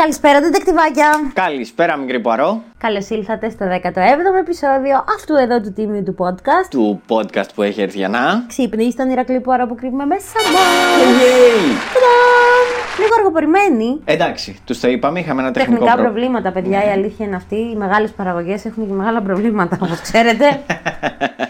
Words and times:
Καλησπέρα, 0.00 0.40
τετεκτιβάκια! 0.40 1.30
Καλησπέρα, 1.32 1.96
μικρή 1.96 2.20
Πουαρό. 2.20 2.62
Καλώς 2.78 3.08
ήλθατε 3.08 3.50
στο 3.50 3.66
17ο 3.66 4.38
επεισόδιο 4.40 5.04
αυτού 5.16 5.34
εδώ 5.34 5.60
του 5.60 5.72
τίμιου 5.72 6.02
του 6.02 6.14
podcast. 6.18 6.66
Του 6.70 7.02
podcast 7.08 7.48
που 7.54 7.62
έχει 7.62 7.80
έρθει 7.82 7.96
για 7.96 8.08
να. 8.08 8.44
Ξύπνη 8.48 8.90
στον 8.90 9.10
Ηρακλή 9.10 9.40
Πουαρό 9.40 9.66
που 9.66 9.74
κρύβουμε 9.74 10.04
μέσα 10.04 10.38
μα. 10.52 10.60
Yay! 11.20 11.66
Λίγο 12.98 13.12
αργοπορημένη. 13.18 14.00
Εντάξει, 14.04 14.58
τους 14.64 14.80
το 14.80 14.88
είπαμε, 14.88 15.18
είχαμε 15.18 15.42
ένα 15.42 15.50
τεχνικό 15.50 15.72
Τεχνικά 15.78 15.96
προ- 15.96 16.10
προβλήματα, 16.10 16.52
παιδιά, 16.52 16.84
η 16.84 16.90
αλήθεια 16.90 17.26
είναι 17.26 17.36
αυτή. 17.36 17.56
Οι 17.56 17.76
μεγάλες 17.76 18.10
παραγωγές 18.10 18.64
έχουν 18.64 18.86
και 18.86 18.92
μεγάλα 18.92 19.22
προβλήματα, 19.22 19.78
όπως 19.82 20.00
ξέρετε. 20.00 20.44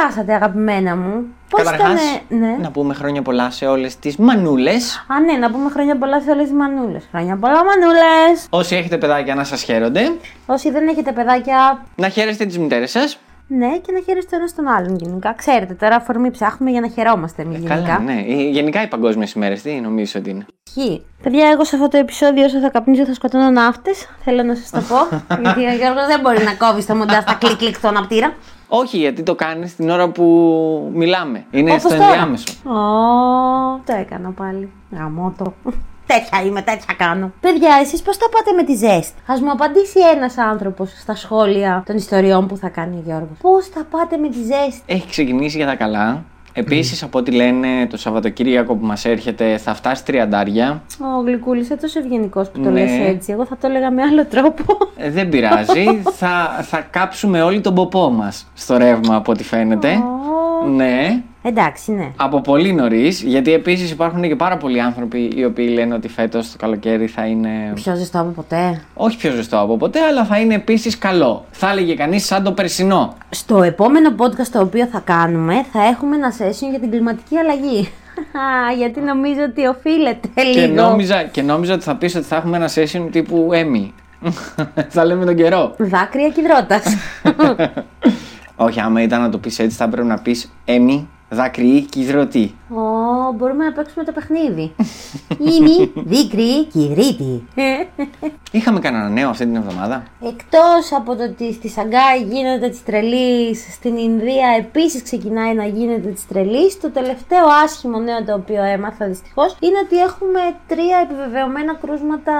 Πώ 0.00 0.06
περάσατε, 0.06 0.34
αγαπημένα 0.34 0.96
μου, 0.96 1.24
Πώς 1.50 1.62
Καταρχάς, 1.62 2.00
Ναι. 2.28 2.56
να 2.62 2.70
πούμε 2.70 2.94
χρόνια 2.94 3.22
πολλά 3.22 3.50
σε 3.50 3.66
όλες 3.66 3.98
τις 3.98 4.16
μανούλες. 4.16 5.04
Α, 5.08 5.20
ναι, 5.20 5.32
να 5.32 5.50
πούμε 5.50 5.70
χρόνια 5.70 5.96
πολλά 5.98 6.20
σε 6.20 6.30
όλες 6.30 6.44
τις 6.44 6.52
μανούλες. 6.52 7.08
Χρόνια 7.10 7.36
πολλά, 7.36 7.60
μανούλες. 7.64 8.46
Όσοι 8.50 8.76
έχετε 8.76 8.98
παιδάκια 8.98 9.34
να 9.34 9.44
σας 9.44 9.62
χαίρονται, 9.62 10.12
Όσοι 10.46 10.70
δεν 10.70 10.88
έχετε 10.88 11.12
παιδάκια, 11.12 11.84
να 11.96 12.08
χαίρεστε 12.08 12.44
τις 12.46 12.58
μητέρες 12.58 12.90
σας. 12.90 13.18
ναι, 13.46 13.66
και 13.68 13.92
να 13.92 14.00
χαίρεστε 14.06 14.36
ένας 14.36 14.54
τον 14.54 14.68
άλλον 14.68 14.96
γενικά. 15.00 15.34
Ξέρετε, 15.36 15.74
τώρα 15.74 15.96
αφορμή 15.96 16.30
ψάχνουμε 16.30 16.70
για 16.70 16.80
να 16.80 16.88
χαιρόμαστε 16.88 17.42
εμείς 17.42 17.56
γενικά. 17.58 17.74
Καλά, 17.74 17.98
ναι. 17.98 18.12
Ε, 18.28 18.48
Γενικά 18.50 18.82
οι 18.82 18.86
παγκόσμιες 18.88 19.32
ημέρες, 19.32 19.62
τι 19.62 19.70
νομίζεις 19.72 20.14
ότι 20.14 20.30
είναι; 20.30 20.46
Ισχύει. 20.66 21.04
Παιδιά, 21.22 21.48
εγώ 21.48 21.64
σε 21.64 21.76
αυτό 21.76 21.88
το 21.88 21.96
επεισόδιο 21.96 22.44
όσο 22.44 22.58
θα 22.58 22.68
καπνίζω 22.70 23.04
θα 23.04 23.14
σκοτώνω 23.14 23.50
ναύτες. 23.50 24.08
Θέλω 24.24 24.42
να 24.42 24.54
σας 24.54 24.70
το 24.70 24.80
πω. 24.94 25.16
γιατί 25.42 25.64
ο 25.66 25.74
Γιώργος 25.76 26.06
δεν 26.06 26.20
μπορεί 26.20 26.44
να 26.44 26.54
κόβει 26.66 26.84
το 26.86 26.94
μοντάζ 26.94 27.22
στα 27.22 27.34
κλικ 27.34 27.56
κλικ 27.56 27.74
στον 27.74 27.96
απτήρα. 27.96 28.32
Όχι, 28.72 28.96
γιατί 28.98 29.22
το 29.22 29.34
κάνεις 29.34 29.76
την 29.76 29.90
ώρα 29.90 30.08
που 30.08 30.24
μιλάμε. 30.94 31.44
Είναι 31.50 31.70
Όπως 31.70 31.82
στο 31.82 31.90
τώρα. 31.90 32.04
ενδιάμεσο. 32.04 32.44
Ω, 32.64 33.80
το 33.86 33.92
έκανα 34.00 34.30
πάλι. 34.30 34.72
Γαμώτο. 34.90 35.54
Τέτοια 36.06 36.42
είμαι, 36.46 36.62
τέτοια 36.62 36.94
κάνω. 36.96 37.32
Παιδιά, 37.40 37.78
εσείς 37.80 38.02
πώς 38.02 38.18
τα 38.18 38.26
πάτε 38.28 38.52
με 38.52 38.62
τη 38.64 38.74
ζέστη; 38.74 39.20
Α 39.26 39.34
μου 39.42 39.50
απαντήσει 39.50 39.98
ένας 40.14 40.38
άνθρωπος 40.38 40.90
στα 41.00 41.14
σχόλια 41.14 41.82
των 41.86 41.96
ιστοριών 41.96 42.46
που 42.46 42.56
θα 42.56 42.68
κάνει 42.68 42.96
ο 42.96 43.02
Γιώργος. 43.04 43.38
Πώς 43.40 43.70
τα 43.70 43.86
πάτε 43.90 44.16
με 44.16 44.28
τη 44.28 44.38
ζέστη; 44.38 44.82
Έχει 44.86 45.08
ξεκινήσει 45.08 45.56
για 45.56 45.66
τα 45.66 45.74
καλά. 45.74 46.24
Επίσης, 46.52 47.02
από 47.02 47.18
ό,τι 47.18 47.30
λένε, 47.30 47.86
το 47.90 47.96
Σαββατοκύριακο 47.96 48.74
που 48.74 48.86
μας 48.86 49.04
έρχεται 49.04 49.56
θα 49.58 49.74
φτάσει 49.74 50.04
τριαντάρια. 50.04 50.82
Ο 51.18 51.22
Γλυκούλης, 51.26 51.64
είσαι 51.64 51.76
τόσο 51.76 51.98
ευγενικός 51.98 52.48
που 52.50 52.60
το 52.60 52.70
Ναι. 52.70 52.80
λες 52.80 53.08
έτσι. 53.08 53.32
Εγώ 53.32 53.44
θα 53.46 53.56
το 53.56 53.66
έλεγα 53.66 53.90
με 53.90 54.02
άλλο 54.02 54.24
τρόπο. 54.26 54.64
Ε, 54.96 55.10
δεν 55.10 55.28
πειράζει. 55.28 55.84
θα, 56.20 56.58
θα 56.62 56.80
κάψουμε 56.90 57.42
όλοι 57.42 57.60
τον 57.60 57.74
ποπό 57.74 58.10
μας 58.10 58.46
στο 58.54 58.76
ρεύμα, 58.76 59.14
από 59.16 59.32
ό,τι 59.32 59.44
φαίνεται. 59.44 59.92
Ω. 60.62 60.66
Ναι. 60.68 61.22
Εντάξει, 61.42 61.92
ναι. 61.92 62.12
Από 62.16 62.40
πολύ 62.40 62.72
νωρίς, 62.72 63.22
γιατί 63.22 63.52
επίσης 63.52 63.90
υπάρχουν 63.90 64.22
και 64.22 64.36
πάρα 64.36 64.56
πολλοί 64.56 64.80
άνθρωποι 64.80 65.32
οι 65.36 65.44
οποίοι 65.44 65.70
λένε 65.72 65.94
ότι 65.94 66.08
φέτος 66.08 66.50
το 66.50 66.56
καλοκαίρι 66.58 67.06
θα 67.06 67.26
είναι. 67.26 67.72
Πιο 67.74 67.94
ζεστό 67.96 68.20
από 68.20 68.30
ποτέ. 68.30 68.82
Όχι 68.94 69.16
πιο 69.16 69.30
ζεστό 69.30 69.58
από 69.58 69.76
ποτέ, 69.76 70.00
αλλά 70.00 70.24
θα 70.24 70.38
είναι 70.38 70.54
επίσης 70.54 70.98
καλό. 70.98 71.44
Θα 71.50 71.70
έλεγε 71.70 71.94
κανείς 71.94 72.26
σαν 72.26 72.42
το 72.42 72.52
περσινό. 72.52 73.16
Στο 73.30 73.62
επόμενο 73.62 74.14
podcast 74.18 74.48
το 74.52 74.60
οποίο 74.60 74.86
θα 74.86 75.00
κάνουμε 75.04 75.64
θα 75.72 75.82
έχουμε 75.84 76.16
ένα 76.16 76.32
session 76.38 76.70
για 76.70 76.80
την 76.80 76.90
κλιματική 76.90 77.36
αλλαγή. 77.36 77.88
Γιατί 78.78 79.00
νομίζω 79.00 79.40
ότι 79.50 79.66
οφείλεται 79.66 80.28
Και 80.34 80.42
λίγο. 80.42 80.74
νόμιζα, 80.82 81.22
και 81.22 81.42
νόμιζα 81.42 81.74
ότι 81.74 81.82
θα 81.82 81.96
πεις 81.96 82.14
ότι 82.14 82.24
θα 82.26 82.36
έχουμε 82.36 82.56
ένα 82.56 82.68
session 82.74 83.08
τύπου 83.10 83.48
Emmy. 83.52 83.88
θα 84.88 85.04
λέμε 85.04 85.24
τον 85.24 85.34
καιρό. 85.34 85.74
Δάκρυα 85.78 86.28
κυδρότας. 86.28 86.84
Όχι, 88.56 88.80
άμα 88.80 89.02
ήταν 89.02 89.20
να 89.20 89.28
το 89.28 89.38
πεις 89.38 89.58
έτσι, 89.58 89.76
θα 89.76 89.88
πρέπει 89.88 90.06
να 90.06 90.18
πεις 90.18 90.52
Emmy, 90.66 91.04
δάκρυ 91.30 91.86
και 91.90 92.00
υδροτή. 92.00 92.54
Ω, 92.74 93.32
μπορούμε 93.32 93.64
να 93.64 93.72
παίξουμε 93.72 94.04
το 94.04 94.12
παιχνίδι. 94.12 94.72
Ήμι, 95.58 95.92
δίκρυ, 95.94 96.64
κυδρίτη. 96.64 97.44
Είχαμε 98.50 98.80
κανένα 98.80 99.08
νέο 99.08 99.28
αυτή 99.28 99.44
την 99.44 99.56
εβδομάδα; 99.56 100.02
Εκτός 100.22 100.92
από 100.96 101.16
το 101.16 101.22
ότι 101.22 101.52
στη 101.52 101.68
Σαγκάη 101.68 102.22
γίνεται 102.30 102.68
της 102.68 102.84
τρελής, 102.84 103.72
στην 103.72 103.96
Ινδία 103.96 104.48
επίσης 104.58 105.02
ξεκινάει 105.02 105.54
να 105.54 105.64
γίνεται 105.64 106.08
της 106.08 106.26
τρελής. 106.26 106.80
Το 106.80 106.90
τελευταίο 106.90 107.46
άσχημο 107.64 107.98
νέο 107.98 108.24
το 108.24 108.34
οποίο 108.34 108.62
έμαθα 108.62 109.06
δυστυχώς 109.06 109.56
είναι 109.60 109.78
ότι 109.84 109.96
έχουμε 109.96 110.40
τρία 110.66 110.98
επιβεβαιωμένα 111.02 111.74
κρούσματα 111.74 112.34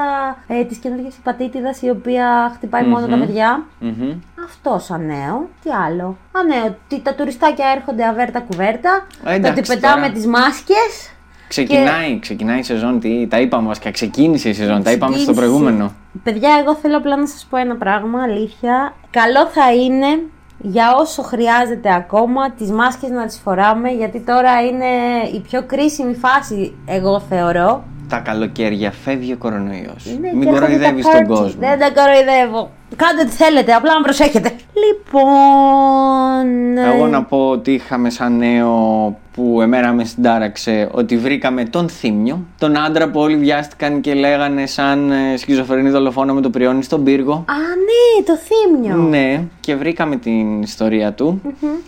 ε, 0.46 0.64
της 0.64 0.78
καινούργιας 0.78 1.16
υπατήτηδας 1.16 1.82
η 1.82 1.90
οποία 1.90 2.52
χτυπάει 2.54 2.84
μόνο 2.84 3.06
τα 3.06 3.18
παιδιά. 3.18 3.66
Μμμ. 3.78 4.12
Αυτό 4.44 4.78
σαν 4.78 5.06
νέο. 5.06 5.48
Τι 5.62 5.70
άλλο. 5.86 6.16
Α, 6.32 6.42
ναι, 6.42 6.62
ότι 6.66 7.00
τα 7.02 7.14
τουριστάκια 7.14 7.66
έρχονται 7.76 8.06
αβέρτα 8.06 8.40
κουβέρτα. 8.40 9.06
Ε, 9.24 9.34
εντάξει, 9.34 9.60
ότι 9.60 9.74
πετάμε 9.74 10.06
τώρα. 10.06 10.12
Τις 10.20 10.28
μάσκες. 10.28 11.10
Ξεκινάει, 11.48 12.18
ξεκινάει 12.18 12.58
η 12.58 12.62
σεζόν. 12.62 13.00
Τι, 13.00 13.26
τα 13.26 13.40
είπαμε 13.40 13.66
βασικά. 13.66 13.90
Ξεκίνησε 13.90 14.48
η 14.48 14.52
σεζόν. 14.52 14.82
Τα 14.82 14.90
είπαμε 14.90 15.16
στο 15.16 15.32
Ξεκίνησε. 15.32 15.40
προηγούμενο. 15.40 15.92
Παιδιά, 16.22 16.50
εγώ 16.60 16.74
θέλω 16.74 16.96
απλά 16.96 17.16
να 17.16 17.26
σας 17.26 17.46
πω 17.50 17.56
ένα 17.56 17.76
πράγμα, 17.76 18.22
αλήθεια. 18.22 18.94
Καλό 19.10 19.46
θα 19.46 19.72
είναι 19.74 20.22
για 20.58 20.94
όσο 20.98 21.22
χρειάζεται 21.22 21.94
ακόμα 21.94 22.50
τις 22.50 22.70
μάσκες 22.70 23.10
να 23.10 23.26
τις 23.26 23.40
φοράμε, 23.44 23.90
γιατί 23.90 24.20
τώρα 24.20 24.62
είναι 24.62 24.86
η 25.34 25.40
πιο 25.40 25.62
κρίσιμη 25.62 26.14
φάση, 26.14 26.74
εγώ 26.86 27.20
θεωρώ. 27.20 27.84
Τα 28.10 28.18
καλοκαίρια 28.18 28.90
φεύγει 28.90 29.32
ο 29.32 29.36
κορονοϊός. 29.36 30.06
Είναι 30.06 30.30
Μην 30.32 30.40
και 30.40 30.48
έρχονται 30.48 30.60
κοροϊδεύεις 30.60 31.04
τα 31.04 31.10
τον 31.12 31.22
party. 31.22 31.26
κόσμο. 31.26 31.60
Δεν 31.60 31.78
τα 31.78 31.90
κοροϊδεύω. 32.02 32.70
Κάντε 32.96 33.24
τι 33.24 33.30
θέλετε, 33.30 33.72
απλά 33.72 33.94
να 33.94 34.00
προσέχετε. 34.00 34.52
Λοιπόν... 34.86 36.78
Εγώ 36.94 37.06
ε, 37.06 37.08
να 37.08 37.22
πω 37.24 37.48
ότι 37.48 37.72
είχαμε 37.72 38.10
σαν 38.10 38.36
νέο 38.36 39.18
που 39.32 39.60
εμένα 39.60 39.92
με 39.92 40.04
συντάραξε 40.04 40.88
ότι 40.92 41.16
βρήκαμε 41.16 41.64
τον 41.64 41.88
Θήμιο, 41.88 42.46
τον 42.58 42.76
άντρα 42.76 43.08
που 43.10 43.20
όλοι 43.20 43.36
βιάστηκαν 43.36 44.00
και 44.00 44.14
λέγανε 44.14 44.66
σαν 44.66 45.10
ε, 45.10 45.36
σχιζοφρενή 45.36 45.90
δολοφόνο 45.90 46.34
με 46.34 46.40
το 46.40 46.50
πριόνι 46.50 46.82
στον 46.82 47.04
πύργο. 47.04 47.32
Α, 47.32 47.54
ναι, 47.54 48.24
το 48.24 48.32
θύμιο. 48.36 48.96
Ναι, 48.96 49.42
και 49.60 49.74
βρήκαμε 49.74 50.16
την 50.16 50.62
ιστορία 50.62 51.12
του. 51.12 51.40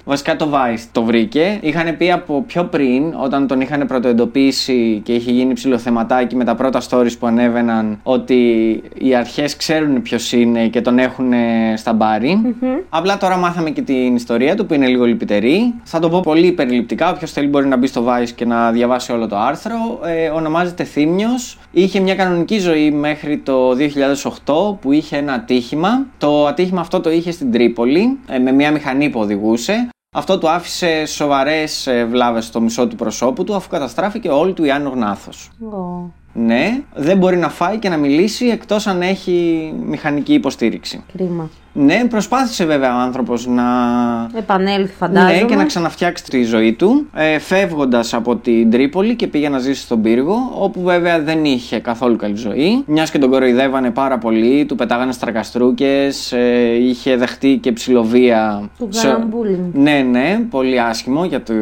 Βασικά 0.04 0.36
το 0.36 0.48
Vice 0.52 0.84
το 0.92 1.02
βρήκε. 1.02 1.58
Είχαν 1.60 1.96
πει 1.96 2.12
από 2.12 2.44
πιο 2.46 2.64
πριν, 2.64 3.14
όταν 3.22 3.46
τον 3.46 3.60
είχαν 3.60 3.86
πρωτοεντοπίσει 3.86 5.00
και 5.04 5.12
είχε 5.12 5.30
γίνει 5.30 5.54
ψηλοθεματάκι 6.12 6.36
με 6.36 6.44
τα 6.44 6.54
πρώτα 6.54 6.80
stories 6.88 7.18
που 7.18 7.26
ανέβαιναν, 7.26 8.00
ότι 8.02 8.34
οι 8.98 9.14
αρχές 9.14 9.56
ξέρουν 9.56 10.02
ποιος 10.02 10.32
είναι 10.32 10.68
και 10.68 10.80
τον 10.80 10.98
έχουν 10.98 11.32
στα 11.76 11.92
μπαρι 11.92 12.56
Απλά 12.88 13.18
τώρα 13.18 13.36
μάθαμε 13.36 13.70
και 13.70 13.82
την 13.82 14.14
ιστορία 14.14 14.56
του 14.56 14.66
που 14.66 14.74
είναι 14.74 14.86
λίγο 14.86 15.04
λυπητερή. 15.04 15.74
Θα 15.84 15.98
το 15.98 16.08
πω 16.08 16.20
πολύ 16.20 16.52
περιληπτικά. 16.52 17.10
Όποιος 17.10 17.32
θέλει 17.32 17.46
μπορεί 17.46 17.66
να 17.66 17.76
μπει 17.76 17.86
στο 17.86 18.04
Vice 18.06 18.30
και 18.34 18.44
να 18.44 18.70
διαβάσει 18.70 19.12
όλο 19.12 19.28
το 19.28 19.36
άρθρο. 19.36 20.00
Ε, 20.04 20.28
ονομάζεται 20.28 20.84
Θήμιος. 20.84 21.58
Είχε 21.72 22.00
μια 22.00 22.14
κανονική 22.14 22.58
ζωή 22.58 22.90
μέχρι 22.90 23.38
το 23.38 23.70
2008 23.70 24.78
που 24.80 24.92
είχε 24.92 25.16
ένα 25.16 25.32
ατύχημα. 25.32 26.06
Το 26.18 26.46
ατύχημα 26.46 26.80
αυτό 26.80 27.00
το 27.00 27.10
είχε 27.10 27.30
στην 27.30 27.52
Τρίπολη 27.52 28.18
ε, 28.28 28.38
με 28.38 28.52
μια 28.52 28.70
μηχανή 28.70 29.08
που 29.10 29.20
οδηγούσε. 29.20 29.88
Αυτό 30.14 30.38
του 30.38 30.48
άφησε 30.48 31.06
σοβαρές 31.06 31.88
βλάβες 32.08 32.44
στο 32.44 32.60
μισό 32.60 32.86
του 32.88 32.96
προσώπου 32.96 33.44
του 33.44 33.54
αφού 33.54 33.68
καταστράφηκε 33.68 34.28
όλη 34.28 34.52
του 34.52 34.64
η 34.64 34.70
άνω 34.70 34.90
γνάθος. 34.90 35.50
Ω, 35.60 36.10
Ναι, 36.34 36.80
δεν 36.94 37.16
μπορεί 37.18 37.36
να 37.36 37.48
φάει 37.48 37.76
και 37.78 37.88
να 37.88 37.96
μιλήσει 37.96 38.46
εκτός 38.46 38.86
αν 38.86 39.02
έχει 39.02 39.72
μηχανική 39.86 40.32
υποστήριξη. 40.34 41.02
κρίμα. 41.16 41.50
Ναι, 41.74 42.04
προσπάθησε 42.08 42.64
βέβαια 42.64 42.96
ο 42.96 42.98
άνθρωπος 43.00 43.46
να 43.46 43.62
Επανέλθει, 44.38 44.92
φαντάζομαι. 44.94 45.32
ναι, 45.32 45.42
και 45.44 45.54
να 45.54 45.64
ξαναφτιάξει 45.64 46.24
τη 46.24 46.42
ζωή 46.42 46.72
του, 46.72 47.06
ε, 47.14 47.38
φεύγοντας 47.38 48.14
από 48.14 48.36
την 48.36 48.70
Τρίπολη 48.70 49.14
και 49.14 49.26
πήγε 49.26 49.48
να 49.48 49.58
ζήσει 49.58 49.80
στον 49.82 50.02
πύργο, 50.02 50.34
όπου 50.58 50.82
βέβαια 50.82 51.20
δεν 51.20 51.44
είχε 51.44 51.78
καθόλου 51.78 52.16
καλή 52.16 52.36
ζωή. 52.36 52.82
Μιας 52.86 53.10
και 53.10 53.18
τον 53.18 53.30
κοροϊδεύανε 53.30 53.90
πάρα 53.90 54.18
πολύ, 54.18 54.64
του 54.64 54.74
πετάγανε 54.74 55.12
στρακαστρούκες, 55.12 56.32
ε, 56.32 56.74
είχε 56.80 57.16
δεχτεί 57.16 57.58
και 57.62 57.72
ψηλοβία. 57.72 58.70
Του 58.78 58.88
σε- 58.90 59.06
κάναν 59.06 59.28
bullying. 59.32 59.70
Ναι, 59.72 60.06
ναι, 60.10 60.38
πολύ 60.50 60.80
άσχημο 60.80 61.24
για, 61.24 61.42
το, 61.42 61.52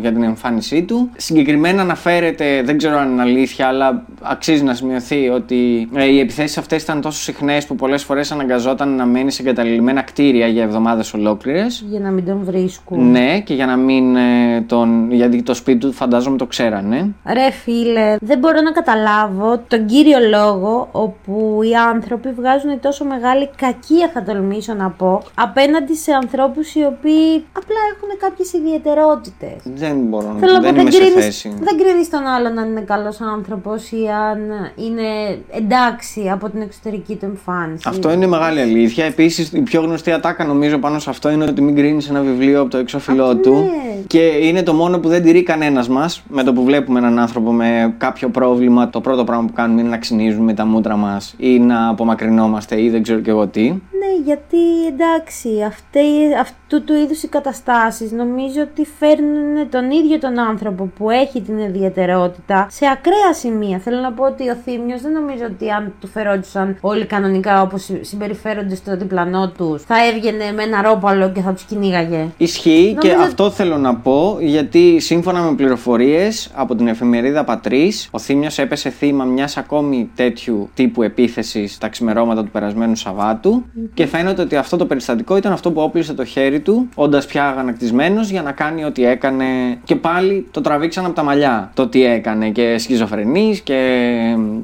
για 0.00 0.12
την 0.12 0.22
εμφάνισή 0.22 0.82
του. 0.82 1.10
Συγκεκριμένα 1.16 1.82
αναφέρεται, 1.82 2.62
δεν 2.64 2.78
ξέρω 2.78 2.98
αν 2.98 3.10
είναι 3.10 3.22
αλήθεια, 3.22 3.66
αλλά 3.66 4.04
αξίζει 4.20 4.62
να 4.62 4.74
σημειωθεί 4.74 5.28
ότι 5.28 5.88
ε, 5.94 6.04
οι 6.04 6.18
επιθέσεις 6.20 6.58
αυτές 6.58 6.82
ήταν 6.82 7.00
τόσο 7.00 7.20
συχνές 7.22 7.66
που 7.66 7.74
πολλές 7.74 8.02
φορές 8.04 8.32
αναγκαζόταν 8.32 8.96
να 8.96 9.06
μένεις 9.06 9.34
σε 9.34 9.42
εγκαταλειμμένα 9.42 10.02
κτίρια 10.02 10.46
για 10.46 10.62
εβδομάδες 10.62 11.14
ολόκληρες. 11.14 11.84
Για 11.88 12.00
να 12.00 12.10
μην 12.10 12.24
τον 12.24 12.40
βρίσκουν. 12.44 13.10
Ναι, 13.10 13.40
και 13.40 13.54
για 13.54 13.66
να 13.66 13.76
μην 13.76 14.16
ε, 14.16 14.60
τον. 14.66 15.12
Γιατί 15.12 15.42
το 15.42 15.54
σπίτι 15.54 15.78
του 15.78 15.92
φαντάζομαι 15.92 16.36
το 16.36 16.46
ξέρανε. 16.46 17.14
Ρε 17.32 17.50
φίλε, 17.50 18.16
δεν 18.20 18.38
μπορώ 18.38 18.60
να 18.60 18.72
καταλάβω 18.72 19.62
τον 19.68 19.86
κύριο 19.86 20.18
λόγο 20.30 20.88
όπου 20.92 21.60
οι 21.62 21.74
άνθρωποι 21.74 22.30
βγάζουν 22.30 22.80
τόσο 22.80 23.04
μεγάλη 23.04 23.50
κακία, 23.56 24.10
θα 24.14 24.22
τολμήσω 24.22 24.74
να 24.74 24.90
πω, 24.90 25.22
απέναντι 25.34 25.94
σε 25.94 26.12
ανθρώπους 26.12 26.74
οι 26.74 26.84
οποίοι 26.84 27.44
απλά 27.52 27.80
έχουν 27.94 28.08
κάποιες 28.20 28.52
ιδιαιτερότητες. 28.52 29.56
Δεν 29.64 29.96
μπορώ 29.96 30.36
Θέλω 30.40 30.52
να 30.52 30.60
δεν 30.60 30.74
πω, 30.74 30.80
είμαι 30.80 30.90
δεν 30.90 30.92
σε 30.92 30.98
κρίνεις, 30.98 31.24
θέση. 31.24 31.54
δεν 31.60 31.76
κρίνεις 31.78 32.10
τον 32.10 32.26
άλλον 32.26 32.58
αν 32.58 32.68
είναι 32.70 32.80
καλός 32.80 33.20
άνθρωπος 33.20 33.90
ή 33.90 34.01
αν 34.08 34.38
είναι 34.86 35.38
εντάξει 35.50 36.28
από 36.32 36.48
την 36.50 36.60
εξωτερική 36.60 37.14
του 37.16 37.24
εμφάνιση. 37.24 37.84
Αυτό 37.86 38.12
είναι 38.12 38.26
μεγάλη 38.26 38.60
αλήθεια. 38.60 39.04
Επίσης, 39.04 39.52
η 39.52 39.60
πιο 39.60 39.80
γνωστή 39.80 40.12
ατάκα 40.12 40.44
νομίζω 40.44 40.78
πάνω 40.78 40.98
σε 40.98 41.10
αυτό 41.10 41.30
είναι 41.30 41.44
ότι 41.44 41.62
μην 41.62 41.76
κρίνεις 41.76 42.08
ένα 42.08 42.20
βιβλίο 42.20 42.60
από 42.60 42.70
το 42.70 42.78
εξώφυλλό 42.78 43.24
Αυτό 43.24 43.36
του. 43.36 43.52
ναι. 43.52 44.00
Και 44.06 44.18
είναι 44.18 44.62
το 44.62 44.72
μόνο 44.74 44.98
που 44.98 45.08
δεν 45.08 45.22
τηρεί 45.22 45.42
κανένας 45.42 45.88
μας. 45.88 46.22
Με 46.28 46.42
το 46.42 46.52
που 46.52 46.64
βλέπουμε 46.64 46.98
έναν 46.98 47.18
άνθρωπο 47.18 47.52
με 47.52 47.94
κάποιο 47.98 48.28
πρόβλημα, 48.28 48.90
το 48.90 49.00
πρώτο 49.00 49.24
πράγμα 49.24 49.44
που 49.46 49.52
κάνουμε 49.52 49.80
είναι 49.80 49.90
να 49.90 49.98
ξυνίζουμε 49.98 50.54
τα 50.54 50.66
μούτρα 50.66 50.96
μας 50.96 51.34
ή 51.38 51.58
να 51.58 51.88
απομακρυνόμαστε 51.88 52.82
ή 52.82 52.90
δεν 52.90 53.02
ξέρω 53.02 53.20
και 53.20 53.30
εγώ 53.30 53.46
τι. 53.46 53.62
Ναι, 53.70 54.24
γιατί 54.24 54.86
εντάξει, 54.88 55.48
αυτέ, 55.66 56.00
αυτού 56.40 56.84
του 56.84 56.94
είδους 56.94 57.22
οι 57.22 57.28
καταστάσεις 57.28 58.12
νομίζω 58.12 58.60
ότι 58.62 58.86
φέρνουν 58.98 59.68
τον 59.70 59.90
ίδιο 59.90 60.18
τον 60.18 60.38
άνθρωπο 60.38 60.84
που 60.98 61.10
έχει 61.10 61.40
την 61.40 61.58
ιδιαιτερότητα 61.58 62.66
σε 62.70 62.86
ακραία 62.92 63.32
σημεία. 63.32 63.78
Θέλω 63.92 64.04
να 64.04 64.12
πω 64.12 64.24
ότι 64.24 64.48
ο 64.50 64.56
Θήμιος 64.64 65.00
δεν 65.00 65.12
νομίζω 65.12 65.44
ότι 65.50 65.70
αν 65.70 65.92
του 66.00 66.06
φερόντουσαν 66.06 66.76
όλοι 66.80 67.06
κανονικά 67.06 67.62
όπως 67.62 67.90
συμπεριφέρονται 68.00 68.74
στο 68.74 68.96
διπλανό 68.96 69.52
τους 69.56 69.82
θα 69.82 69.94
έβγαινε 70.06 70.52
με 70.54 70.62
ένα 70.62 70.82
ρόπαλο 70.82 71.30
και 71.30 71.40
θα 71.40 71.52
τους 71.52 71.62
κυνήγαγε. 71.62 72.26
Ισχύει 72.36 72.96
και 73.00 73.08
Νομίζω- 73.08 73.26
αυτό 73.26 73.50
θέλω 73.50 73.76
να 73.76 73.94
πω 73.96 74.36
γιατί 74.40 75.00
σύμφωνα 75.00 75.40
με 75.42 75.54
πληροφορίες 75.54 76.50
από 76.54 76.74
την 76.74 76.88
εφημερίδα 76.88 77.44
Πατρίς, 77.44 78.08
ο 78.10 78.18
Θήμιος 78.18 78.58
έπεσε 78.58 78.90
θύμα 78.90 79.24
μιας 79.24 79.56
ακόμη 79.56 80.10
τέτοιου 80.14 80.70
τύπου 80.74 81.02
επίθεσης 81.02 81.78
τα 81.78 81.88
ξημερώματα 81.88 82.44
του 82.44 82.50
περασμένου 82.50 82.96
Σαββάτου 82.96 83.64
και 83.94 84.06
φαίνεται 84.06 84.42
ότι 84.42 84.56
αυτό 84.56 84.76
το 84.76 84.86
περιστατικό 84.86 85.36
ήταν 85.36 85.52
αυτό 85.52 85.70
που 85.72 85.80
όπλισε 85.80 86.14
το 86.14 86.24
χέρι 86.24 86.60
του, 86.60 86.88
όντας 86.94 87.26
πια 87.26 87.48
αγανακτισμένος 87.48 88.30
για 88.30 88.42
να 88.42 88.52
κάνει 88.52 88.84
ό,τι 88.84 89.06
έκανε. 89.06 89.44
Και 89.84 89.96
πάλι 89.96 90.46
το 90.50 90.60
τραβήξαν 90.60 91.04
από 91.04 91.14
τα 91.14 91.22
μαλλιά 91.22 91.70
το 91.74 91.86
τι 91.88 92.04
έκανε 92.04 92.50
και 92.50 92.78
σχιζοφρενή 92.78 93.58
και 93.64 93.81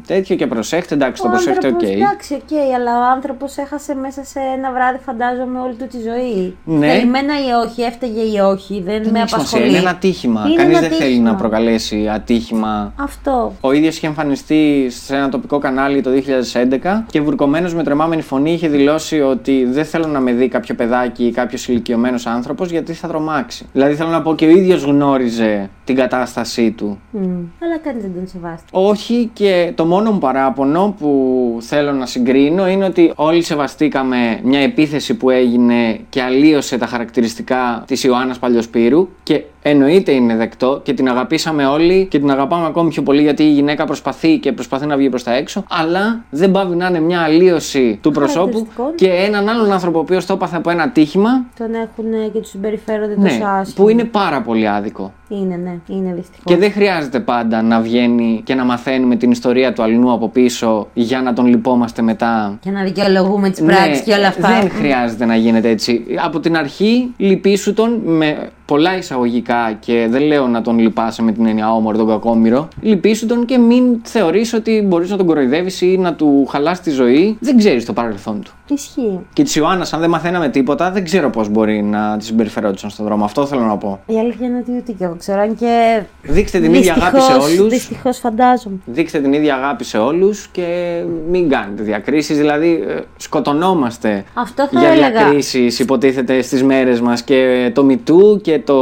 τέτοιο 0.06 0.36
και 0.36 0.46
προσέχτε. 0.46 0.94
Εντάξει, 0.94 1.22
το 1.22 1.28
Ο 1.28 1.30
προσέχετε, 1.30 1.66
οκ. 1.66 1.72
άνθρωπος, 1.72 2.00
εντάξει, 2.00 2.34
οκ, 2.34 2.52
αλλά 2.74 2.98
ο 2.98 3.10
άνθρωπος 3.14 3.56
έχασε 3.56 3.94
μέσα 3.94 4.24
σε 4.24 4.38
ένα 4.56 4.72
βράδυ, 4.72 4.98
φαντάζομαι, 5.04 5.60
όλη 5.60 5.74
του 5.74 5.86
τη 5.86 5.96
ζωή. 6.00 6.56
Ναι. 6.64 6.86
Θελημένα 6.88 7.34
ή 7.48 7.66
όχι, 7.66 7.82
έφταιγε 7.82 8.20
ή 8.20 8.38
όχι, 8.38 8.82
δεν, 8.86 9.02
Δεν 9.02 9.12
με 9.12 9.18
έχει 9.18 9.28
σημασία, 9.28 9.36
απασχολεί. 9.38 9.68
είναι 9.68 9.78
ένα 9.78 9.90
ατύχημα. 9.90 10.44
Είναι 10.46 10.56
Κανείς 10.62 10.78
ένα 10.78 10.88
δεν 10.88 10.90
θέλει 10.96 11.04
ατύχημα. 11.04 11.30
να 11.30 11.36
προκαλέσει 11.36 12.08
ατύχημα 12.14 12.92
Αυτό. 12.96 13.52
Ο 13.60 13.72
ίδιος 13.72 13.96
είχε 13.96 14.06
εμφανιστεί 14.06 14.86
σε 14.90 15.16
ένα 15.16 15.28
τοπικό 15.28 15.58
κανάλι 15.58 16.00
το 16.00 16.10
2011 16.10 17.04
και 17.10 17.20
βουρκωμένος 17.20 17.74
με 17.74 17.82
τρεμάμενη 17.82 18.22
φωνή 18.22 18.52
είχε 18.52 18.68
δηλώσει 18.68 19.20
ότι 19.20 19.64
δεν 19.64 19.84
θέλω 19.84 20.06
να 20.06 20.20
με 20.20 20.32
δει 20.32 20.48
κάποιο 20.48 20.74
παιδάκι 20.74 21.24
ή 21.24 21.30
κάποιος 21.30 21.68
ηλικιωμένος 21.68 22.26
άνθρωπος 22.26 22.70
γιατί 22.70 22.92
θα 22.92 23.08
τρομάξει. 23.08 23.66
Δηλαδή 23.72 23.94
θέλω 23.94 24.08
να 24.10 24.22
πω 24.22 24.34
και 24.34 24.46
ο 24.46 24.48
ίδιος 24.50 24.82
γνώριζε 24.82 25.70
την 25.84 25.96
κατάστασή 25.96 26.70
του. 26.70 26.98
Μμ. 27.10 27.20
Αλλά 27.62 27.78
κανείς 27.82 28.02
δεν 28.02 28.12
τον 28.14 28.26
σεβάστηκε. 28.26 28.70
Όχι 28.70 29.07
και 29.14 29.72
το 29.74 29.84
μόνο 29.84 30.12
μου 30.12 30.18
παράπονο 30.18 30.94
που 30.98 31.56
θέλω 31.60 31.92
να 31.92 32.06
συγκρίνω 32.06 32.68
είναι 32.68 32.84
ότι 32.84 33.12
όλοι 33.14 33.42
σεβαστήκαμε 33.42 34.40
μια 34.42 34.60
επίθεση 34.60 35.14
που 35.14 35.30
έγινε 35.30 36.00
και 36.08 36.22
αλλίωσε 36.22 36.78
τα 36.78 36.86
χαρακτηριστικά 36.86 37.84
της 37.86 38.04
Ιωάννας 38.04 38.38
Παλιοσπύρου 38.38 39.08
και 39.22 39.42
εννοείται 39.68 40.12
είναι 40.12 40.36
δεκτό 40.36 40.80
και 40.82 40.92
την 40.94 41.08
αγαπήσαμε 41.08 41.66
όλοι 41.66 42.06
και 42.10 42.18
την 42.18 42.30
αγαπάμε 42.30 42.66
ακόμη 42.66 42.88
πιο 42.90 43.02
πολύ 43.02 43.22
γιατί 43.22 43.42
η 43.42 43.50
γυναίκα 43.50 43.84
προσπαθεί 43.84 44.38
και 44.38 44.52
προσπαθεί 44.52 44.86
να 44.86 44.96
βγει 44.96 45.08
προς 45.08 45.22
τα 45.22 45.32
έξω 45.34 45.64
αλλά 45.68 46.24
δεν 46.30 46.50
πάβει 46.50 46.76
να 46.76 46.86
είναι 46.86 47.00
μια 47.00 47.20
αλλίωση 47.20 47.98
του 48.02 48.10
προσώπου 48.10 48.40
Χαρακτηριστικών. 48.42 48.94
και 48.94 49.08
έναν 49.26 49.48
άλλον 49.48 49.72
άνθρωπο 49.72 49.98
ο 49.98 50.00
οποίος 50.00 50.26
το 50.26 50.32
έπαθε 50.32 50.56
από 50.56 50.70
ένα 50.70 50.90
τύχημα 50.90 51.30
Τον 51.58 51.74
έχουν 51.74 52.32
και 52.32 52.38
τους 52.38 52.50
συμπεριφέρονται 52.50 53.14
ναι, 53.16 53.28
τόσο 53.28 53.44
άσχημα. 53.44 53.84
που 53.84 53.88
είναι 53.88 54.04
πάρα 54.04 54.40
πολύ 54.42 54.68
άδικο. 54.68 55.12
Είναι, 55.28 55.56
ναι, 55.56 55.96
είναι 55.96 56.12
δυστυχώς. 56.14 56.42
Και 56.44 56.56
δεν 56.56 56.72
χρειάζεται 56.72 57.20
πάντα 57.20 57.62
να 57.62 57.80
βγαίνει 57.80 58.40
και 58.44 58.54
να 58.54 58.64
μαθαίνουμε 58.64 59.16
την 59.16 59.30
ιστορία 59.30 59.72
του 59.72 59.82
αλλού 59.82 60.12
από 60.12 60.28
πίσω 60.28 60.88
για 60.94 61.20
να 61.22 61.32
τον 61.32 61.46
λυπόμαστε 61.46 62.02
μετά. 62.02 62.58
Και 62.60 62.70
να 62.70 62.82
δικαιολογούμε 62.82 63.50
τις 63.50 63.62
πράξεις 63.62 64.00
και 64.00 64.12
όλα 64.12 64.26
αυτά. 64.26 64.48
Ναι, 64.48 64.60
Δεν 64.60 64.70
χρειάζεται 64.70 65.24
να 65.24 65.36
γίνεται 65.36 65.68
έτσι. 65.68 66.04
Από 66.24 66.40
την 66.40 66.56
αρχή 66.56 67.14
λυπήσου 67.16 67.74
τον 67.74 68.00
με 68.04 68.48
πολλά 68.68 68.96
εισαγωγικά 68.96 69.76
και 69.80 70.06
δεν 70.10 70.22
λέω 70.22 70.46
να 70.46 70.62
τον 70.62 70.78
λυπάσαι 70.78 71.22
με 71.22 71.32
την 71.32 71.46
έννοια 71.46 71.74
όμορφο 71.74 71.98
τον 71.98 72.08
κακόμοιρο. 72.08 72.68
Λυπήσου 72.80 73.26
τον 73.26 73.44
και 73.44 73.58
μην 73.58 74.00
θεωρείς 74.02 74.52
ότι 74.52 74.84
μπορείς 74.86 75.10
να 75.10 75.16
τον 75.16 75.26
κοροϊδεύεις 75.26 75.80
ή 75.80 75.98
να 75.98 76.14
του 76.14 76.46
χαλάς 76.46 76.80
τη 76.80 76.90
ζωή. 76.90 77.36
Δεν 77.40 77.56
ξέρεις 77.56 77.84
το 77.84 77.92
παρελθόν 77.92 78.42
του. 78.42 78.52
Ισχύει. 78.74 79.18
Και 79.32 79.42
της 79.42 79.56
Ιωάννας, 79.56 79.92
αν 79.92 80.00
δεν 80.00 80.10
μαθαίναμε 80.10 80.48
τίποτα, 80.48 80.90
δεν 80.90 81.04
ξέρω 81.04 81.30
πώς 81.30 81.48
μπορεί 81.48 81.82
να 81.82 82.16
τη 82.18 82.24
συμπεριφερόντουσαν 82.24 82.90
στον 82.90 83.04
δρόμο. 83.04 83.24
Αυτό 83.24 83.46
θέλω 83.46 83.62
να 83.62 83.76
πω. 83.76 84.00
Η 84.06 84.18
αλήθεια 84.18 84.46
είναι 84.46 84.58
ότι 84.58 84.70
ούτε 84.76 84.92
και 84.92 85.04
εγώ 85.04 85.14
ξέρω. 85.18 85.40
Αν 85.40 85.54
και. 85.54 86.02
Δείξτε 86.22 86.58
την 86.60 86.74
ίδια 86.74 86.94
αγάπη 86.94 87.20
σε 87.20 87.32
όλους. 87.32 87.68
Δυστυχώς 87.68 88.18
φαντάζομαι. 88.18 88.76
Δείξτε 88.84 89.18
την 89.18 89.32
ίδια 89.32 89.54
αγάπη 89.54 89.84
σε 89.84 89.98
όλους 89.98 90.48
και 90.52 91.00
μην 91.30 91.48
κάνετε 91.48 91.82
διακρίσεις. 91.82 92.36
Δηλαδή, 92.36 92.84
ε, 92.88 93.00
σκοτωνόμαστε 93.16 94.24
Αυτό 94.34 94.68
θα 94.72 94.80
για 94.80 94.88
έλεγα. 94.88 95.10
διακρίσεις, 95.10 95.78
υποτίθεται 95.78 96.42
στις 96.42 96.62
μέρες 96.62 97.00
μας. 97.00 97.22
Και 97.22 97.70
το 97.74 97.86
MeToo 97.90 98.40
και 98.42 98.58
το 98.58 98.76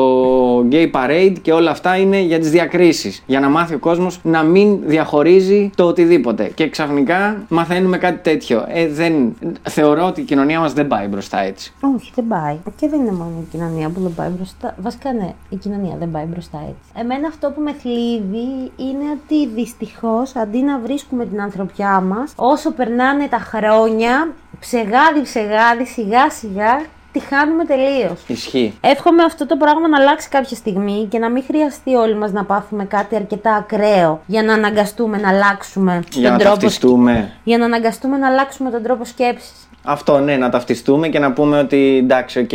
Gay 0.70 0.90
Parade 0.92 1.34
και 1.42 1.52
όλα 1.52 1.70
αυτά 1.70 1.96
είναι 1.96 2.20
για 2.20 2.38
τις 2.38 2.50
διακρίσεις. 2.50 3.22
Για 3.26 3.40
να 3.40 3.48
μάθει 3.48 3.74
ο 3.74 3.78
κόσμος 3.78 4.18
να 4.22 4.42
μην 4.42 4.78
διαχωρίζει 4.86 5.70
το 5.74 5.84
οτιδήποτε. 5.84 6.50
Και 6.54 6.68
ξαφνικά 6.68 7.36
μαθαίνουμε 7.48 7.98
κάτι 7.98 8.18
τέτοιο. 8.30 8.64
Ε, 8.68 8.88
δεν, 8.88 9.36
θεωρώ 9.78 10.06
ότι 10.06 10.20
η 10.20 10.24
κοινωνία 10.24 10.60
μας 10.60 10.72
δεν 10.72 10.86
πάει 10.86 11.06
μπροστά 11.06 11.38
έτσι. 11.38 11.74
Όχι, 11.94 12.12
δεν 12.14 12.26
πάει. 12.26 12.58
Και 12.76 12.88
δεν 12.88 13.00
είναι 13.00 13.12
μόνο 13.12 13.32
η 13.40 13.46
κοινωνία 13.50 13.88
που 13.88 14.00
δεν 14.00 14.14
πάει 14.14 14.28
μπροστά. 14.28 14.74
Βασικά, 14.78 15.12
ναι, 15.12 15.32
η 15.48 15.56
κοινωνία 15.56 15.96
δεν 15.98 16.10
πάει 16.10 16.24
μπροστά 16.24 16.58
έτσι. 16.58 17.00
Εμένα 17.00 17.28
αυτό 17.28 17.50
που 17.50 17.60
με 17.60 17.72
θλίβει 17.72 18.72
είναι 18.76 19.04
ότι 19.16 19.48
δυστυχώς 19.48 20.36
αντί 20.36 20.62
να 20.62 20.78
βρίσκουμε 20.78 21.26
την 21.26 21.40
ανθρωπιά 21.40 22.00
μας, 22.00 22.32
όσο 22.36 22.72
περνάνε 22.72 23.26
τα 23.26 23.38
χρόνια, 23.38 24.32
ψεγάδι 24.60 25.22
ψεγάδι, 25.22 25.84
σιγά 25.84 26.30
σιγά, 26.30 26.80
τη 27.18 27.24
χάνουμε 27.34 27.64
τελείως. 27.64 28.22
Ισχύει. 28.26 28.78
Εύχομαι 28.80 29.22
αυτό 29.22 29.46
το 29.46 29.56
πράγμα 29.56 29.88
να 29.88 29.98
αλλάξει 29.98 30.28
κάποια 30.28 30.56
στιγμή 30.56 31.06
και 31.10 31.18
να 31.18 31.30
μην 31.30 31.42
χρειαστεί 31.46 31.94
όλοι 31.94 32.14
μας 32.16 32.32
να 32.32 32.44
πάθουμε 32.44 32.84
κάτι 32.84 33.16
αρκετά 33.16 33.54
ακραίο 33.54 34.20
για 34.26 34.42
να 34.42 34.52
αναγκαστούμε 34.52 35.16
να 35.18 35.28
αλλάξουμε 35.28 36.02
Για 36.12 36.22
να 36.22 36.28
τον 36.28 36.38
τρόπο 36.38 36.60
ταυτιστούμε. 36.60 37.32
για 37.44 37.58
να 37.58 37.64
αναγκαστούμε 37.64 38.16
να 38.16 38.26
αλλάξουμε 38.28 38.70
τον 38.70 38.82
τρόπο 38.82 39.04
σκέψης. 39.04 39.68
Αυτό 39.88 40.18
ναι, 40.18 40.36
να 40.36 40.48
ταυτιστούμε 40.48 41.08
και 41.08 41.18
να 41.18 41.32
πούμε 41.32 41.58
ότι 41.58 41.96
εντάξει, 42.02 42.38
οκ, 42.38 42.52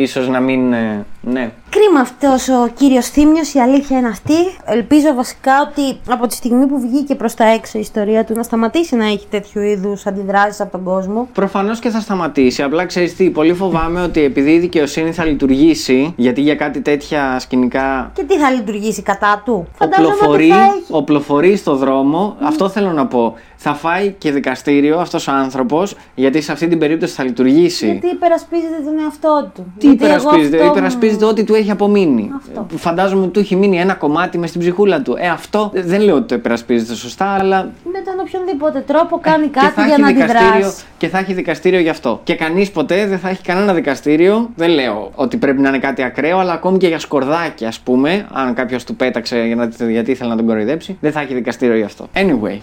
ίσως 0.00 0.28
να 0.28 0.40
μην. 0.40 0.72
ε, 0.72 1.04
ναι. 1.20 1.50
Κρίμα 1.70 2.00
αυτός 2.00 2.48
ο 2.48 2.68
κύριος 2.76 3.06
Θήμιος, 3.08 3.54
η 3.54 3.58
αλήθεια 3.58 3.98
είναι 3.98 4.08
αυτή. 4.08 4.34
Ελπίζω 4.64 5.14
βασικά 5.14 5.52
ότι 5.68 5.98
από 6.08 6.26
τη 6.26 6.34
στιγμή 6.34 6.66
που 6.66 6.80
βγήκε 6.80 7.14
προς 7.14 7.34
τα 7.34 7.44
έξω 7.44 7.78
η 7.78 7.80
ιστορία 7.80 8.24
του 8.24 8.32
να 8.36 8.42
σταματήσει 8.42 8.96
να 8.96 9.06
έχει 9.06 9.26
τέτοιου 9.30 9.60
είδους 9.62 10.06
αντιδράσεις 10.06 10.60
από 10.60 10.70
τον 10.70 10.82
κόσμο. 10.84 11.28
Προφανώς 11.32 11.78
και 11.78 11.88
θα 11.90 12.00
σταματήσει. 12.00 12.62
Απλά 12.62 12.84
ξέρεις 12.86 13.16
τι, 13.16 13.30
πολύ 13.30 13.54
φοβάμαι 13.54 14.02
ότι 14.02 14.22
επειδή 14.24 14.50
η 14.50 14.58
δικαιοσύνη 14.58 15.12
θα 15.12 15.24
λειτουργήσει, 15.24 16.12
γιατί 16.16 16.40
για 16.40 16.54
κάτι 16.54 16.80
τέτοια 16.80 17.38
σκηνικά 17.38 18.10
Και 18.14 18.22
τι 18.24 18.38
θα 18.38 18.50
λειτουργήσει 18.50 19.02
κατά 19.02 19.42
του; 19.44 19.66
Φαντάζομαι 19.78 20.08
ότι 20.08 20.16
οπλοφορεί, 20.22 20.48
θα 20.48 20.56
έχει. 20.56 20.84
οπλοφορεί 20.90 21.56
στο 21.56 21.74
δρόμο. 21.76 22.36
Αυτό 22.42 22.68
θέλω 22.68 22.90
να 22.92 23.06
πω. 23.06 23.34
Θα 23.66 23.74
φάει 23.74 24.14
και 24.18 24.30
δικαστήριο 24.32 24.98
αυτός 24.98 25.28
ο 25.28 25.32
άνθρωπος, 25.32 25.96
γιατί 26.14 26.40
σε 26.40 26.52
αυτή 26.52 26.68
την 26.68 26.78
περίπτωση 26.78 27.14
θα 27.14 27.24
λειτουργήσει. 27.24 27.86
Γιατί 27.86 28.06
υπερασπίζεται 28.06 28.78
τον 28.84 28.98
εαυτό 29.04 29.50
του. 29.54 29.72
Τι 29.78 29.86
Γιατί 29.86 30.04
εγώ 30.04 30.14
υπερασπίζεται, 30.14 30.56
αυτό 30.56 30.66
μου- 30.68 30.74
υπερασπίζεται 30.76 31.24
ό,τι 31.24 31.44
του 31.44 31.54
έχει 31.54 31.70
απομείνει. 31.70 32.30
Αυτό. 32.36 32.66
Φαντάζομαι 32.76 33.22
ότι 33.22 33.30
του 33.30 33.38
έχει 33.40 33.56
μείνει 33.56 33.78
ένα 33.78 33.94
κομμάτι 33.94 34.38
μες 34.38 34.48
στην 34.48 34.60
ψυχούλα 34.60 35.00
του. 35.02 35.16
Ε, 35.18 35.28
αυτό 35.28 35.70
δεν 35.74 36.00
λέω 36.00 36.14
ότι 36.16 36.26
το 36.26 36.34
υπερασπίζεται 36.34 36.94
σωστά, 36.94 37.26
αλλά 37.26 37.62
Με 37.92 38.00
τον 38.04 38.14
οποιονδήποτε 38.26 38.84
τρόπο 38.86 39.18
κάνει 39.22 39.44
Και 39.46 39.58
κάτι 39.60 39.72
θα 39.74 39.82
για 39.84 39.92
έχει 39.92 40.00
να 40.02 40.06
δικαστήριο- 40.08 40.48
αντιδράσει. 40.52 40.84
Και 40.98 41.08
θα 41.08 41.18
έχει 41.18 41.32
δικαστήριο 41.32 41.80
γι' 41.80 41.88
αυτό. 41.88 42.20
Και 42.24 42.34
κανείς 42.34 42.70
ποτέ 42.70 43.06
δεν 43.06 43.18
θα 43.18 43.28
έχει 43.28 43.42
κανένα 43.42 43.74
δικαστήριο. 43.74 44.50
Δεν 44.56 44.70
λέω 44.70 45.10
ότι 45.14 45.36
πρέπει 45.36 45.60
να 45.60 45.68
είναι 45.68 45.78
κάτι 45.78 46.02
ακραίο, 46.02 46.38
αλλά 46.38 46.52
ακόμη 46.52 46.78
και 46.78 46.86
για 46.88 46.98
σκορδάκι, 46.98 47.64
ας 47.64 47.80
πούμε, 47.80 48.26
αν 48.32 48.54
κάποιος 48.54 48.84
του 48.84 48.96
πέταξε 48.96 49.38
για 49.46 49.56
να, 49.56 49.64
γιατί 49.90 50.10
ήθελε 50.10 50.30
να 50.30 50.36
τον 50.36 50.46
κοροϊδέψει, 50.46 50.96
δεν 51.00 51.12
θα 51.12 51.20
έχει 51.20 51.34
δικαστήριο 51.34 51.76
γι' 51.76 51.82
αυτό. 51.82 52.06
Anyway. 52.14 52.58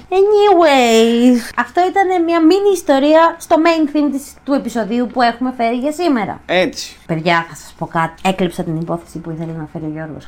Anyways, 0.91 1.39
αυτό 1.55 1.81
ήταν 1.89 2.23
μια 2.23 2.39
μίνι 2.41 2.71
ιστορία 2.73 3.35
στο 3.39 3.55
main 3.65 3.95
theme 3.95 4.09
της, 4.11 4.33
του 4.43 4.53
επεισοδίου 4.53 5.07
που 5.13 5.21
έχουμε 5.21 5.53
φέρει 5.57 5.75
για 5.75 5.91
σήμερα. 5.91 6.41
Έτσι. 6.45 6.95
Παιδιά, 7.05 7.45
θα 7.49 7.55
σας 7.55 7.73
πω 7.77 7.85
κάτι. 7.85 8.13
Έκλεψα 8.25 8.63
την 8.63 8.75
υπόθεση 8.81 9.17
που 9.19 9.31
ήθελε 9.31 9.51
να 9.51 9.67
φέρει 9.71 9.85
ο 9.85 9.91
Γιώργος. 9.93 10.27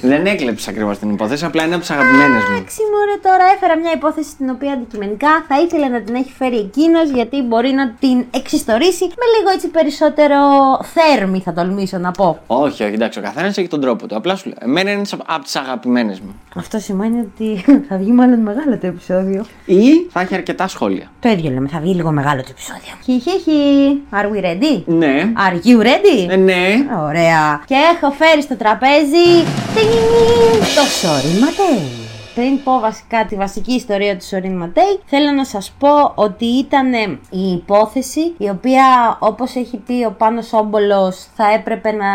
δεν 0.12 0.26
έκλεψα 0.26 0.70
ακριβώς 0.70 0.98
την 0.98 1.10
υπόθεση, 1.10 1.44
απλά 1.44 1.64
είναι 1.64 1.74
από 1.74 1.80
τις 1.80 1.90
αγαπημένες 1.90 2.42
μου. 2.48 2.56
Εντάξει, 2.56 2.80
μωρέ, 2.92 3.16
τώρα 3.22 3.44
έφερα 3.54 3.76
μια 3.76 3.92
υπόθεση 3.92 4.36
την 4.36 4.50
οποία 4.50 4.72
αντικειμενικά 4.72 5.44
θα 5.48 5.60
ήθελε 5.60 5.88
να 5.88 6.00
την 6.00 6.14
έχει 6.14 6.32
φέρει 6.32 6.56
εκείνος 6.56 7.10
γιατί 7.10 7.42
μπορεί 7.42 7.70
να 7.70 7.90
την 8.00 8.24
εξιστορήσει 8.30 9.04
με 9.04 9.26
λίγο 9.38 9.50
έτσι 9.54 9.68
περισσότερο 9.68 10.38
θέρμη, 10.82 11.40
θα 11.40 11.52
τολμήσω 11.52 11.98
να 11.98 12.10
πω. 12.10 12.38
Όχι, 12.46 12.82
όχι, 12.82 12.94
εντάξει, 12.94 13.18
ο 13.18 13.22
καθένας 13.22 13.58
έχει 13.58 13.68
τον 13.68 13.80
τρόπο 13.80 14.06
του. 14.06 14.16
Απλά 14.16 14.36
σου 14.36 14.48
λέω. 14.48 14.58
Εμένα 14.60 14.90
είναι 14.90 15.02
από 15.26 15.44
τις 15.44 15.56
αγαπημένες 15.56 16.20
μου. 16.20 16.34
Αυτό 16.56 16.78
σημαίνει 16.78 17.20
ότι 17.20 17.64
θα 17.88 17.96
βγει 17.96 18.12
μάλλον 18.12 18.38
μεγάλο 18.38 18.59
το 18.64 18.86
επεισόδιο. 18.86 19.44
Ή 19.64 20.06
θα 20.10 20.20
έχει 20.20 20.34
αρκετά 20.34 20.68
σχόλια. 20.68 21.10
Το 21.20 21.28
ίδιο 21.28 21.50
λέμε, 21.50 21.68
θα 21.68 21.80
βγει 21.80 21.94
λίγο 21.94 22.10
μεγάλο 22.10 22.42
το 22.42 22.48
επεισόδιο. 22.50 22.92
Χιχιχι. 23.04 24.02
Are 24.12 24.26
we 24.26 24.44
ready? 24.44 24.82
Ναι. 24.84 25.32
Are 25.36 25.66
you 25.66 25.82
ready? 25.82 26.30
Ε, 26.30 26.36
ναι. 26.36 26.66
Ωραία. 27.02 27.62
Και 27.66 27.74
έχω 27.94 28.12
φέρει 28.12 28.42
στο 28.42 28.56
τραπέζι 28.56 29.28
τινγκ, 29.74 30.60
το 30.60 30.82
Σόριν 31.00 31.38
Ματέι. 31.38 32.08
Πριν 32.34 32.62
πω 32.62 32.80
βασικά 32.80 33.24
τη 33.24 33.36
βασική 33.36 33.72
ιστορία 33.72 34.16
του 34.16 34.24
Σόριν 34.24 34.56
Ματέι, 34.56 35.00
θέλω 35.06 35.30
να 35.30 35.44
σας 35.44 35.74
πω 35.78 36.12
ότι 36.14 36.44
ήταν 36.44 36.92
ε, 36.92 37.18
η 37.30 37.52
υπόθεση 37.52 38.34
η 38.38 38.48
οποία 38.48 39.16
όπως 39.18 39.54
έχει 39.54 39.76
πει 39.76 40.04
ο 40.04 40.14
Πάνος 40.18 40.52
Όμπολος 40.52 41.26
θα 41.34 41.52
έπρεπε 41.52 41.92
να 41.92 42.06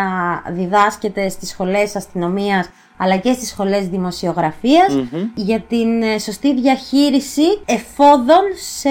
διδάσκεται 0.52 1.28
στις 1.28 1.48
σχολές 1.48 1.96
αστυνομίας 1.96 2.68
αλλά 2.96 3.16
και 3.16 3.32
στις 3.32 3.48
σχολές 3.48 3.88
δημοσιογραφίας, 3.88 4.94
για 5.34 5.60
την 5.60 6.02
ε, 6.02 6.18
σωστή 6.18 6.54
διαχείριση 6.54 7.60
εφόδων 7.64 8.42
σε 8.78 8.88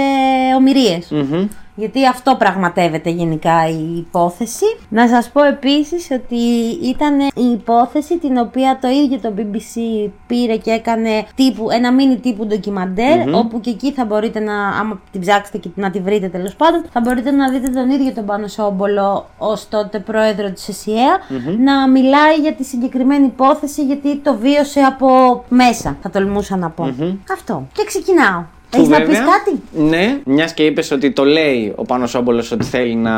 ομοιρίες. 0.58 1.08
Μμμ. 1.10 1.48
Γιατί 1.76 2.08
αυτό 2.08 2.36
πραγματεύεται 2.36 3.10
γενικά 3.10 3.70
η 3.70 3.98
υπόθεση. 3.98 4.66
Να 4.90 5.08
σας 5.08 5.30
πω 5.30 5.44
επίσης 5.44 6.08
ότι 6.12 6.36
ήταν 6.82 7.20
η 7.20 7.52
υπόθεση 7.54 8.18
την 8.18 8.38
οποία 8.38 8.78
το 8.82 8.88
ίδιο 8.88 9.20
το 9.20 9.34
BBC 9.38 10.10
πήρε 10.28 10.56
και 10.58 10.72
έκανε 10.72 11.26
τύπου, 11.36 11.70
ένα 11.70 11.94
μίνι 11.94 12.18
τύπου 12.18 12.46
ντοκιμαντέρ, 12.46 13.36
όπου 13.36 13.60
και 13.60 13.70
εκεί 13.70 13.92
θα 13.92 14.06
μπορείτε 14.06 14.40
να, 14.40 14.68
άμα 14.68 15.02
την 15.12 15.22
ψάξετε 15.22 15.58
και 15.58 15.70
να 15.76 15.90
τη 15.92 16.00
βρείτε 16.00 16.28
τέλος 16.28 16.56
πάντων, 16.56 16.86
θα 16.92 17.00
μπορείτε 17.00 17.32
να 17.32 17.50
δείτε 17.50 17.70
τον 17.70 17.90
ίδιο 17.90 18.14
τον 18.14 18.26
Πάνο 18.26 18.48
Σόμπολο 18.48 19.30
ως 19.38 19.70
τότε 19.70 20.00
πρόεδρο 20.00 20.52
της 20.52 20.68
ΕΣΥΑ 20.68 21.20
να 21.60 21.90
μιλάει 21.90 22.36
για 22.42 22.54
τη 22.54 22.64
συγκεκριμένη 22.64 23.26
υπόθεση 23.26 23.86
γιατί 23.86 24.18
το 24.18 24.36
βίωσε 24.36 24.80
από 24.80 25.08
μέσα, 25.50 25.98
θα 26.02 26.10
τολμούσα 26.10 26.58
να 26.58 26.70
πω. 26.70 26.96
Αυτό. 27.32 27.68
Και 27.74 27.84
ξεκινάω. 27.86 28.44
Που 28.70 28.78
Έχεις 28.78 28.90
να 28.90 28.98
πεις 28.98 29.06
βέβαια, 29.08 29.24
κάτι; 29.26 29.62
Ναι, 29.90 30.20
μιας 30.26 30.54
και 30.54 30.64
είπες 30.64 30.92
ότι 30.92 31.12
το 31.12 31.26
λέει 31.26 31.74
ο 31.76 31.84
Πάνος 31.84 32.16
Σόμπολος 32.16 32.52
ότι 32.52 32.66
θέλει 32.66 32.96
να 32.96 33.14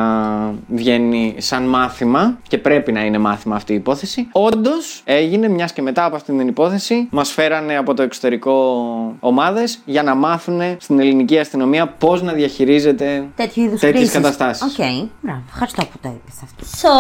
βγαίνει 0.67 1.35
σαν 1.37 1.63
μάθημα 1.63 2.37
και 2.47 2.57
πρέπει 2.57 2.91
να 2.91 3.05
είναι 3.05 3.17
μάθημα 3.17 3.55
αυτή 3.55 3.73
η 3.73 3.75
υπόθεση. 3.75 4.27
Όντως 4.31 5.01
έγινε, 5.05 5.47
μιας 5.47 5.73
και 5.73 5.81
μετά 5.81 6.05
από 6.05 6.15
αυτή 6.15 6.37
την 6.37 6.47
υπόθεση, 6.47 7.07
μας 7.11 7.31
φέρανε 7.31 7.77
από 7.77 7.93
το 7.93 8.01
εξωτερικό 8.03 8.55
ομάδες 9.19 9.79
για 9.85 10.03
να 10.03 10.15
μάθουν 10.15 10.61
στην 10.79 10.99
ελληνική 10.99 11.39
αστυνομία 11.39 11.87
πώς 11.87 12.21
να 12.21 12.33
διαχειρίζεται 12.33 13.27
τέτοιου 13.35 13.63
είδους 13.63 13.79
τέτοιες 13.79 13.99
κρίσεις. 13.99 14.13
καταστάσεις. 14.15 14.63
Οκ, 14.63 14.85
μπράβο. 15.21 15.41
Ευχαριστώ 15.49 15.81
που 15.85 15.97
το 16.01 16.09
είπες 16.15 16.35
αυτό. 16.43 16.65
So, 16.81 16.91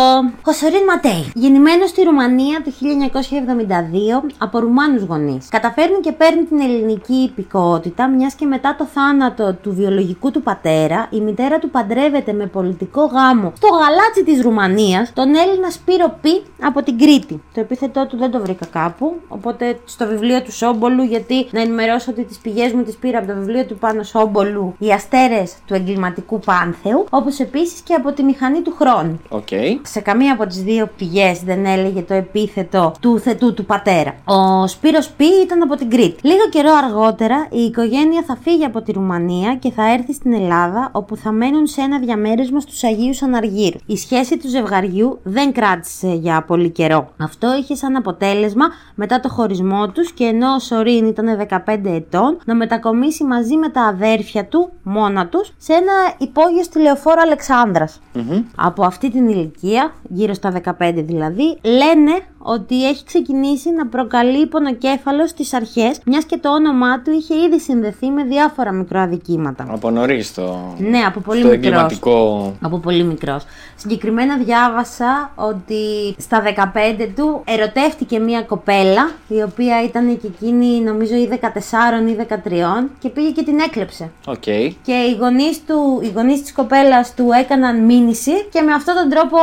ο 0.49 0.51
Σορίν 0.51 0.83
Ματέι, 0.87 1.31
γεννημένος 1.33 1.89
στη 1.89 2.01
Ρουμανία 2.03 2.61
το 2.63 2.71
1972 2.71 4.33
από 4.37 4.59
Ρουμάνους 4.59 5.03
γονείς. 5.03 5.47
Καταφέρνει 5.49 5.99
και 6.01 6.11
παίρνει 6.11 6.43
την 6.43 6.59
ελληνική 6.59 7.13
υπηκότητα, 7.13 8.09
μιας 8.09 8.33
και 8.37 8.45
μετά 8.45 8.75
το 8.77 8.85
θάνατο 8.85 9.53
του 9.53 9.73
βιολογικού 9.73 10.31
του 10.31 10.41
πατέρα, 10.41 11.07
η 11.09 11.19
μητέρα 11.19 11.59
του 11.59 11.69
παντρεύεται 11.69 12.33
με 12.33 12.45
πολιτικό 12.45 13.05
γάμο 13.05 13.53
στο 13.55 13.67
Γαλάτσι 13.67 14.23
της 14.23 14.41
Ρουμανίας, 14.41 15.13
τον 15.13 15.35
Έλληνα 15.35 15.69
Σπύρο 15.69 16.17
Πι 16.21 16.41
από 16.61 16.83
την 16.83 16.97
Κρήτη. 16.97 17.41
Το 17.53 17.59
επίθετό 17.59 18.05
του 18.07 18.17
δεν 18.17 18.31
το 18.31 18.39
βρήκα 18.39 18.65
κάπου, 18.65 19.13
οπότε 19.27 19.79
στο 19.85 20.07
βιβλίο 20.07 20.41
του 20.41 20.51
Σόμπολου, 20.51 21.03
γιατί 21.03 21.47
να 21.51 21.61
ενημερώσω 21.61 22.11
ότι 22.11 22.23
τις 22.23 22.37
πηγές 22.37 22.73
μου 22.73 22.83
τις 22.83 22.95
πήρα 22.95 23.17
από 23.17 23.27
το 23.27 23.33
βιβλίο 23.33 23.65
του 23.65 23.77
Πάνου 23.77 24.03
Σόμπολου, 24.03 24.75
οι 24.79 24.91
αστέρες 24.91 25.55
του 25.65 25.73
εγκληματικού 25.73 26.39
πανθέου, 26.39 27.05
όπως 27.09 27.39
επίσης 27.39 27.81
και 27.81 27.93
από 27.93 28.11
τη 28.11 28.23
μηχανή 28.23 28.61
του 28.61 28.75
χρόνου. 28.79 29.19
Οκ. 29.29 29.47
Σε 29.81 29.99
καμία 29.99 30.33
από 30.33 30.45
τις 30.45 30.63
δύο 30.63 30.89
πηγές 30.97 31.39
δεν 31.43 31.65
έλεγε 31.65 32.01
το 32.01 32.13
επίθετο 32.13 32.93
του 33.01 33.19
θετού 33.19 33.53
του 33.53 33.65
πατέρα. 33.65 34.15
Ο 34.25 34.67
Σπύρος 34.67 35.09
Πι 35.09 35.25
ήταν 35.25 35.61
από 35.61 35.75
την 35.75 35.89
Κρήτη. 35.89 36.27
Λίγο 36.27 36.49
καιρό 36.49 36.71
αργότερα 36.85 37.47
η 37.51 37.61
οικογένεια 37.61 38.23
θα 38.27 38.35
φύγει 38.35 38.65
από 38.65 38.81
τη 38.81 38.91
Ρουμανία 38.91 39.55
και 39.55 39.71
θα 39.71 39.91
έρθει 39.93 40.13
στην 40.13 40.33
Ελλάδα 40.33 40.89
όπου 40.91 41.15
θα 41.15 41.31
μένουν 41.31 41.67
σε 41.67 41.81
ένα 41.81 41.99
διαμέρισμα 41.99 42.59
στους 42.59 42.83
Αγίους 42.83 43.21
Αναργύρους. 43.21 43.77
Η 43.85 43.97
σχέση 43.97 44.37
του 44.37 44.47
ζευγαριού 44.47 45.19
δεν 45.23 45.51
κράτησε 45.51 46.07
για 46.07 46.43
πολύ 46.47 46.69
καιρό. 46.69 47.09
Αυτό 47.17 47.55
είχε 47.59 47.75
σαν 47.75 47.95
αποτέλεσμα 47.95 48.65
μετά 48.95 49.19
το 49.19 49.29
χωρισμό 49.29 49.89
τους 49.89 50.11
και 50.11 50.23
ενώ 50.23 50.53
ο 50.53 50.59
Σορίν 50.59 51.05
ήταν 51.05 51.47
15 51.65 51.85
ετών 51.85 52.37
να 52.45 52.55
μετακομίσει 52.55 53.23
μαζί 53.23 53.55
με 53.55 53.69
τα 53.69 53.81
αδέρφια 53.81 54.45
του 54.45 54.69
μόνα 54.83 55.27
τους 55.27 55.53
σε 55.57 55.73
ένα 55.73 55.93
υπόγειο 56.17 56.63
στη 56.63 56.79
λεωφόρο 56.79 57.21
Αλεξάνδρας. 57.23 58.01
Από 58.55 58.85
αυτή 58.85 59.11
την 59.11 59.27
ηλικία, 59.27 59.93
γύρω 60.09 60.33
στα 60.33 60.61
15 60.79 60.93
δηλαδή, 60.95 61.57
λένε 61.61 62.11
ότι 62.37 62.87
έχει 62.87 63.03
ξεκινήσει 63.03 63.71
να 63.71 63.87
προκαλεί 63.87 64.47
πονοκέφαλο 64.47 65.27
στις 65.27 65.53
αρχές, 65.53 65.99
μιας 66.05 66.23
και 66.23 66.37
το 66.37 66.49
όνομά 66.53 67.01
του 67.01 67.11
είχε 67.11 67.35
ήδη 67.35 67.59
συνδεθεί 67.59 68.09
με 68.09 68.23
διάφορα 68.23 68.71
μικροαδικήματα. 68.71 69.65
Από 69.69 69.89
νωρίς 69.89 70.33
το. 70.33 70.73
Ναι, 70.77 70.99
από 70.99 71.19
πολύ 71.19 71.39
στο 71.39 71.49
μικρός. 71.49 71.65
εγκληματικό. 71.65 72.53
Από 72.61 72.77
πολύ 72.77 73.03
μικρός. 73.03 73.43
Συγκεκριμένα 73.75 74.37
διάβασα 74.37 75.31
ότι 75.35 76.15
στα 76.17 76.41
15 76.41 77.07
του 77.15 77.41
ερωτεύτηκε 77.45 78.19
μία 78.19 78.41
κοπέλα, 78.41 79.11
η 79.27 79.41
οποία 79.41 79.83
ήταν 79.83 80.19
και 80.21 80.27
εκείνη 80.27 80.81
νομίζω 80.81 81.15
ή 81.15 81.29
14 81.31 81.37
ή 82.09 82.15
13 82.15 82.89
και 82.99 83.09
πήγε 83.09 83.29
και 83.29 83.43
την 83.43 83.59
έκλεψε. 83.59 84.11
Οκ. 84.25 84.43
Και 84.83 84.93
οι 84.93 85.17
γονείς, 85.19 85.65
του, 85.65 85.99
οι 86.03 86.11
γονείς 86.15 86.41
της 86.41 86.53
κοπέλας 86.53 87.13
του 87.13 87.29
έκαναν 87.39 87.83
μήνυση 87.85 88.31
και 88.51 88.61
με 88.61 88.73
αυτόν 88.73 88.95
τον 88.95 89.09
τρόπο 89.09 89.37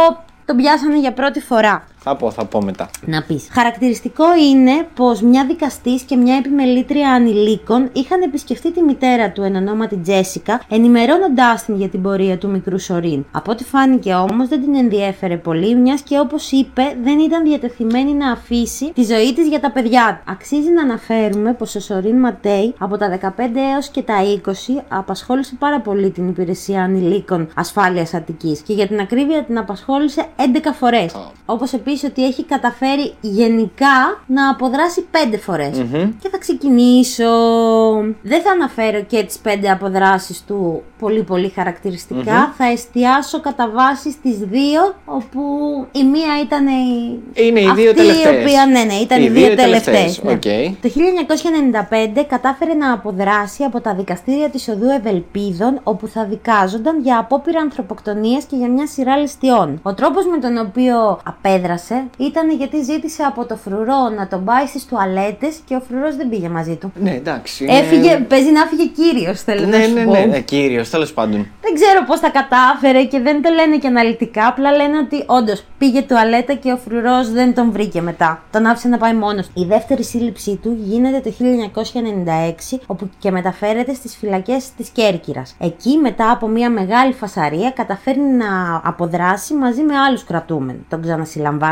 τον 0.44 0.56
πιάσανε 0.56 0.98
για 0.98 1.12
πρώτη 1.12 1.40
φορά. 1.40 1.84
Θα 2.06 2.16
πω, 2.16 2.30
θα 2.30 2.44
πω 2.44 2.62
μετά. 2.62 2.90
Να 3.06 3.23
πεις. 3.23 3.49
Χαρακτηριστικό 3.50 4.25
είναι 4.50 4.87
πως 4.94 5.20
μια 5.20 5.44
δικαστής 5.46 6.02
και 6.02 6.16
μια 6.16 6.37
επιμελήτρια 6.37 7.11
ανηλίκων 7.11 7.90
είχαν 7.92 8.23
επισκεφτεί 8.23 8.73
τη 8.73 8.82
μητέρα 8.82 9.30
του 9.30 9.42
εν 9.42 9.56
ονόματι 9.56 9.96
Τζέσικα, 9.96 10.61
ενημερώνοντάς 10.68 11.64
την 11.64 11.76
για 11.76 11.88
την 11.88 12.02
πορεία 12.02 12.38
του 12.38 12.50
μικρού 12.50 12.80
Σορίν. 12.80 13.25
Από 13.32 13.52
ό,τι 13.52 13.64
φάνηκε 13.64 14.14
όμως 14.14 14.49
δεν 14.49 14.62
την 14.62 14.75
ενδιέφερε 14.75 15.37
πολύ, 15.37 15.75
μιας 15.75 16.00
και 16.00 16.18
όπως 16.18 16.50
είπε 16.50 16.82
δεν 17.02 17.18
ήταν 17.18 17.44
διατεθειμένη 17.44 18.12
να 18.12 18.32
αφήσει 18.32 18.92
τη 18.92 19.02
ζωή 19.02 19.32
της 19.34 19.49
για 19.49 19.61
τα 19.61 19.70
παιδιά 19.70 20.20
του. 20.25 20.32
Αξίζει 20.32 20.70
να 20.70 20.82
αναφέρουμε 20.82 21.52
πως 21.52 21.75
ο 21.75 21.80
Σορίν 21.80 22.18
Ματέι 22.18 22.75
από 22.78 22.96
τα 22.96 23.08
15 23.08 23.30
έως 23.75 23.88
και 23.88 24.02
τα 24.02 24.14
20 24.44 24.50
απασχόλησε 24.88 25.56
πάρα 25.58 25.80
πολύ 25.80 26.11
την 26.11 26.28
υπηρεσία 26.28 26.82
ανηλίκων 26.82 27.49
ασφάλειας 27.54 28.14
Αττικής 28.14 28.61
και 28.61 28.73
για 28.73 28.87
την 28.87 29.00
ακρίβεια 29.00 29.44
την 29.44 29.58
απασχόλησε 29.58 30.26
11 30.37 30.42
φορές. 30.73 31.14
Όπως 31.46 31.73
επίσης 31.73 31.92
ότι 32.04 32.24
έχει 32.24 32.44
καταφέρει 32.44 33.14
γενικά 33.20 34.22
να 34.26 34.48
αποδράσει 34.50 35.06
5 35.32 35.38
φορές. 35.40 35.82
Και 36.22 36.28
θα 36.28 36.38
ξεκινήσω. 36.38 37.24
Δεν 38.22 38.42
θα 38.42 38.50
αναφέρω 38.50 39.02
και 39.02 39.22
τις 39.22 39.38
5 39.44 39.48
αποδράσεις 39.72 40.44
του 40.46 40.82
πολύ 40.98 41.22
πολύ 41.22 41.48
χαρακτηριστικά 41.49 42.54
Θα 42.56 42.64
εστιάσω 42.72 43.40
κατά 43.40 43.70
βάση 43.74 44.10
στις 44.10 44.38
δύο, 44.38 44.94
όπου 45.04 45.40
η 45.92 46.04
μία 46.04 46.32
ήταν 46.42 46.66
η... 46.66 47.20
Είναι 47.34 47.60
οι 47.60 47.66
αυτή 47.66 47.80
δύο 47.80 47.90
η 47.90 47.94
τελευταίες. 47.94 48.42
οποία, 48.42 48.66
ναι, 48.66 48.82
ναι, 48.82 48.94
ήταν 48.94 49.20
οι, 49.20 49.24
Οι 49.24 49.28
δύο, 49.28 49.46
δύο 49.46 49.56
τελευταίες. 49.56 49.84
τελευταίες, 49.84 50.22
ναι. 50.22 50.32
οκ. 50.32 50.82
Το 50.82 50.88
1995 52.20 52.24
κατάφερε 52.28 52.74
να 52.74 52.92
αποδράσει 52.92 53.62
από 53.64 53.80
τα 53.80 53.94
δικαστήρια 53.94 54.48
της 54.48 54.68
Οδού 54.68 54.88
Ευελπίδων, 54.98 55.80
όπου 55.82 56.06
θα 56.06 56.24
δικάζονταν 56.24 57.00
για 57.00 57.18
απόπειρα 57.18 57.60
ανθρωποκτονίας 57.60 58.44
και 58.44 58.56
για 58.56 58.68
μια 58.68 58.86
σειρά 58.86 59.16
ληστειών. 59.16 59.80
Ο 59.82 59.94
τρόπος 59.94 60.26
με 60.26 60.38
τον 60.38 60.58
οποίο 60.58 61.18
απέδρασε 61.24 61.84
ήταν 62.17 62.50
γιατί 62.50 62.83
ζήτησε 62.83 63.23
από 63.23 63.47
το 63.47 63.57
φρουρό 63.57 64.09
να 64.17 64.29
τον 64.29 64.45
πάει 64.45 64.67
στις 64.67 64.85
τουαλέτες 64.87 65.57
και 65.64 65.75
ο 65.75 65.81
φρουρός 65.88 66.17
δεν 66.17 66.29
πήγε 66.29 66.49
μαζί 66.49 66.75
του. 66.76 66.93
Ναι, 67.00 67.11
εντάξει. 67.11 67.64
είναι- 67.64 67.79
Έφυγε, 67.79 68.17
παίζει 68.19 68.50
να 68.53 68.64
φύγει 68.67 68.88
κύριος, 68.88 69.41
θέλω 69.43 69.61
να 69.67 69.79
Ναι, 69.79 69.85
σου 69.85 69.93
ναι, 69.95 70.05
πω. 70.05 70.11
ναι. 70.12 70.25
ναι. 70.25 70.41
Κύριος, 70.41 70.91
τέλος 70.91 71.12
πάντων. 71.12 71.47
Δεν 71.61 71.75
ξέρω 71.75 72.05
πώς 72.07 72.21
τα 72.21 72.31
κατάφερε 72.31 73.05
και 73.05 73.21
δεν 73.21 73.43
το 73.43 73.50
λένε 73.50 73.76
και 73.76 73.87
αναλυτικά. 73.87 74.47
Απλά 74.47 74.71
λένε 74.73 74.99
ότι 74.99 75.23
όντως 75.26 75.64
πήγε 75.79 76.03
τουαλέτα 76.03 76.55
και 76.55 76.73
ο 76.73 76.76
φρουρός 76.76 77.31
δεν 77.31 77.55
τον 77.55 77.71
βρήκε 77.73 78.00
μετά. 78.00 78.43
Τον 78.50 78.67
άφησε 78.67 78.88
να 78.88 78.99
πάει 78.99 79.14
μόνος. 79.14 79.47
Η 79.55 79.64
δεύτερη 79.64 80.05
σύλληψή 80.05 80.59
του 80.62 80.76
γίνεται 80.83 81.21
το 81.21 81.31
1996, 81.31 82.81
όπου 82.87 83.11
και 83.19 83.31
μεταφέρεται 83.31 83.95
στις 83.95 84.17
φυλακές 84.17 84.71
της 84.76 84.88
Κέρκυρας. 84.88 85.55
Εκεί, 85.59 85.97
μετά 86.03 86.31
από 86.31 86.47
μια 86.49 86.71
μεγάλη 86.71 87.12
φασαρία, 87.12 87.71
καταφέρνει 87.71 88.33
να 88.33 88.81
αποδράσει 88.85 89.55
μαζί 89.55 89.83
με 89.83 89.95
άλλους 89.97 90.25
κρατούμενους. 90.25 90.83
Τον 90.88 91.00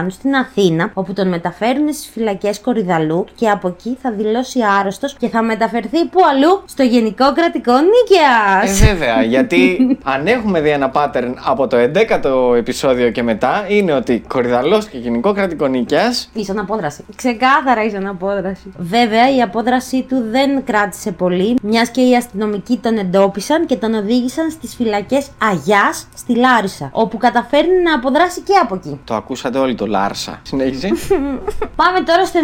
ξανασυλλαμβάνουν 0.02 0.11
στην 0.11 0.35
Αθήνα, 0.35 0.90
όπου 0.94 1.12
τον 1.12 1.28
μεταφέρουν 1.28 1.92
στις 1.92 2.11
φυλακές 2.12 2.61
Κορυδαλού 2.61 3.25
και 3.35 3.49
από 3.49 3.68
εκεί 3.68 3.99
θα 4.02 4.11
δηλώσει 4.11 4.59
άρρωστος 4.80 5.14
και 5.14 5.28
θα 5.28 5.42
μεταφερθεί 5.42 6.04
που 6.06 6.21
αλλού 6.30 6.62
στο 6.64 6.82
Γενικό 6.82 7.32
Κρατικό 7.32 7.73
Νίκαιας. 7.73 8.80
Ε, 8.80 8.85
βέβαια, 8.85 9.23
γιατί 9.23 9.76
αν 10.02 10.26
έχουμε 10.26 10.61
δει 10.61 10.68
ένα 10.68 10.92
pattern 10.94 11.35
από 11.44 11.66
το 11.66 11.76
11ο 11.76 12.56
επεισόδιο 12.56 13.11
και 13.11 13.23
μετά, 13.23 13.64
είναι 13.68 13.92
ότι 13.92 14.25
Κορυδαλός 14.28 14.87
και 14.87 14.99
Γενικό 14.99 15.32
Κρατικό 15.32 15.66
Νίκαιας. 15.66 16.30
Ήσαν 16.32 16.59
απόδραση. 16.59 17.04
Ξεκάθαρα 17.16 17.85
ήσαν 17.85 18.06
απόδραση. 18.06 18.73
Βέβαια, 18.76 19.37
η 19.37 19.42
απόδρασή 19.42 20.02
του 20.09 20.25
δεν 20.30 20.64
κράτησε 20.64 21.12
πολύ, 21.12 21.59
μιας 21.62 21.88
και 21.88 22.00
οι 22.00 22.16
αστυνομικοί 22.16 22.76
τον 22.76 22.99
εντόπισαν 22.99 23.66
και 23.66 23.76
τον 23.76 23.94
οδήγησαν 23.94 24.50
στις 24.50 24.75
φυλακές 24.75 25.26
Αγιάς 25.50 26.06
στη 26.16 26.37
Λάρισα, 26.37 26.90
όπου 26.92 27.16
καταφέρνει 27.16 27.82
να 27.82 27.94
αποδράσει 27.94 28.40
και 28.40 28.52
από 28.62 28.75
εκεί. 28.75 29.00
Το 29.04 29.14
ακούσατε 29.14 29.59
όλοι 29.59 29.75
το 29.75 29.87
Λάρσα. 29.92 30.40
Συνέχιζε. 30.42 30.88
Πάμε 31.82 32.00
τώρα 32.06 32.25
στο 32.26 32.40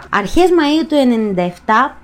97. 0.00 0.06
Αρχές 0.10 0.50
Μαΐου 0.50 0.86
του 0.88 0.96
97 1.36 1.50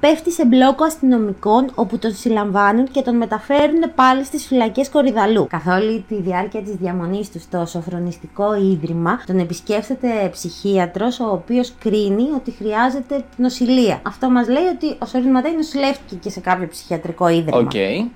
πέφτει 0.00 0.32
σε 0.32 0.44
μπλόκο 0.44 0.84
αστυνομικών 0.84 1.70
όπου 1.74 1.98
τον 1.98 2.14
συλλαμβάνουν 2.14 2.90
και 2.90 3.02
τον 3.02 3.16
μεταφέρουν 3.16 3.80
πάλι 3.94 4.24
στις 4.24 4.46
φυλακές 4.46 4.88
Κορυδαλού. 4.90 5.46
Καθ' 5.50 5.68
όλη 5.68 6.04
τη 6.08 6.14
διάρκεια 6.14 6.62
της 6.62 6.74
διαμονής 6.74 7.30
τους 7.30 7.42
στο 7.42 7.66
σωφρονιστικό 7.66 8.54
ίδρυμα, 8.54 9.20
τον 9.26 9.38
επισκέπτεται 9.38 10.28
ψυχίατρος, 10.32 11.20
ο 11.20 11.28
οποίος 11.30 11.72
κρίνει 11.78 12.26
ότι 12.36 12.50
χρειάζεται 12.50 13.24
νοσηλεία. 13.36 14.00
Αυτό 14.02 14.30
μας 14.30 14.48
λέει 14.48 14.66
ότι 14.74 14.96
ο 14.98 15.06
Σορίν 15.06 15.30
Ματέι 15.30 15.54
νοσηλεύτηκε 15.56 16.14
και 16.14 16.30
σε 16.30 16.40
κάποιο 16.40 16.68
ψυχιατρικό 16.68 17.28
ίδρυμα. 17.28 17.58
Οκ. 17.58 17.72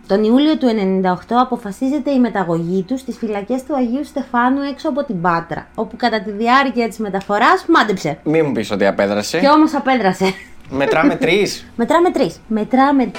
Τον 0.07 0.25
Ιούλιο 0.25 0.57
του 0.57 0.67
98 0.69 1.17
αποφασίζεται 1.29 2.11
η 2.11 2.19
μεταγωγή 2.19 2.83
του 2.83 2.99
στις 2.99 3.17
φυλακές 3.17 3.65
του 3.65 3.75
Αγίου 3.75 4.05
Στεφάνου 4.05 4.61
έξω 4.61 4.89
από 4.89 5.05
την 5.05 5.21
Πάτρα, 5.21 5.67
όπου 5.75 5.97
κατά 5.97 6.21
τη 6.21 6.31
διάρκεια 6.31 6.47
της 6.89 6.99
μεταφοράς 6.99 7.65
μάντεψε. 7.69 8.19
Μην 8.23 8.47
μου 8.47 8.53
πεις 8.53 8.71
ότι 8.71 8.87
απέδρασε. 8.87 9.39
Και 9.39 9.49
όμως 9.49 9.75
απέδρασε. 9.75 10.35
Μετράμε 10.71 11.17
τρεις. 11.17 11.67
Μετράμε 11.77 12.11
τρεις. 12.11 12.41
Μετράμε 12.49 13.11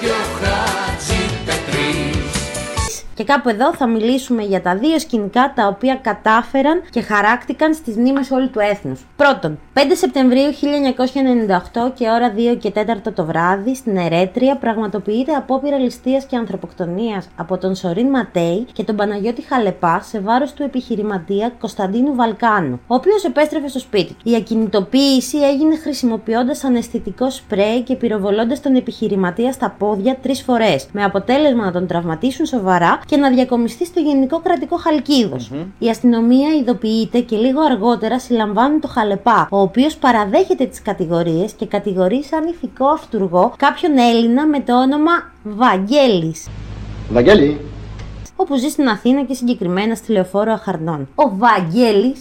Και 3.19 3.25
κάπου 3.25 3.49
εδώ 3.49 3.73
θα 3.73 3.88
μιλήσουμε 3.88 4.43
για 4.43 4.61
τα 4.61 4.75
δύο 4.75 4.99
σκηνικά 4.99 5.53
τα 5.55 5.67
οποία 5.67 5.95
κατάφεραν 5.95 6.81
και 6.89 7.01
χαράκτηκαν 7.01 7.73
στις 7.73 7.95
μνήμες 7.95 8.31
όλου 8.31 8.49
του 8.49 8.59
έθνους. 8.59 9.05
Πρώτον, 9.15 9.59
5 9.73 9.79
Σεπτεμβρίου 9.93 10.51
1998 10.51 11.91
και 11.93 12.09
ώρα 12.09 12.33
2 12.35 12.55
και 12.59 12.71
4 12.75 13.11
το 13.13 13.25
βράδυ 13.25 13.75
στην 13.75 13.97
Ερέτρια 13.97 14.55
πραγματοποιείται 14.55 15.33
απόπειρα 15.33 15.77
ληστείας 15.77 16.25
και 16.25 16.35
ανθρωποκτονίας 16.35 17.27
από 17.35 17.57
τον 17.57 17.75
Σορίν 17.75 18.09
Ματέι 18.09 18.65
και 18.73 18.83
τον 18.83 18.95
Παναγιώτη 18.95 19.41
Χαλεπά 19.41 20.01
σε 20.01 20.19
βάρος 20.19 20.53
του 20.53 20.63
επιχειρηματία 20.63 21.51
Κωνσταντίνου 21.59 22.15
Βαλκάνου, 22.15 22.79
ο 22.88 22.95
οποίος 22.95 23.23
επέστρεφε 23.23 23.67
στο 23.67 23.79
σπίτι. 23.79 24.13
του. 24.13 24.29
Η 24.29 24.35
ακινητοποίηση 24.35 25.38
έγινε 25.38 25.77
χρησιμοποιώντας 25.77 26.63
αναισθητικό 26.63 27.29
σπρέι 27.29 27.81
και 27.81 27.95
πυροβολώντας 27.95 28.61
τον 28.61 28.75
επιχειρηματία 28.75 29.51
στα 29.51 29.75
πόδια 29.77 30.17
τρεις 30.21 30.41
φορές, 30.41 30.88
με 30.91 31.03
αποτέλεσμα 31.03 31.65
να 31.65 31.71
τον 31.71 31.88
τραυματίσουν 31.88 32.45
σοβαρά 32.45 32.99
και 33.10 33.18
να 33.18 33.30
διακομιστεί 33.30 33.86
στο 33.86 34.00
Γενικό 34.00 34.39
Κρατικό 34.39 34.75
Χαλκίδος. 34.78 35.51
Η 35.80 35.89
αστυνομία 35.89 36.56
ειδοποιείται 36.56 37.20
και 37.20 37.36
λίγο 37.36 37.62
αργότερα 37.62 38.20
συλλαμβάνουν 38.20 38.80
το 38.82 38.88
Χαλεπά, 38.88 39.48
ο 39.51 39.62
οποίος 39.62 39.96
παραδέχεται 39.96 40.66
τις 40.66 40.82
κατηγορίες 40.82 41.51
και 41.51 41.66
κατηγορεί 41.66 42.24
σαν 42.24 42.48
ηθικό 42.48 42.88
αυτούργο 42.88 43.54
κάποιον 43.58 43.98
Έλληνα 43.98 44.48
με 44.48 44.60
το 44.60 44.82
όνομα 44.82 45.12
Βαγγέλης, 45.44 46.48
Βαγγέλη, 47.10 47.60
όπου 48.36 48.56
ζει 48.58 48.70
στην 48.70 48.88
Αθήνα 48.88 49.24
και 49.24 49.34
συγκεκριμένα 49.34 49.96
στη 49.96 50.12
λεωφόρο 50.12 50.51
Αχαρνών. 50.51 51.08
Ο 51.16 51.32
Βαγγέλη, 51.38 52.16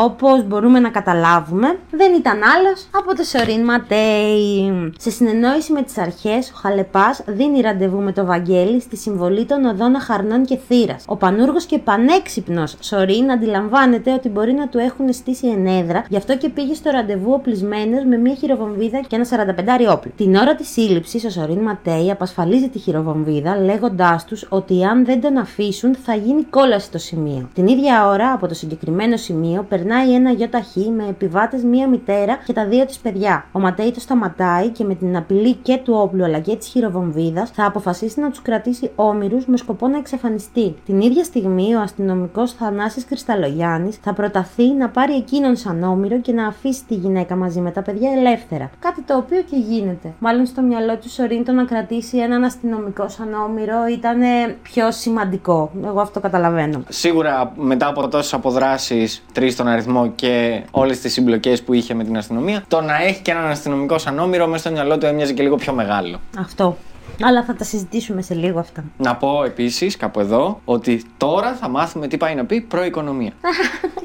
όπως 0.00 0.46
μπορούμε 0.46 0.80
να 0.80 0.90
καταλάβουμε, 0.90 1.78
δεν 1.90 2.14
ήταν 2.14 2.38
άλλος 2.56 2.86
από 2.90 3.14
το 3.14 3.22
Σορίν 3.22 3.64
Ματέι. 3.64 4.92
Σε 4.98 5.10
συνεννόηση 5.10 5.72
με 5.72 5.82
τις 5.82 5.98
αρχές, 5.98 6.50
ο 6.50 6.52
Χαλεπάς 6.54 7.22
δίνει 7.26 7.60
ραντεβού 7.60 8.00
με 8.00 8.12
το 8.12 8.24
Βαγγέλη 8.24 8.80
στη 8.80 8.96
συμβολή 8.96 9.44
των 9.44 9.64
οδών 9.64 9.94
Αχαρνών 9.94 10.44
και 10.44 10.58
Θύρας. 10.68 11.04
Ο 11.06 11.16
πανούργος 11.16 11.64
και 11.64 11.78
πανέξυπνος 11.78 12.76
Σορίν 12.80 13.30
αντιλαμβάνεται 13.30 14.12
ότι 14.12 14.28
μπορεί 14.28 14.52
να 14.52 14.68
του 14.68 14.78
έχουν 14.78 15.12
στήσει 15.12 15.46
ενέδρα, 15.46 16.04
γι' 16.08 16.16
αυτό 16.16 16.36
και 16.36 16.48
πήγε 16.48 16.74
στο 16.74 16.90
ραντεβού 16.90 17.32
οπλισμένος 17.32 18.04
με 18.04 18.16
μια 18.16 18.34
χειροβομβίδα 18.34 19.00
και 19.00 19.16
ένα 19.16 19.24
45 19.24 19.92
όπλο. 19.92 20.12
Την 20.16 20.34
ώρα 20.34 20.54
της 20.54 20.68
σύλληψης, 20.68 21.24
ο 21.24 21.30
Σορίν 21.30 21.58
Ματέι 21.58 22.10
απασφαλίζει 22.10 22.68
τη 22.68 22.78
χειροβομβίδα, 22.78 23.56
λέγοντάς 23.56 24.24
τους 24.24 24.46
ότι 24.48 24.84
αν 24.84 25.04
δεν 25.04 25.20
τον 25.20 25.36
αφήσουν 25.36 25.94
θα 26.04 26.14
γίνει 26.14 26.42
κόλαση 26.42 26.86
στο 26.86 26.98
σημείο. 26.98 27.48
Την 27.54 27.66
ίδια 27.66 28.08
ώρα, 28.08 28.32
από 28.32 28.48
το 28.48 28.54
συγκεκριμένο 28.54 29.16
σημείο, 29.16 29.66
περνάει 29.68 29.86
ένα 29.94 30.32
ΙΧ 30.32 30.86
με 30.96 31.06
επιβάτες, 31.08 31.62
μία 31.62 31.88
μητέρα 31.88 32.38
και 32.44 32.52
τα 32.52 32.66
δύο 32.66 32.86
της 32.86 32.98
παιδιά. 32.98 33.44
Ο 33.52 33.58
Ματέι 33.60 33.92
το 33.92 34.00
σταματάει 34.00 34.68
και 34.68 34.84
με 34.84 34.94
την 34.94 35.16
απειλή 35.16 35.54
και 35.54 35.80
του 35.84 35.94
όπλου 35.96 36.24
αλλά 36.24 36.38
και 36.38 36.56
της 36.56 36.68
χειροβομβίδας 36.68 37.50
θα 37.50 37.64
αποφασίσει 37.64 38.20
να 38.20 38.30
τους 38.30 38.42
κρατήσει 38.42 38.90
όμοιρους 38.94 39.46
με 39.46 39.56
σκοπό 39.56 39.88
να 39.88 39.96
εξαφανιστεί. 39.96 40.74
Την 40.86 41.00
ίδια 41.00 41.24
στιγμή, 41.24 41.74
ο 41.74 41.80
αστυνομικός 41.80 42.52
Θανάσης 42.52 43.04
Κρυσταλλογιάννη 43.04 43.90
θα 44.02 44.12
προταθεί 44.12 44.72
να 44.72 44.88
πάρει 44.88 45.14
εκείνον 45.14 45.56
σαν 45.56 45.82
όμοιρο 45.82 46.20
και 46.20 46.32
να 46.32 46.46
αφήσει 46.46 46.84
τη 46.84 46.94
γυναίκα 46.94 47.36
μαζί 47.36 47.60
με 47.60 47.70
τα 47.70 47.82
παιδιά 47.82 48.10
ελεύθερα. 48.12 48.70
Κάτι 48.78 49.02
το 49.02 49.16
οποίο 49.16 49.42
και 49.50 49.56
γίνεται. 49.56 50.12
Μάλλον 50.18 50.46
στο 50.46 50.62
μυαλό 50.62 50.96
του 50.96 51.10
Σορίν 51.10 51.44
το 51.44 51.52
να 51.52 51.64
κρατήσει 51.64 52.18
έναν 52.18 52.44
αστυνομικό 52.44 53.08
σαν 53.08 53.34
όμοιρο 53.34 53.86
ήταν 53.90 54.20
πιο 54.62 54.90
σημαντικό. 54.90 55.70
Εγώ 55.84 56.00
αυτό 56.00 56.20
καταλαβαίνω. 56.20 56.82
Σίγουρα 56.88 57.52
μετά 57.56 57.86
από 57.86 58.08
τόσες 58.08 58.34
αποδράσεις, 58.34 59.24
τρεις 59.32 59.56
στον 59.68 59.80
αριθμό 59.80 60.12
και 60.14 60.62
όλες 60.70 61.00
τις 61.00 61.12
συμπλοκές 61.12 61.62
που 61.62 61.72
είχε 61.72 61.94
με 61.94 62.04
την 62.04 62.16
αστυνομία, 62.16 62.64
το 62.68 62.80
να 62.80 63.02
έχει 63.02 63.22
και 63.22 63.30
έναν 63.30 63.50
αστυνομικό 63.50 63.98
σαν 63.98 64.18
όμοιρο 64.18 64.46
μέσα 64.46 64.58
στο 64.58 64.70
μυαλό 64.70 64.98
του 64.98 65.06
έμοιαζε 65.06 65.32
και 65.32 65.42
λίγο 65.42 65.56
πιο 65.56 65.72
μεγάλο. 65.72 66.20
Αυτό. 66.38 66.76
Αλλά 67.22 67.44
θα 67.44 67.54
τα 67.54 67.64
συζητήσουμε 67.64 68.22
σε 68.22 68.34
λίγο 68.34 68.58
αυτά. 68.58 68.84
Να 68.96 69.16
πω 69.16 69.44
επίσης 69.44 69.96
κάπου 69.96 70.20
εδώ 70.20 70.60
ότι 70.64 71.04
τώρα 71.16 71.54
θα 71.54 71.68
μάθουμε 71.68 72.06
τι 72.06 72.16
πάει 72.16 72.34
να 72.34 72.44
πει 72.44 72.60
προοικονομία. 72.60 73.32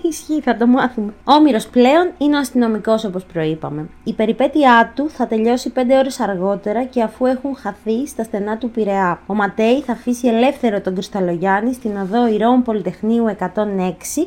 Ισχύει, 0.01 0.41
θα 0.41 0.57
το 0.57 0.67
μάθουμε. 0.67 1.13
Ο 1.23 1.33
Όμηρος 1.33 1.67
πλέον 1.67 2.11
είναι 2.17 2.35
ο 2.35 2.39
αστυνομικός 2.39 3.03
όπως 3.03 3.23
προείπαμε. 3.23 3.89
Η 4.03 4.13
περιπέτειά 4.13 4.91
του 4.95 5.09
θα 5.09 5.27
τελειώσει 5.27 5.71
5 5.75 5.79
ώρες 5.97 6.19
αργότερα 6.19 6.83
και 6.83 7.01
αφού 7.01 7.25
έχουν 7.25 7.55
χαθεί 7.55 8.07
στα 8.07 8.23
στενά 8.23 8.57
του 8.57 8.69
Πειραιά. 8.69 9.19
Ο 9.25 9.33
Ματέι 9.33 9.81
θα 9.81 9.91
αφήσει 9.91 10.27
ελεύθερο 10.27 10.81
τον 10.81 10.93
Κρυσταλλογιάννη 10.93 11.73
στην 11.73 11.97
οδό 11.97 12.27
Ηρώων 12.27 12.63
Πολυτεχνείου 12.63 13.35
106, 13.39 13.45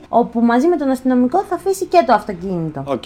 όπου 0.09 0.41
μαζί 0.41 0.67
με 0.67 0.77
τον 0.77 0.89
αστυνομικό 0.91 1.43
θα 1.43 1.55
αφήσει 1.55 1.85
και 1.85 2.05
το 2.07 2.13
αυτοκίνητο. 2.13 2.83
Οκ. 2.87 3.05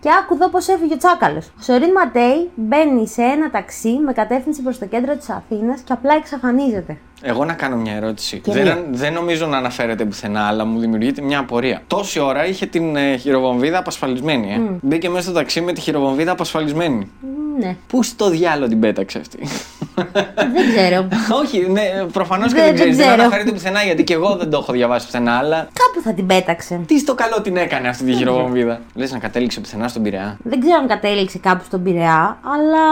Και 0.00 0.10
άκου 0.20 0.34
εδώ 0.34 0.48
πώς 0.48 0.68
έφυγε 0.68 0.94
ο 0.94 0.96
Τσάκαλος. 0.96 1.46
Ο 1.46 1.62
Σορίν 1.62 1.90
Ματέι 1.92 2.50
μπαίνει 2.54 3.08
σε 3.08 3.22
ένα 3.22 3.50
ταξί 3.50 3.98
με 4.04 4.12
κατεύθυνση 4.12 4.62
προς 4.62 4.78
το 4.78 4.86
κέντρο 4.86 5.16
της 5.16 5.30
Αθήνας 5.30 5.80
και 5.80 5.92
απλά 5.92 6.14
εξαφανίζεται. 6.14 6.98
Εγώ 7.22 7.44
να 7.44 7.52
κάνω 7.52 7.76
μια 7.76 7.94
ερώτηση. 7.94 8.38
Και 8.38 8.52
δεν, 8.52 8.62
μία. 8.62 8.84
δεν 8.90 9.12
νομίζω 9.12 9.46
να 9.46 9.56
αναφέρεται 9.56 10.04
πουθενά, 10.04 10.46
αλλά 10.46 10.64
μου 10.64 10.78
δημιουργείται 10.78 11.22
μια 11.22 11.38
απορία. 11.38 11.82
Τόση 11.86 12.18
ώρα 12.20 12.46
είχε 12.46 12.66
την 12.66 12.96
ε, 12.96 13.16
χειροβομβίδα 13.16 13.78
απασφαλισμένη, 13.78 14.52
ε. 14.52 14.60
Μπήκε 14.80 15.08
μέσα 15.08 15.22
στο 15.22 15.32
ταξί 15.32 15.60
με 15.60 15.72
τη 15.72 15.80
χειροβομβίδα 15.80 16.32
απασφαλισμένη. 16.32 17.10
Μ, 17.20 17.58
Ναι, 17.58 17.76
Πού 17.86 18.02
στο 18.02 18.30
διάολο 18.30 18.68
την 18.68 18.80
πέταξε 18.80 19.18
αυτή; 19.18 19.38
δεν 20.54 20.68
ξέρω. 20.76 21.08
Όχι, 21.42 21.66
ναι, 21.70 21.82
προφανώς 22.12 22.52
και 22.52 22.58
Δεν- 22.60 22.64
δεν 22.66 22.74
ξέρει. 22.74 22.88
δεν 22.90 22.96
Δεν 22.98 23.06
ξέρω. 23.06 23.22
αναφέρεται 23.22 23.50
πουθενά 23.52 23.82
γιατί 23.82 24.04
και 24.04 24.14
εγώ 24.14 24.36
δεν 24.36 24.50
το 24.50 24.58
έχω 24.58 24.72
διαβάσει 24.72 25.06
πουθενά, 25.06 25.32
αλλά. 25.38 25.56
Κάπου 25.56 26.00
θα 26.04 26.12
την 26.14 26.26
πέταξε. 26.26 26.80
Τι 26.86 26.98
στο 26.98 27.14
καλό 27.14 27.40
την 27.42 27.56
έκανε 27.56 27.88
αυτή 27.88 28.04
τη 28.04 28.12
χειροβομβίδα; 28.12 28.80
Λες 28.94 29.12
να 29.12 29.18
κατέληξε 29.18 29.60
πουθενά 29.60 29.88
στον 29.88 30.02
Πειραιά; 30.02 30.36
Δεν 30.42 30.60
ξέρω 30.60 30.76
αν 30.80 30.86
κατέληξε 30.88 31.38
κάπου 31.38 31.64
στον 31.64 31.82
Πειραιά, 31.82 32.38
αλλά 32.54 32.82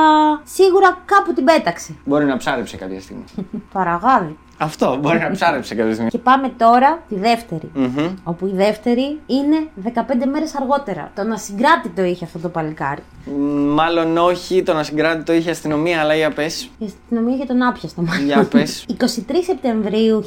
σίγουρα 0.44 0.98
κάπου 1.04 1.32
την 1.32 1.44
πέταξε. 1.44 1.94
Μπορεί 2.04 2.24
να 2.24 2.36
ψάρεψε 2.36 2.76
κάποια 2.76 3.00
στιγμή. 3.00 3.24
love 4.20 4.47
Αυτό, 4.59 4.99
μπορεί 5.01 5.18
να 5.18 5.31
ψάρεψε 5.31 5.75
κάποια 5.75 5.92
στιγμή. 5.92 6.11
Και 6.11 6.18
πάμε 6.18 6.49
τώρα 6.57 7.03
τη 7.09 7.14
δεύτερη. 7.14 7.71
Μμμ. 7.75 8.14
Όπου 8.25 8.47
η 8.47 8.53
δεύτερη 8.55 9.21
είναι 9.27 9.68
15 9.85 10.27
μέρες 10.33 10.55
αργότερα. 10.55 11.11
Το 11.14 11.23
ασυγκράτητο 11.33 12.03
είχε 12.03 12.25
αυτό 12.25 12.38
το 12.38 12.49
παλικάρι. 12.49 13.03
Μ, 13.25 13.75
Μάλλον 13.75 14.16
όχι, 14.16 14.62
τον 14.62 14.79
ασυγκράτητο 14.79 15.33
είχε 15.33 15.51
αστυνομία, 15.51 16.01
αλλά 16.01 16.14
για 16.14 16.31
πες. 16.31 16.71
Η 16.79 16.85
αστυνομία 16.85 17.37
για 17.37 17.47
τον 17.47 17.62
άπιαστο 17.62 18.03
μάλλον. 18.03 18.25
Για 18.25 18.49
πες. 18.51 18.87
23 19.01 19.05
Σεπτεμβρίου 19.47 20.25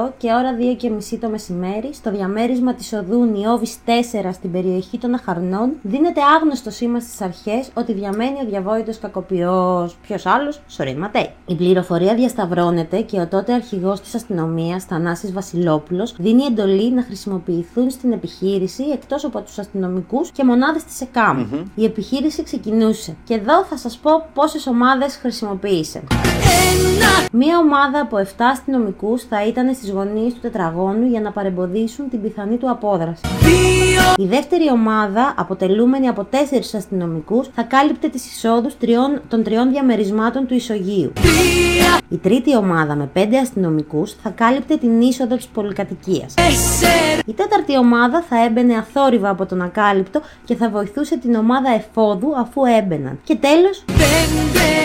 1998 0.00 0.10
και 0.18 0.32
ώρα 0.32 0.56
2 0.72 0.76
και 0.76 0.90
μισή 0.90 1.16
το 1.16 1.28
μεσημέρι, 1.28 1.90
στο 1.94 2.10
διαμέρισμα 2.10 2.74
της 2.74 2.92
οδού 2.92 3.24
Νιώβης 3.24 3.76
4 3.86 3.90
στην 4.32 4.52
περιοχή 4.52 4.98
των 4.98 5.14
Αχαρνών, 5.14 5.70
δίνεται 5.82 6.20
άγνωστο 6.36 6.70
σήμα 6.70 7.00
στις 7.00 7.20
αρχές 7.20 7.70
ότι 7.74 7.92
διαμένει 7.92 8.36
ο 8.42 8.48
διαβόητος 8.48 8.98
κακοποιός. 8.98 9.96
Ποιος 10.02 10.26
άλλος, 10.26 10.60
Σορίν 10.68 10.98
Ματέι. 10.98 11.30
Η 11.46 11.54
πληροφορία 11.54 12.14
διασταυρώνεται 12.14 12.77
ενημερώνεται 12.78 13.00
και 13.00 13.20
ο 13.20 13.26
τότε 13.26 13.52
αρχηγός 13.52 14.00
της 14.00 14.14
αστυνομίας, 14.14 14.84
Θανάσης 14.84 15.32
Βασιλόπουλος, 15.32 16.14
δίνει 16.18 16.44
εντολή 16.44 16.92
να 16.92 17.02
χρησιμοποιηθούν 17.02 17.90
στην 17.90 18.12
επιχείρηση 18.12 18.82
εκτός 18.92 19.24
από 19.24 19.40
τους 19.40 19.58
αστυνομικούς 19.58 20.30
και 20.30 20.44
μονάδες 20.44 20.84
της 20.84 21.00
ΕΚΑΜ. 21.00 21.46
Η 21.74 21.84
επιχείρηση 21.84 22.42
ξεκινούσε. 22.42 23.16
Και 23.24 23.34
εδώ 23.34 23.64
θα 23.64 23.76
σας 23.76 23.96
πω 23.96 24.10
πόσες 24.34 24.66
ομάδες 24.66 25.16
χρησιμοποίησε. 25.16 26.02
Μία 27.32 27.58
ομάδα 27.58 28.00
από 28.00 28.16
7 28.16 28.48
αστυνομικούς 28.52 29.22
θα 29.22 29.46
ήταν 29.46 29.74
στις 29.74 29.90
γωνίες 29.90 30.32
του 30.32 30.40
τετραγώνου 30.40 31.06
για 31.06 31.20
να 31.20 31.30
παρεμποδίσουν 31.30 32.08
την 32.08 32.22
πιθανή 32.22 32.56
του 32.56 32.70
απόδραση. 32.70 33.20
Η 34.16 34.26
δεύτερη 34.26 34.70
ομάδα, 34.70 35.34
αποτελούμενη 35.36 36.08
από 36.08 36.24
4 36.30 36.74
αστυνομικούς, 36.76 37.48
θα 37.54 37.62
κάλυπτε 37.62 38.08
τις 38.08 38.26
εισόδους 38.26 38.76
των 39.28 39.42
τριών 39.42 39.70
διαμερισμάτων 39.70 40.46
του 40.46 40.54
ισογείου. 40.54 41.12
Η 42.08 42.16
τρίτη 42.16 42.56
ομάδα 42.56 42.67
με 42.96 43.10
5 43.14 43.34
αστυνομικούς 43.42 44.12
θα 44.22 44.30
κάλυπτε 44.30 44.76
την 44.76 45.00
είσοδο 45.00 45.36
της 45.36 45.46
πολυκατοικίας. 45.46 46.34
Η 47.26 47.32
τέταρτη 47.32 47.78
ομάδα 47.78 48.22
θα 48.22 48.44
έμπαινε 48.44 48.76
αθόρυβα 48.76 49.28
από 49.28 49.46
τον 49.46 49.62
ακάλυπτο 49.62 50.20
και 50.44 50.54
θα 50.54 50.68
βοηθούσε 50.68 51.16
την 51.16 51.34
ομάδα 51.34 51.70
εφόδου 51.70 52.36
αφού 52.38 52.64
έμπαιναν. 52.64 53.18
Και 53.24 53.36
τέλος, 53.36 53.84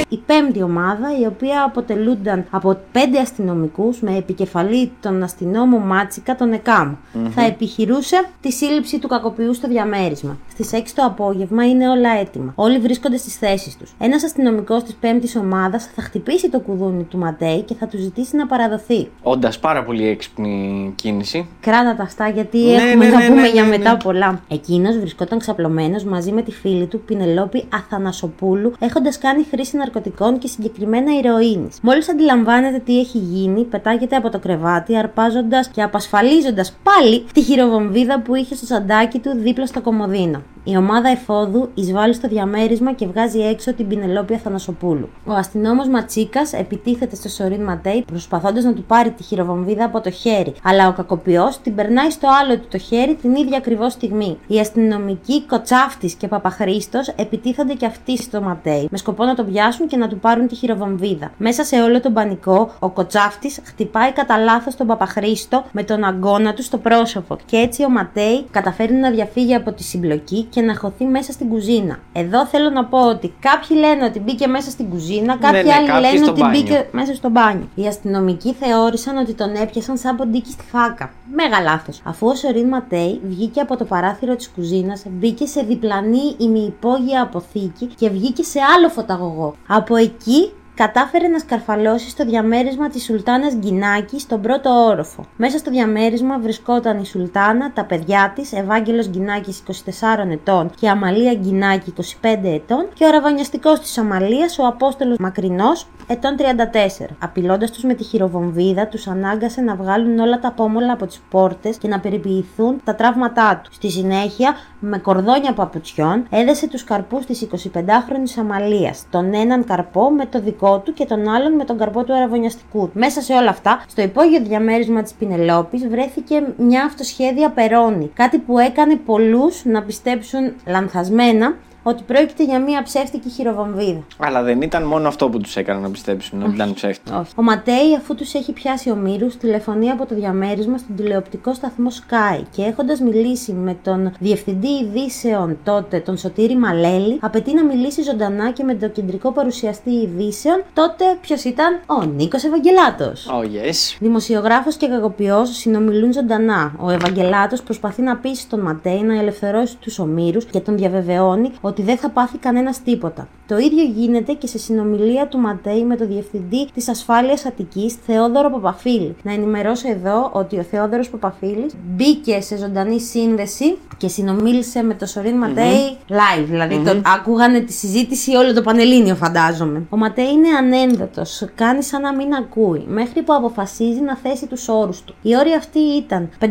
η 0.10 0.17
πέμπτη 0.17 0.62
ομάδα, 0.62 1.19
η 1.22 1.26
οποία 1.26 1.63
αποτελούνταν 1.63 2.46
από 2.50 2.78
πέντε 2.91 3.19
αστυνομικούς 3.19 4.00
με 4.00 4.17
επικεφαλή 4.17 4.91
τον 5.02 5.24
αστυνόμο 5.24 5.78
Μάτσικα, 5.78 6.36
τον 6.36 6.54
ΕΚΑΜ. 6.54 6.96
Θα 7.30 7.41
επιχειρούσε 7.46 8.26
τη 8.41 8.52
σύλληψη 8.52 9.00
του 9.00 9.08
κακοποιού 9.08 9.54
στο 9.54 9.67
διαμέρισμα. 9.67 10.38
Στις 10.52 10.74
6 10.74 10.93
το 10.96 11.04
απόγευμα 11.04 11.67
είναι 11.67 11.89
όλα 11.89 12.10
έτοιμα. 12.19 12.52
Όλοι 12.56 12.80
βρίσκονται 12.80 13.17
στις 13.17 13.36
θέσεις 13.36 13.78
τους. 13.78 13.96
Ένας 14.00 14.24
αστυνομικός 14.24 14.84
της 14.84 14.93
πέμπτης 14.93 15.36
ομάδας 15.36 15.89
θα 15.96 16.02
χτυπήσει 16.02 16.50
το 16.50 16.60
κουδούνι 16.60 17.04
του 17.04 17.17
Ματέι 17.17 17.62
και 17.62 17.72
θα 17.79 17.88
του 17.88 17.97
ζητήσει 17.97 18.36
να 18.36 18.47
παραδοθεί. 18.47 19.07
Όντας 19.21 19.59
πάρα 19.59 19.83
πολύ 19.83 20.07
έξυπνη 20.07 20.91
κίνηση. 20.95 21.47
Κράτα 21.59 21.95
τα 21.95 22.03
αυτά 22.03 22.27
γιατί 22.29 22.57
ναι, 22.57 22.73
έχουμε 22.73 23.05
ναι, 23.05 23.12
να 23.12 23.19
ναι, 23.19 23.27
πούμε 23.27 23.41
ναι, 23.41 23.49
για 23.49 23.63
ναι, 23.63 23.69
μετά 23.69 23.97
πολλά. 23.97 24.41
Εκείνος 24.47 24.97
βρισκόταν 24.97 25.39
ξαπλωμένος 25.39 26.03
μαζί 26.03 26.31
με 26.31 26.41
τη 26.41 26.51
φίλη 26.51 26.86
του 26.86 26.99
Πινελόπη 26.99 27.63
Αθανασοπούλου, 27.73 28.73
έχοντας 28.79 29.17
κάνει 29.17 29.45
χρήση 29.51 29.77
ναρκωτικών 29.77 30.38
και 30.38 30.47
συγκεκριμένα 30.47 31.17
ηρωίνης. 31.17 31.77
Μόλις 31.81 32.09
αντιλαμβάνεται 32.09 32.79
τι 32.79 32.99
έχει 32.99 33.17
γίνει, 33.17 33.63
πετάγεται 33.63 34.15
από 34.15 34.29
το 34.29 34.39
κρεβάτι, 34.39 34.97
αρπάζοντας 34.97 35.67
και 35.67 35.81
απασφαλίζοντας 35.81 36.77
πάλι 36.83 37.25
τη 37.33 37.41
χειροβομβίδα 37.41 38.21
που 38.21 38.36
είχε 38.36 38.55
στο 38.55 38.65
σαντάκι 38.65 39.19
του 39.19 39.31
δίπλα 39.36 39.65
στο 39.65 39.81
κομμωδίνο. 39.81 40.41
Η 40.65 40.77
ομάδα 40.77 41.09
εφόδου 41.09 41.69
εισβάλλει 41.73 42.13
στο 42.13 42.27
διαμέρισμα 42.27 42.93
και 42.93 43.07
βγάζει 43.07 43.39
έξω 43.39 43.73
την 43.73 43.88
Πινελόπια 43.88 44.38
Θανασοπούλου. 44.38 45.09
Ο 45.25 45.33
αστυνόμος 45.33 45.88
Ματσίκας 45.88 46.53
επιτίθεται 46.53 47.15
στο 47.15 47.29
Σορίν 47.29 47.62
Ματέι 47.63 48.04
προσπαθώντας 48.08 48.63
να 48.63 48.73
του 48.73 48.84
πάρει 48.84 49.12
τη 49.12 49.23
χειροβομβίδα 49.23 49.86
από 49.86 50.02
το 50.02 50.10
χέρι, 50.10 50.54
αλλά 50.63 50.88
ο 50.88 50.91
κακοποιός 50.91 51.58
την 51.58 51.76
περνάει 51.76 52.10
στο 52.10 52.28
άλλο 52.41 52.58
του 52.58 52.67
το 52.71 52.78
χέρι 52.78 53.15
την 53.15 53.36
ίδια 53.36 53.58
ακριβώς 53.58 53.93
στιγμή. 53.93 54.38
Οι 54.47 54.60
αστυνομικοί 54.60 55.41
Κοτσάφτης 55.45 56.13
και 56.13 56.28
Παπαχρίστο 56.28 56.99
επιτίθενται 57.15 57.73
και 57.73 57.86
αυτοί 57.86 58.17
στο 58.17 58.41
Ματέι, 58.41 58.88
με 58.91 58.97
σκοπό 58.97 59.23
να 59.23 59.36
τον 59.36 59.52
πιάσουν 59.52 59.88
και 59.88 59.97
να 59.97 60.08
του 60.08 60.17
πάρουν 60.19 60.47
τη 60.47 60.56
χειροβομβίδα. 60.56 61.32
Μέσα 61.38 61.63
σε 61.63 61.82
όλο 61.82 61.99
τον 61.99 62.13
πανικό, 62.13 62.71
ο 62.80 62.89
Κοτσάφτης 62.89 63.60
χτυπάει 63.63 64.12
κατά 64.12 64.38
λάθος 64.38 64.76
τον 64.76 64.88
Παπαχρίστο 64.88 65.63
με 65.71 65.84
τον 65.84 66.04
αγκώνα 66.04 66.54
του 66.54 66.63
στο 66.63 66.78
πρόσωπο 66.78 67.38
και 67.45 67.58
έτσι 67.58 67.84
ο 67.84 67.89
Ματέι 67.89 68.43
καταφέρει 68.52 68.93
να 68.93 69.10
διαφύγει 69.10 69.56
από 69.56 69.71
τη 69.71 69.84
συμπλοκή 69.84 70.43
και 70.49 70.62
να 70.62 70.76
χωθεί 70.76 71.06
μέσα 71.06 71.32
στην 71.32 71.49
κουζίνα. 71.49 71.97
Εδώ 72.13 72.45
θέλω 72.45 72.69
να 72.69 72.86
πω 72.86 73.08
ότι 73.08 73.34
κάποιοι 73.39 73.78
λένε 73.80 74.06
ότι 74.06 74.19
μπήκε 74.19 74.47
μέσα 74.47 74.69
στην 74.69 74.89
κουζίνα, 74.89 75.38
κάποιοι 75.38 75.62
ναι, 75.65 75.71
ναι, 75.71 75.91
άλλοι 75.93 76.06
λένε 76.06 76.30
ότι 76.30 76.41
μπάνιο. 76.41 76.62
μπήκε 76.62 76.88
μέσα 76.91 77.13
στο 77.13 77.30
μπάνιο. 77.30 77.42
Οι 77.75 77.88
αστυνομικοί 77.88 78.53
θεώρησαν 78.53 79.17
ότι 79.17 79.34
τον 79.34 79.56
έπιασαν 79.56 79.97
σαν 79.97 80.15
ποντίκι 80.15 80.51
στη 80.51 80.63
φάκα. 80.63 81.12
Μέγα 81.36 81.62
λάθος. 81.62 82.01
Αφού 82.03 82.27
ο 82.27 82.36
Σορίν 82.36 82.67
Ματέι 82.67 83.21
βγήκε 83.23 83.60
από 83.60 83.77
το 83.77 83.86
παράθυρο 83.86 84.36
της 84.36 84.49
κουζίνας, 84.49 85.03
μπήκε 85.10 85.45
σε 85.45 85.62
διπλανή 85.62 86.36
ημιυπόγεια 86.38 87.21
αποθήκη 87.21 87.86
και 87.86 88.10
βγήκε 88.10 88.43
σε 88.43 88.60
άλλο 88.75 88.89
φωταγωγό. 88.89 89.56
Από 89.67 89.95
εκεί 89.95 90.51
κατάφερε 90.75 91.27
να 91.27 91.39
σκαρφαλώσει 91.39 92.09
στο 92.09 92.25
διαμέρισμα 92.25 92.89
της 92.89 93.03
Σουλτάνας 93.03 93.53
Γκινάκη 93.55 94.19
στον 94.19 94.41
πρώτο 94.41 94.69
όροφο. 94.69 95.25
Μέσα 95.38 95.57
στο 95.57 95.71
διαμέρισμα 95.71 96.39
βρισκόταν 96.39 96.99
η 96.99 97.05
Σουλτάνα, 97.05 97.71
τα 97.73 97.86
παιδιά 97.86 98.31
της, 98.36 98.53
Ευάγγελος 98.53 99.07
Γκινάκης 99.07 99.57
24 99.57 100.29
ετών 100.31 100.71
και 100.79 100.89
Αμαλία 100.89 101.33
Γκινάκη 101.33 101.93
25 102.21 102.53
ετών 102.53 102.88
και 102.93 103.05
ο 103.05 103.09
ραβανιαστικός 103.09 103.79
της 103.79 103.97
Αμαλίας, 103.97 104.59
ο 104.59 104.65
Απόστολος 104.67 105.17
Μακρινός, 105.19 105.88
ετών 106.07 106.36
34. 106.36 107.15
Απειλώντας 107.19 107.71
τους 107.71 107.83
με 107.83 107.93
τη 107.93 108.03
χειροβομβίδα, 108.03 108.88
τους 108.88 109.07
ανάγκασε 109.07 109.62
να 109.62 109.75
βγάλουν 109.75 110.19
όλα 110.19 110.39
τα 110.39 110.51
πόμολα 110.51 110.93
από 110.93 111.05
τις 111.05 111.21
πόρτες 111.29 111.77
και 111.77 111.88
να 111.88 111.99
περιποιηθούν 111.99 112.81
τα 112.83 112.95
τραύματά 112.95 113.62
τους. 113.63 113.75
Στη 113.75 113.89
συνέχεια, 113.89 114.55
με 114.79 114.97
κορδόνια 114.97 115.53
παπουτσιών, 115.53 116.25
έδεσε 116.29 116.67
τους 116.67 116.83
καρπούς 116.83 117.25
της 117.25 117.41
25χρονης 117.41 118.39
Αμαλίας, 118.39 119.05
τον 119.09 119.33
έναν 119.33 119.65
καρπό 119.65 120.09
με 120.09 120.25
το 120.25 120.39
δικό 120.39 120.62
του 120.80 120.93
και 120.93 121.06
τον 121.06 121.30
άλλον 121.30 121.54
με 121.54 121.65
τον 121.65 121.78
καρπό 121.78 122.04
του 122.04 122.13
αραβωνιαστικού. 122.13 122.89
Μέσα 122.93 123.21
σε 123.21 123.34
όλα 123.34 123.49
αυτά, 123.49 123.84
στο 123.88 124.02
υπόγειο 124.02 124.41
διαμέρισμα 124.41 125.02
της 125.02 125.13
Πινελόπης 125.13 125.88
βρέθηκε 125.88 126.43
μια 126.58 126.84
αυτοσχέδια 126.84 127.49
περώνη. 127.49 128.12
Κάτι 128.13 128.38
που 128.38 128.60
έκανε 128.60 128.95
πολλούς 128.95 129.65
να 129.65 129.84
πιστέψουν 129.84 130.54
λανθασμένα 130.65 131.56
ότι 131.84 132.04
πρόκειται 132.04 132.43
για 132.43 132.60
μια 132.60 132.84
ψεύτικη 132.84 133.30
χειροβομβίδα. 133.30 134.04
Αλλά 134.17 134.43
δεν 134.43 134.62
ήταν 134.62 134.84
μόνο 134.84 135.08
αυτό 135.08 135.30
που 135.30 135.39
τους 135.39 135.56
έκανε 135.56 135.80
να 135.80 135.89
πιστέψουν 135.89 136.43
ότι 136.43 136.54
ήταν 136.54 136.74
ψεύτικη. 136.74 137.15
Όχι. 137.15 137.32
Ο 137.36 137.41
Ματέι, 137.41 137.96
αφού 137.98 138.15
τους 138.15 138.34
έχει 138.34 138.52
πιάσει 138.52 138.89
ο 138.89 138.96
Μύρους, 138.96 139.38
τηλεφωνεί 139.38 139.89
από 139.89 140.06
το 140.06 140.15
διαμέρισμα 140.15 140.78
στον 140.78 140.96
τηλεοπτικό 140.96 141.54
σταθμό 141.54 141.89
Sky 141.89 142.41
και 142.56 142.62
έχοντας 142.62 143.00
μιλήσει 143.00 143.52
με 143.52 143.78
τον 143.84 144.12
διευθυντή 144.19 144.67
ειδήσεων 144.67 145.58
τότε, 145.63 146.00
τον 146.00 146.17
Σωτήρη 146.17 146.58
Μαλέλη, 146.58 147.17
απαιτεί 147.22 147.54
να 147.54 147.63
μιλήσει 147.63 148.02
ζωντανά 148.02 148.52
και 148.52 148.63
με 148.63 148.74
τον 148.74 148.91
κεντρικό 148.91 149.32
παρουσιαστή 149.32 149.91
ειδήσεων. 149.91 150.63
Τότε 150.74 151.06
ποιος 151.22 151.43
ήταν, 151.43 151.80
ο 151.86 152.04
Νίκος 152.04 152.43
Ευαγγελάτος. 152.43 153.28
Oh, 153.32 153.43
yes. 153.43 153.98
Δημοσιογράφος 154.00 154.76
και 154.76 154.88
κακοποιός 154.88 155.58
συνομιλούν 155.58 156.13
ζωντανά. 156.13 156.74
Ο 156.78 156.89
Ευαγγελάτος 156.89 157.62
προσπαθεί 157.63 158.02
να 158.02 158.15
πείσει 158.15 158.48
τον 158.50 158.60
Ματέι 158.60 159.02
να 159.02 159.19
ελευθερώσει 159.19 159.78
τους 159.78 160.00
ομήρους 160.00 160.46
και 160.46 160.60
τον 160.60 160.78
διαβεβαιώνει 160.78 161.52
ότι 161.73 161.81
δεν 161.81 161.97
θα 161.97 162.09
πάθει 162.09 162.38
κανένας 162.38 162.81
τίποτα. 162.83 163.27
Το 163.47 163.58
ίδιο 163.58 163.84
γίνεται 163.84 164.34
και 164.34 164.47
σε 164.47 164.58
συνομιλία 164.58 165.27
του 165.27 165.38
Ματέη 165.38 165.84
με 165.84 165.95
το 165.95 166.08
διευθυντή 166.08 166.67
της 166.73 166.89
ασφάλειας 166.89 167.45
Αττικής, 167.45 167.95
Θεόδωρο 168.06 168.49
Παπαφίλη. 168.49 169.15
Να 169.23 169.34
ενημερώσω 169.34 169.89
εδώ 169.89 170.29
ότι 170.34 170.60
ο 170.60 170.63
Θεόδωρος 170.63 171.10
Παπαφίλης 171.10 171.73
μπήκε 171.95 172.41
σε 172.41 172.58
ζωντανή 172.58 172.99
σύνδεση 172.99 173.77
και 173.97 174.08
συνομίλησε 174.08 174.84
με 174.84 174.93
το 174.93 175.06
Σορίν 175.06 175.38
Ματέη 175.38 175.97
live. 176.10 176.45
δηλαδη 176.49 176.82
mm-hmm. 176.86 177.01
ακούγανε 177.15 177.60
τη 177.60 177.73
συζήτηση 177.73 178.36
όλο 178.36 178.53
το 178.53 178.62
Πανελλήνιο, 178.62 179.15
φαντάζομαι. 179.15 179.86
Ο 179.89 179.97
Ματέη 179.97 180.32
είναι 180.32 180.49
ανένδοτος, 180.58 181.47
κάνει 181.56 181.84
σαν 181.84 182.01
να 182.01 182.15
μην 182.15 182.34
ακούει, 182.34 182.86
μέχρι 182.88 183.21
που 183.21 183.34
αποφασίζει 183.34 183.99
να 183.99 184.17
θέσει 184.17 184.47
τους 184.47 184.67
όρους 184.67 185.01
του. 185.01 185.15
Οι 185.21 185.38
όροι 185.38 185.53
αυτοί 185.53 185.79
ήταν 185.79 186.29
500.000 186.39 186.49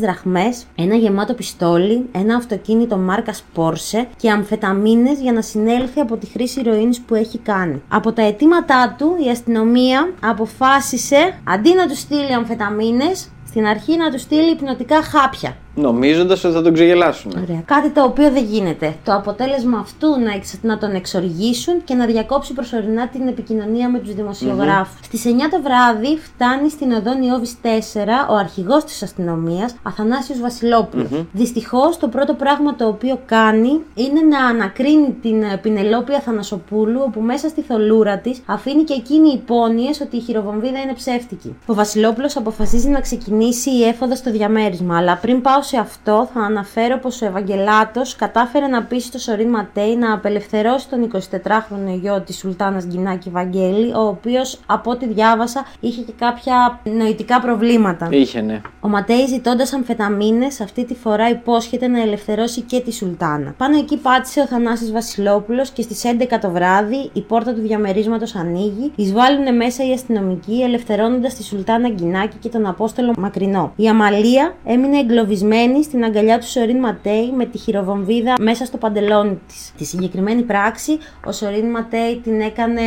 δραχμές, 0.00 0.64
ένα 0.74 0.94
γεμάτο 0.94 1.34
πιστόλι, 1.34 2.08
ένα 2.12 2.36
αυτοκίνητο 2.36 2.96
μάρκας 2.96 3.44
Porsche 3.56 4.04
και 4.16 4.30
αμφεταμίνες 4.30 5.20
για 5.20 5.32
να 5.32 5.42
συνέλθει 5.42 5.95
από 6.00 6.16
τη 6.16 6.26
χρήση 6.26 6.60
ηρωίνης 6.60 7.00
που 7.00 7.14
έχει 7.14 7.38
κάνει. 7.38 7.82
Από 7.88 8.12
τα 8.12 8.22
αιτήματά 8.22 8.94
του 8.98 9.16
η 9.26 9.30
αστυνομία 9.30 10.12
αποφάσισε 10.20 11.38
αντί 11.44 11.74
να 11.74 11.88
του 11.88 11.96
στείλει 11.96 12.32
αμφεταμίνες 12.32 13.28
στην 13.46 13.66
αρχή 13.66 13.96
να 13.96 14.10
του 14.10 14.18
στείλει 14.18 14.50
υπνοτικά 14.50 15.02
χάπια. 15.02 15.56
Νομίζοντας 15.78 16.44
ότι 16.44 16.54
θα 16.54 16.62
τον 16.62 16.72
ξεγελάσουν. 16.72 17.32
Ωραία. 17.42 17.62
Κάτι 17.64 17.90
το 17.90 18.02
οποίο 18.02 18.30
δεν 18.30 18.44
γίνεται. 18.44 18.94
Το 19.04 19.14
αποτέλεσμα 19.14 19.78
αυτού 19.78 20.08
να, 20.24 20.32
εξ, 20.32 20.58
να 20.62 20.78
τον 20.78 20.94
εξοργήσουν 20.94 21.84
και 21.84 21.94
να 21.94 22.06
διακόψει 22.06 22.52
προσωρινά 22.52 23.08
την 23.08 23.28
επικοινωνία 23.28 23.90
με 23.90 23.98
τους 23.98 24.14
δημοσιογράφους. 24.14 25.00
Mm-hmm. 25.00 25.04
Στις 25.04 25.24
9 25.24 25.28
το 25.50 25.60
βράδυ 25.62 26.18
φτάνει 26.18 26.70
στην 26.70 26.92
οδό 26.92 27.14
Νιώβη 27.14 27.46
4 27.62 27.66
ο 28.30 28.34
αρχηγός 28.34 28.84
της 28.84 29.02
αστυνομίας, 29.02 29.76
Αθανάσιος 29.82 30.40
Βασιλόπουλος. 30.40 31.08
Mm-hmm. 31.12 31.26
Δυστυχώς 31.32 31.98
το 31.98 32.08
πρώτο 32.08 32.34
πράγμα 32.34 32.74
το 32.74 32.86
οποίο 32.86 33.20
κάνει 33.26 33.80
είναι 33.94 34.20
να 34.30 34.46
ανακρίνει 34.46 35.16
την 35.22 35.42
ε, 35.42 35.56
Πινελόπη 35.62 36.14
Αθανασοπούλου, 36.14 37.00
όπου 37.06 37.20
μέσα 37.20 37.48
στη 37.48 37.62
θολούρα 37.62 38.18
της 38.18 38.42
αφήνει 38.46 38.82
και 38.82 38.94
εκείνη 38.94 39.28
υπόνοιες 39.32 40.00
ότι 40.00 40.16
η 40.16 40.20
χειροβομβίδα 40.20 40.78
είναι 40.80 40.92
ψεύτικη. 40.94 41.56
Ο 41.66 41.74
Βασιλόπουλος 41.74 42.36
αποφασίζει 42.36 42.88
να 42.88 43.00
ξεκινήσει 43.00 43.70
η 43.70 43.84
έφοδο 43.84 44.14
στο 44.14 44.30
διαμέρισμα, 44.30 44.96
αλλά 44.96 45.16
πριν 45.16 45.40
πάω 45.40 45.62
σε 45.66 45.76
αυτό 45.76 46.28
θα 46.34 46.40
αναφέρω 46.40 46.98
πως 46.98 47.22
ο 47.22 47.26
Ευαγγελάτος 47.26 48.16
κατάφερε 48.16 48.66
να 48.66 48.82
πείσει 48.82 49.10
το 49.10 49.18
Σωρίν 49.18 49.48
Ματέι 49.48 49.96
να 49.96 50.12
απελευθερώσει 50.12 50.88
τον 50.88 51.10
24χρονο 51.12 51.98
γιο 52.00 52.20
της 52.20 52.36
Σουλτάνας 52.36 52.84
Γκινάκη 52.86 53.30
Βαγγέλη, 53.30 53.92
ο 53.92 54.00
οποίος 54.00 54.60
από 54.66 54.90
ό,τι 54.90 55.06
διάβασα 55.06 55.66
είχε 55.80 56.02
και 56.02 56.12
κάποια 56.18 56.80
νοητικά 56.82 57.40
προβλήματα. 57.40 58.08
Είχε, 58.10 58.40
ναι. 58.40 58.60
Ο 58.80 58.88
Ματέι 58.88 59.26
ζητώντας 59.26 59.72
αμφεταμίνες 59.72 60.60
αυτή 60.60 60.84
τη 60.84 60.94
φορά 60.94 61.28
υπόσχεται 61.28 61.86
να 61.86 62.00
ελευθερώσει 62.00 62.60
και 62.60 62.80
τη 62.80 62.92
Σουλτάνα. 62.92 63.54
Πάνω 63.56 63.78
εκεί 63.78 63.96
πάτησε 63.96 64.40
ο 64.40 64.46
Θανάσης 64.46 64.92
Βασιλόπουλος 64.92 65.70
και 65.70 65.82
στις 65.82 66.02
11 66.04 66.38
το 66.40 66.50
βράδυ 66.50 67.10
η 67.12 67.20
πόρτα 67.20 67.54
του 67.54 67.60
διαμερίσματος 67.60 68.34
ανοίγει, 68.34 68.92
εισβάλλουν 68.96 69.56
μέσα 69.56 69.86
οι 69.86 69.92
αστυνομικοί 69.92 70.62
ελευθερώνοντας 70.62 71.34
τη 71.34 71.42
Σουλτάνα 71.42 71.88
Γκινάκη 71.88 72.36
και 72.36 72.48
τον 72.48 72.66
Απόστολο 72.66 73.12
Μακρινό. 73.18 73.72
Η 73.76 73.88
Αμαλία 73.88 74.54
έμεινε 74.64 74.98
εγκλωβισμένη 74.98 75.54
στην 75.82 76.04
αγκαλιά 76.04 76.38
του 76.38 76.46
Σωρίν 76.48 76.78
Ματέι 76.78 77.32
με 77.36 77.44
τη 77.44 77.58
χειροβομβίδα 77.58 78.34
μέσα 78.40 78.64
στο 78.64 78.76
παντελόνι 78.76 79.40
της. 79.46 79.72
Τη 79.76 79.84
συγκεκριμένη 79.84 80.42
πράξη, 80.42 80.98
ο 81.26 81.32
Σωρίν 81.32 81.70
Ματέι 81.70 82.20
την 82.22 82.40
έκανε 82.40 82.82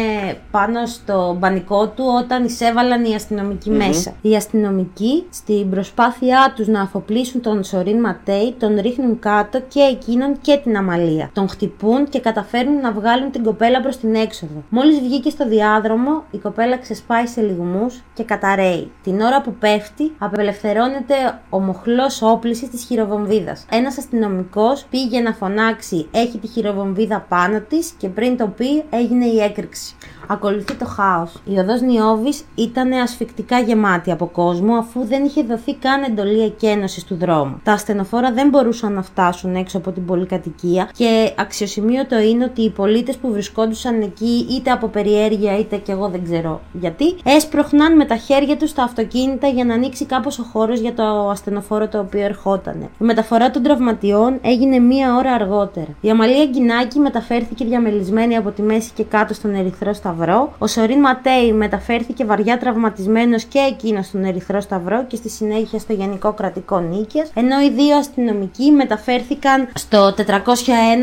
πάνω 0.51 0.85
στο 0.85 1.35
μπανικό 1.39 1.87
του 1.87 2.03
όταν 2.23 2.45
εισέβαλαν 2.45 3.05
οι 3.05 3.15
αστυνομικοι 3.15 3.69
μέσα. 3.69 4.13
Οι 4.21 4.35
αστυνομικοί, 4.35 5.23
στην 5.29 5.69
προσπάθειά 5.69 6.53
τους 6.55 6.67
να 6.67 6.81
αφοπλίσουν 6.81 7.41
τον 7.41 7.63
Σωρίν 7.63 7.99
Ματέι, 7.99 8.55
τον 8.59 8.79
ρίχνουν 8.81 9.19
κάτω 9.19 9.61
και 9.67 9.79
εκείνον 9.79 10.37
και 10.41 10.59
την 10.63 10.77
Αμαλία. 10.77 11.29
Τον 11.33 11.49
χτυπούν 11.49 12.09
και 12.09 12.19
καταφέρνουν 12.19 12.79
να 12.81 12.91
βγάλουν 12.91 13.31
την 13.31 13.43
κοπέλα 13.43 13.81
προς 13.81 13.97
την 13.97 14.15
έξοδο. 14.15 14.63
Μόλις 14.69 14.99
βγήκε 14.99 15.29
στο 15.29 15.47
διάδρομο, 15.47 16.23
η 16.31 16.37
κοπέλα 16.37 16.77
ξεσπάει 16.77 17.25
σε 17.25 17.41
λιγμούς 17.41 18.03
και 18.13 18.23
καταραίει. 18.23 18.91
Την 19.03 19.21
ώρα 19.21 19.41
που 19.41 19.53
πέφτει, 19.59 20.11
απελευθερώνεται 20.17 21.15
ο 21.49 21.59
μοχλός 21.59 22.21
όπληση 22.59 22.77
της 22.77 22.85
χειροβομβίδας. 22.85 23.65
Ένας 23.69 23.97
αστυνομικός 23.97 24.85
πήγε 24.89 25.19
να 25.19 25.33
φωνάξει: 25.33 26.07
Έχει 26.11 26.37
τη 26.37 26.47
χειροβομβίδα 26.47 27.25
πάνω 27.29 27.59
της 27.61 27.91
και 27.97 28.07
πριν 28.07 28.37
το 28.37 28.47
πει 28.47 28.83
έγινε 28.89 29.25
η 29.25 29.39
έκρηξη. 29.39 29.95
Ακολουθεί 30.31 30.73
το 30.73 30.85
χάος. 30.85 31.33
Η 31.45 31.57
οδός 31.57 31.81
Νιώβης 31.81 32.43
ήταν 32.55 32.91
ασφικτικά 32.91 33.59
γεμάτη 33.59 34.11
από 34.11 34.25
κόσμο 34.25 34.75
αφού 34.75 35.05
δεν 35.05 35.23
είχε 35.25 35.43
δοθεί 35.43 35.75
καν 35.75 36.03
εντολή 36.03 36.41
εκένωσης 36.41 37.03
του 37.03 37.15
δρόμου. 37.15 37.59
Τα 37.63 37.71
ασθενοφόρα 37.71 38.31
δεν 38.31 38.49
μπορούσαν 38.49 38.93
να 38.93 39.01
φτάσουν 39.01 39.55
έξω 39.55 39.77
από 39.77 39.91
την 39.91 40.05
πολυκατοικία 40.05 40.89
και 40.97 41.33
αξιοσημείωτο 41.37 42.19
είναι 42.19 42.43
ότι 42.43 42.61
οι 42.61 42.69
πολίτες 42.69 43.17
που 43.17 43.31
βρισκόντουσαν 43.31 44.01
εκεί 44.01 44.47
είτε 44.49 44.71
από 44.71 44.87
περιέργεια 44.87 45.57
είτε 45.59 45.75
και 45.77 45.91
εγώ 45.91 46.09
δεν 46.09 46.23
ξέρω 46.23 46.61
γιατί 46.73 47.15
έσπροχναν 47.23 47.95
με 47.95 48.05
τα 48.05 48.15
χέρια 48.15 48.57
τους 48.57 48.73
τα 48.73 48.83
αυτοκίνητα 48.83 49.47
για 49.47 49.65
να 49.65 49.73
ανοίξει 49.73 50.05
κάπως 50.05 50.39
ο 50.39 50.43
χώρος 50.43 50.79
για 50.79 50.93
το 50.93 51.29
ασθενοφόρο 51.29 51.87
το 51.87 51.99
οποίο 51.99 52.21
ερχόταν. 52.21 52.81
Η 52.81 53.03
μεταφορά 53.03 53.51
των 53.51 53.63
τραυματιών 53.63 54.39
έγινε 54.41 54.79
μία 54.79 55.15
ώρα 55.15 55.31
αργότερα. 55.31 55.87
Η 56.01 56.09
Αμαλία 56.09 56.45
Γκινάκη 56.45 56.99
μεταφέρθηκε 56.99 57.65
διαμελισμένη 57.65 58.35
από 58.35 58.51
τη 58.51 58.61
μέση 58.61 58.91
και 58.95 59.03
κάτω 59.03 59.33
στον 59.33 59.55
Ερυθρό 59.55 59.93
Σταυρό. 59.93 60.17
Ο 60.57 60.67
Σωρίν 60.67 60.99
Ματέι 60.99 61.53
μεταφέρθηκε 61.53 62.25
βαριά 62.25 62.57
τραυματισμένος 62.57 63.43
και 63.43 63.59
εκείνος 63.59 64.05
στον 64.05 64.23
Ερυθρό 64.23 64.61
Σταυρό 64.61 65.05
και 65.07 65.15
στη 65.15 65.29
συνέχεια 65.29 65.79
στο 65.79 65.93
Γενικό 65.93 66.33
Κρατικό 66.33 66.79
Νίκαια. 66.79 67.25
Ενώ 67.33 67.61
οι 67.61 67.69
δύο 67.69 67.97
αστυνομικοί 67.97 68.71
μεταφέρθηκαν 68.71 69.67
στο 69.73 70.13
401 70.17 70.23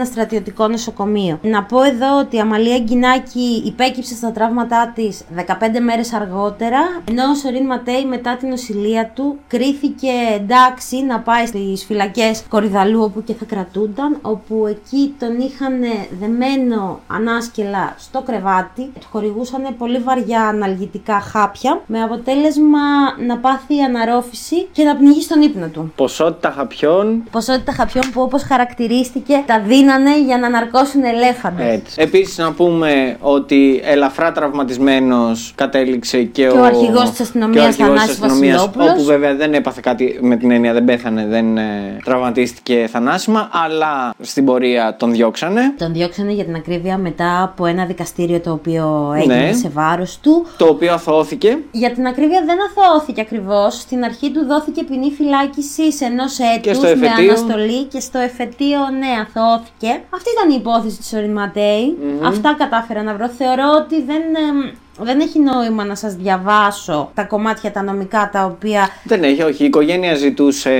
στρατιωτικό 0.04 0.68
νοσοκομείο. 0.68 1.38
Να 1.42 1.62
πω 1.62 1.82
εδώ 1.82 2.18
ότι 2.18 2.36
η 2.36 2.40
Αμαλία 2.40 2.78
Γκινάκη 2.78 3.62
υπέκυψε 3.64 4.14
στα 4.14 4.32
τραύματά 4.32 4.92
της 4.94 5.22
15 5.36 5.42
μέρες 5.82 6.12
αργότερα, 6.12 6.78
ενώ 7.08 7.22
ο 7.30 7.34
Σωρίν 7.34 7.66
Ματέι 7.66 8.04
μετά 8.04 8.36
την 8.36 8.48
νοσηλεία 8.48 9.10
του 9.14 9.38
κρίθηκε 9.48 10.10
εντάξει 10.34 11.02
να 11.02 11.20
πάει 11.20 11.46
στις 11.46 11.84
φυλακές 11.84 12.42
Κορυδαλού 12.48 13.02
όπου 13.02 13.22
και 13.22 13.34
θα 13.34 13.44
κρατούνταν, 13.44 14.18
όπου 14.22 14.66
εκεί 14.66 15.14
τον 15.18 15.40
είχαν 15.40 15.80
δεμένο 16.20 17.00
ανάσκελα 17.06 17.94
στο 17.98 18.22
κρεβάτι, 18.22 18.92
του 19.00 19.05
χορηγούσαν 19.10 19.62
πολύ 19.78 19.98
βαριά 19.98 20.42
αναλγητικά 20.42 21.20
χάπια, 21.20 21.80
με 21.86 22.02
αποτέλεσμα 22.02 22.78
να 23.26 23.36
πάθει 23.36 23.80
αναρρόφηση 23.82 24.66
και 24.72 24.84
να 24.84 24.96
πνιγεί 24.96 25.22
στον 25.22 25.42
ύπνο 25.42 25.66
του. 25.66 25.92
Ποσότητα 25.96 26.50
χαπιών. 26.50 27.22
Ποσότητα 27.30 27.72
χαπιών 27.72 28.04
που 28.12 28.20
όπως 28.20 28.42
χαρακτηρίστηκε 28.42 29.42
τα 29.46 29.60
δίνανε 29.60 30.20
για 30.20 30.38
να 30.38 30.48
ναρκώσουν 30.48 31.04
ελέφαντες. 31.04 31.66
Έτσι. 31.72 31.94
Επίσης, 32.00 32.38
να 32.38 32.52
πούμε 32.52 33.16
ότι 33.20 33.80
ελαφρά 33.84 34.32
τραυματισμένος 34.32 35.52
κατέληξε 35.54 36.22
και, 36.22 36.46
Και 36.46 36.58
ο 36.58 36.64
αρχηγός 36.64 37.10
της 37.10 37.20
αστυνομίας, 37.20 37.56
και 37.56 37.62
ο 37.62 37.64
αρχηγός 37.66 37.88
Θανάσης 37.88 38.14
της 38.14 38.24
αστυνομίας, 38.24 38.56
Βασιλόπουλος. 38.56 38.90
Όπου 38.90 39.04
βέβαια 39.04 39.34
δεν 39.34 39.54
έπαθε 39.54 39.80
κάτι 39.82 40.18
με 40.20 40.36
την 40.36 40.50
έννοια, 40.50 40.72
δεν 40.72 40.84
πέθανε, 40.84 41.26
δεν 41.26 41.58
ε, 41.58 41.96
τραυματίστηκε 42.04 42.88
θανάσιμα, 42.90 43.48
αλλά 43.52 44.14
στην 44.20 44.44
πορεία 44.44 44.96
τον 44.98 45.12
διώξανε. 45.12 45.74
Τον 45.78 45.92
διώξανε 45.92 46.32
για 46.32 46.44
την 46.44 46.54
ακρίβεια 46.54 46.98
μετά 46.98 47.42
από 47.42 47.66
ένα 47.66 47.84
δικαστήριο 47.84 48.40
το 48.40 48.52
οποίο 48.52 48.85
έγινε 49.16 49.34
Ναι. 49.34 49.52
σε 49.52 49.68
βάρος 49.68 50.18
του. 50.22 50.46
Το 50.56 50.66
οποίο 50.66 50.92
αθωώθηκε. 50.92 51.58
Για 51.70 51.90
την 51.92 52.06
ακρίβεια 52.06 52.42
δεν 52.46 52.56
αθωώθηκε 52.66 53.20
ακριβώς. 53.20 53.74
Στην 53.74 54.04
αρχή 54.04 54.30
του 54.30 54.44
δόθηκε 54.46 54.84
ποινή 54.84 55.10
φυλάκισης 55.10 56.00
ενός 56.00 56.36
Και 56.36 56.42
έτους 56.70 56.76
στο 56.76 56.86
με 56.86 56.92
εφετείο. 57.06 57.28
αναστολή 57.30 57.82
και 57.84 58.00
στο 58.00 58.18
εφετείο, 58.18 58.78
ναι, 58.98 59.12
αθωώθηκε. 59.24 59.90
Αυτή 60.14 60.28
ήταν 60.36 60.50
η 60.50 60.56
υπόθεση 60.58 60.98
της 60.98 61.12
Οριν 61.12 61.32
Ματέι. 61.32 61.96
Αυτά 62.24 62.54
κατάφερα 62.58 63.02
να 63.02 63.14
βρω. 63.14 63.28
Θεωρώ 63.28 63.68
ότι 63.82 64.02
δεν, 64.02 64.22
εμ, 64.48 64.58
δεν 65.00 65.20
έχει 65.20 65.38
νόημα 65.40 65.84
να 65.84 65.94
σας 65.94 66.14
διαβάσω 66.14 67.10
τα 67.14 67.22
κομμάτια 67.24 67.72
τα 67.72 67.82
νομικά 67.82 68.28
τα 68.32 68.44
οποία. 68.44 68.88
Δεν 69.04 69.22
έχει, 69.22 69.42
όχι. 69.42 69.62
Η 69.62 69.66
οικογένεια 69.66 70.14
ζητούσε 70.14 70.70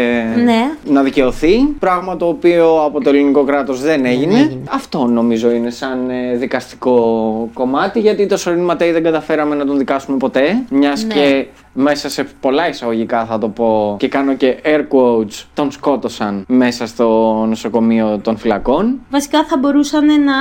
Ναι. 0.45 0.71
να 0.85 1.03
δικαιωθεί. 1.03 1.59
Πράγμα 1.79 2.17
το 2.17 2.27
οποίο 2.29 2.83
από 2.85 3.01
το 3.01 3.09
ελληνικό 3.09 3.45
κράτος 3.45 3.81
δεν 3.81 4.05
έγινε. 4.05 4.39
έγινε. 4.39 4.59
Αυτό 4.71 5.05
νομίζω 5.07 5.51
είναι 5.51 5.71
σαν 5.71 6.11
ε, 6.11 6.37
δικαστικό 6.37 7.01
κομμάτι. 7.53 8.01
Γιατί 8.01 8.27
το 8.27 8.37
Σωρήν 8.37 8.63
Ματέι 8.65 8.91
δεν 8.93 9.03
καταφέραμε 9.03 9.55
να 9.55 9.65
τον 9.67 9.79
δικάσουμε 9.79 10.17
ποτέ. 10.17 10.63
Μιας 10.71 11.05
Ναι. 11.05 11.15
και 11.15 11.47
μέσα 11.79 12.09
σε 12.09 12.27
πολλά 12.41 12.69
εισαγωγικά 12.69 13.25
θα 13.25 13.39
το 13.39 13.49
πω 13.49 13.97
και 13.99 14.09
κάνω 14.09 14.35
και 14.35 14.57
air 14.65 14.81
quotes 14.81 15.45
τον 15.55 15.71
σκότωσαν 15.71 16.45
μέσα 16.49 16.87
στο 16.87 17.35
νοσοκομείο 17.49 18.19
των 18.23 18.37
φυλακών. 18.37 19.01
Βασικά 19.11 19.45
θα 19.45 19.57
μπορούσαν 19.59 20.05
να 20.07 20.35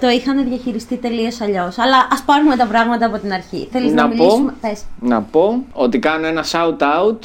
το 0.00 0.08
είχαν 0.08 0.44
διαχειριστεί 0.48 0.96
τελείως 0.96 1.40
αλλιώς. 1.40 1.78
Αλλά 1.78 1.96
ας 2.12 2.22
πάρουμε 2.26 2.56
τα 2.56 2.66
πράγματα 2.66 3.06
από 3.06 3.18
την 3.22 3.32
αρχή. 3.32 3.68
Θέλεις 3.72 3.92
να, 3.92 4.02
Να 4.02 4.08
πω. 4.08 4.14
μιλήσουμε; 4.24 4.54
Πες. 4.60 4.82
Να 5.00 5.22
πω 5.22 5.64
ότι 5.72 5.98
κάνω 5.98 6.26
ένα 6.26 6.44
shout 6.52 6.78
out 6.78 7.18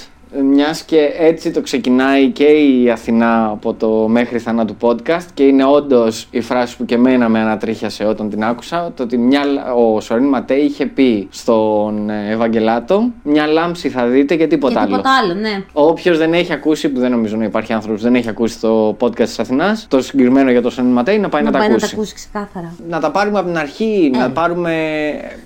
μιας 0.44 0.82
και 0.84 1.14
έτσι 1.20 1.52
το 1.52 1.62
ξεκινάει 1.62 2.30
και 2.30 2.44
η 2.44 2.90
Αθηνά 2.90 3.46
από 3.50 3.74
το 3.74 3.90
μέχρι 4.08 4.40
θανάτου 4.40 4.76
podcast 4.82 5.26
και 5.34 5.44
είναι 5.44 5.64
όντως 5.66 6.28
η 6.32 6.42
φράση 6.42 6.78
που 6.78 6.86
και 6.86 6.96
εμένα 6.96 7.30
με 7.30 7.40
ανατρίχιασε 7.40 8.04
όταν 8.06 8.30
την 8.30 8.44
άκουσα 8.44 8.92
το 8.96 9.04
ότι 9.04 9.18
μια, 9.18 9.42
ο 9.76 10.02
Σωρίν 10.02 10.26
Ματέι 10.28 10.60
είχε 10.64 10.86
πει 10.86 11.28
στον 11.32 12.10
ε, 12.10 12.32
Ευαγγελάτο 12.32 13.10
μια 13.24 13.46
λάμψη 13.48 13.90
θα 13.90 14.06
δείτε 14.06 14.36
και 14.36 14.48
τίποτα 14.48 14.74
Και 14.74 14.80
άλλο. 14.80 14.90
τίποτα 14.90 15.10
άλλο, 15.24 15.34
ναι. 15.34 15.64
Όποιος 15.74 16.18
δεν 16.18 16.34
έχει 16.34 16.54
ακούσει, 16.54 16.90
που 16.90 17.00
δεν 17.00 17.12
νομίζω 17.12 17.36
να 17.38 17.44
υπάρχει 17.44 17.74
άνθρωπος 17.74 17.98
που 18.00 18.06
δεν 18.06 18.16
έχει 18.16 18.30
ακούσει 18.30 18.60
το 18.60 18.98
podcast 19.00 19.16
της 19.24 19.40
Αθηνάς, 19.40 19.86
το 19.90 20.02
συγκεκριμένο 20.02 20.52
για 20.52 20.62
το 20.62 20.70
Σωρίν 20.70 20.92
Ματέι, 20.92 21.20
να 21.20 21.30
πάει 21.30 21.42
να, 21.44 21.48
να 21.48 21.54
τα 21.54 21.60
πάει 21.60 21.68
να 21.68 21.74
ακούσει. 21.76 21.90
τα 21.90 21.96
ακούσει 21.98 22.14
ξεκάθαρα. 22.16 22.74
Να 22.90 23.00
τα 23.00 23.12
πάρουμε 23.12 23.40
από 23.40 23.48
την 23.48 23.58
αρχή, 23.58 24.12
Ε. 24.16 24.18
να 24.18 24.30
πάρουμε 24.30 24.74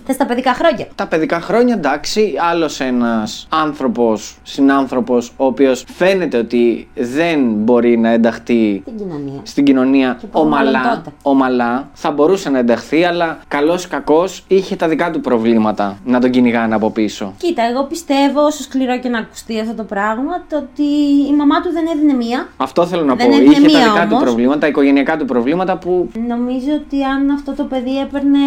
Θες 0.06 0.18
τα 0.18 0.26
παιδικά 0.26 0.54
χρόνια. 0.54 0.88
τα 0.96 1.08
παιδικά 1.08 1.42
χρόνια 1.42 1.74
εντάξει, 1.76 2.34
άλλος 2.52 2.80
ένας 2.80 3.48
άνθρωπος, 3.50 4.38
συνάνθρωπο, 4.72 5.18
ο 5.38 5.46
οποίος 5.46 5.84
φαίνεται 5.96 6.38
ότι 6.38 6.88
δεν 6.96 7.40
μπορεί 7.54 7.98
να 7.98 8.10
ενταχθεί 8.10 8.82
Την 8.86 8.98
κοινωνία. 8.98 9.40
στην 9.44 9.64
κοινωνία 9.66 10.18
Και 10.20 10.28
πόσο 10.28 10.46
μάλλον 10.46 10.74
ομαλά, 10.76 10.96
τότε. 10.96 11.12
ομαλά, 11.22 11.90
θα 11.94 12.12
μπορούσε 12.12 12.50
να 12.50 12.58
ενταχθεί, 12.60 13.04
αλλά 13.04 13.40
καλός 13.48 13.84
ή 13.84 13.88
κακός 13.88 14.44
είχε 14.48 14.76
τα 14.76 14.88
δικά 14.88 15.12
του 15.12 15.20
προβλήματα 15.22 15.98
να 16.06 16.20
τον 16.20 16.30
κυνηγάνε 16.30 16.76
από 16.76 16.90
πίσω. 16.92 17.34
Κοίτα, 17.38 17.62
εγώ 17.72 17.84
πιστεύω, 17.84 18.42
όσο 18.46 18.64
σκληρό 18.64 19.00
και 19.00 19.10
να 19.10 19.18
ακουστεί 19.20 19.60
αυτό 19.60 19.74
το 19.74 19.84
πράγμα, 19.84 20.44
το 20.50 20.58
ότι 20.58 20.84
η 21.32 21.34
μαμά 21.38 21.62
του 21.62 21.72
δεν 21.72 21.86
έδινε 21.96 22.14
μία. 22.14 22.48
Αυτό 22.58 22.86
θέλω 22.86 23.04
να 23.04 23.16
Δεν 23.16 23.28
πω. 23.30 23.36
έδινε 23.36 23.52
Είχε 23.52 23.62
τα 23.62 23.68
μία 23.68 23.84
δικά 23.84 24.02
του 24.02 24.08
όμως. 24.12 24.24
προβλήματα, 24.24 24.60
τα 24.60 24.68
οικογενειακά 24.68 25.18
του 25.18 25.26
προβλήματα 25.26 25.78
που 25.78 26.10
Νομίζω 26.28 26.72
ότι 26.86 27.04
αν 27.04 27.30
αυτό 27.30 27.54
το 27.54 27.64
παιδί 27.64 28.00
έπαιρνε 28.00 28.40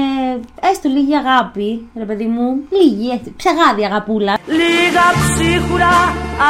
έστω 0.70 0.88
λίγη 0.88 1.14
αγάπη, 1.16 1.88
ρε 1.98 2.04
παιδί 2.04 2.24
μου, 2.24 2.46
λίγη, 2.70 3.10
έτσι, 3.10 3.34
ψεγάδι 3.36 3.84
αγαπούλα. 3.84 4.32
Λίγα 4.46 5.04
ψίχουρα 5.22 5.94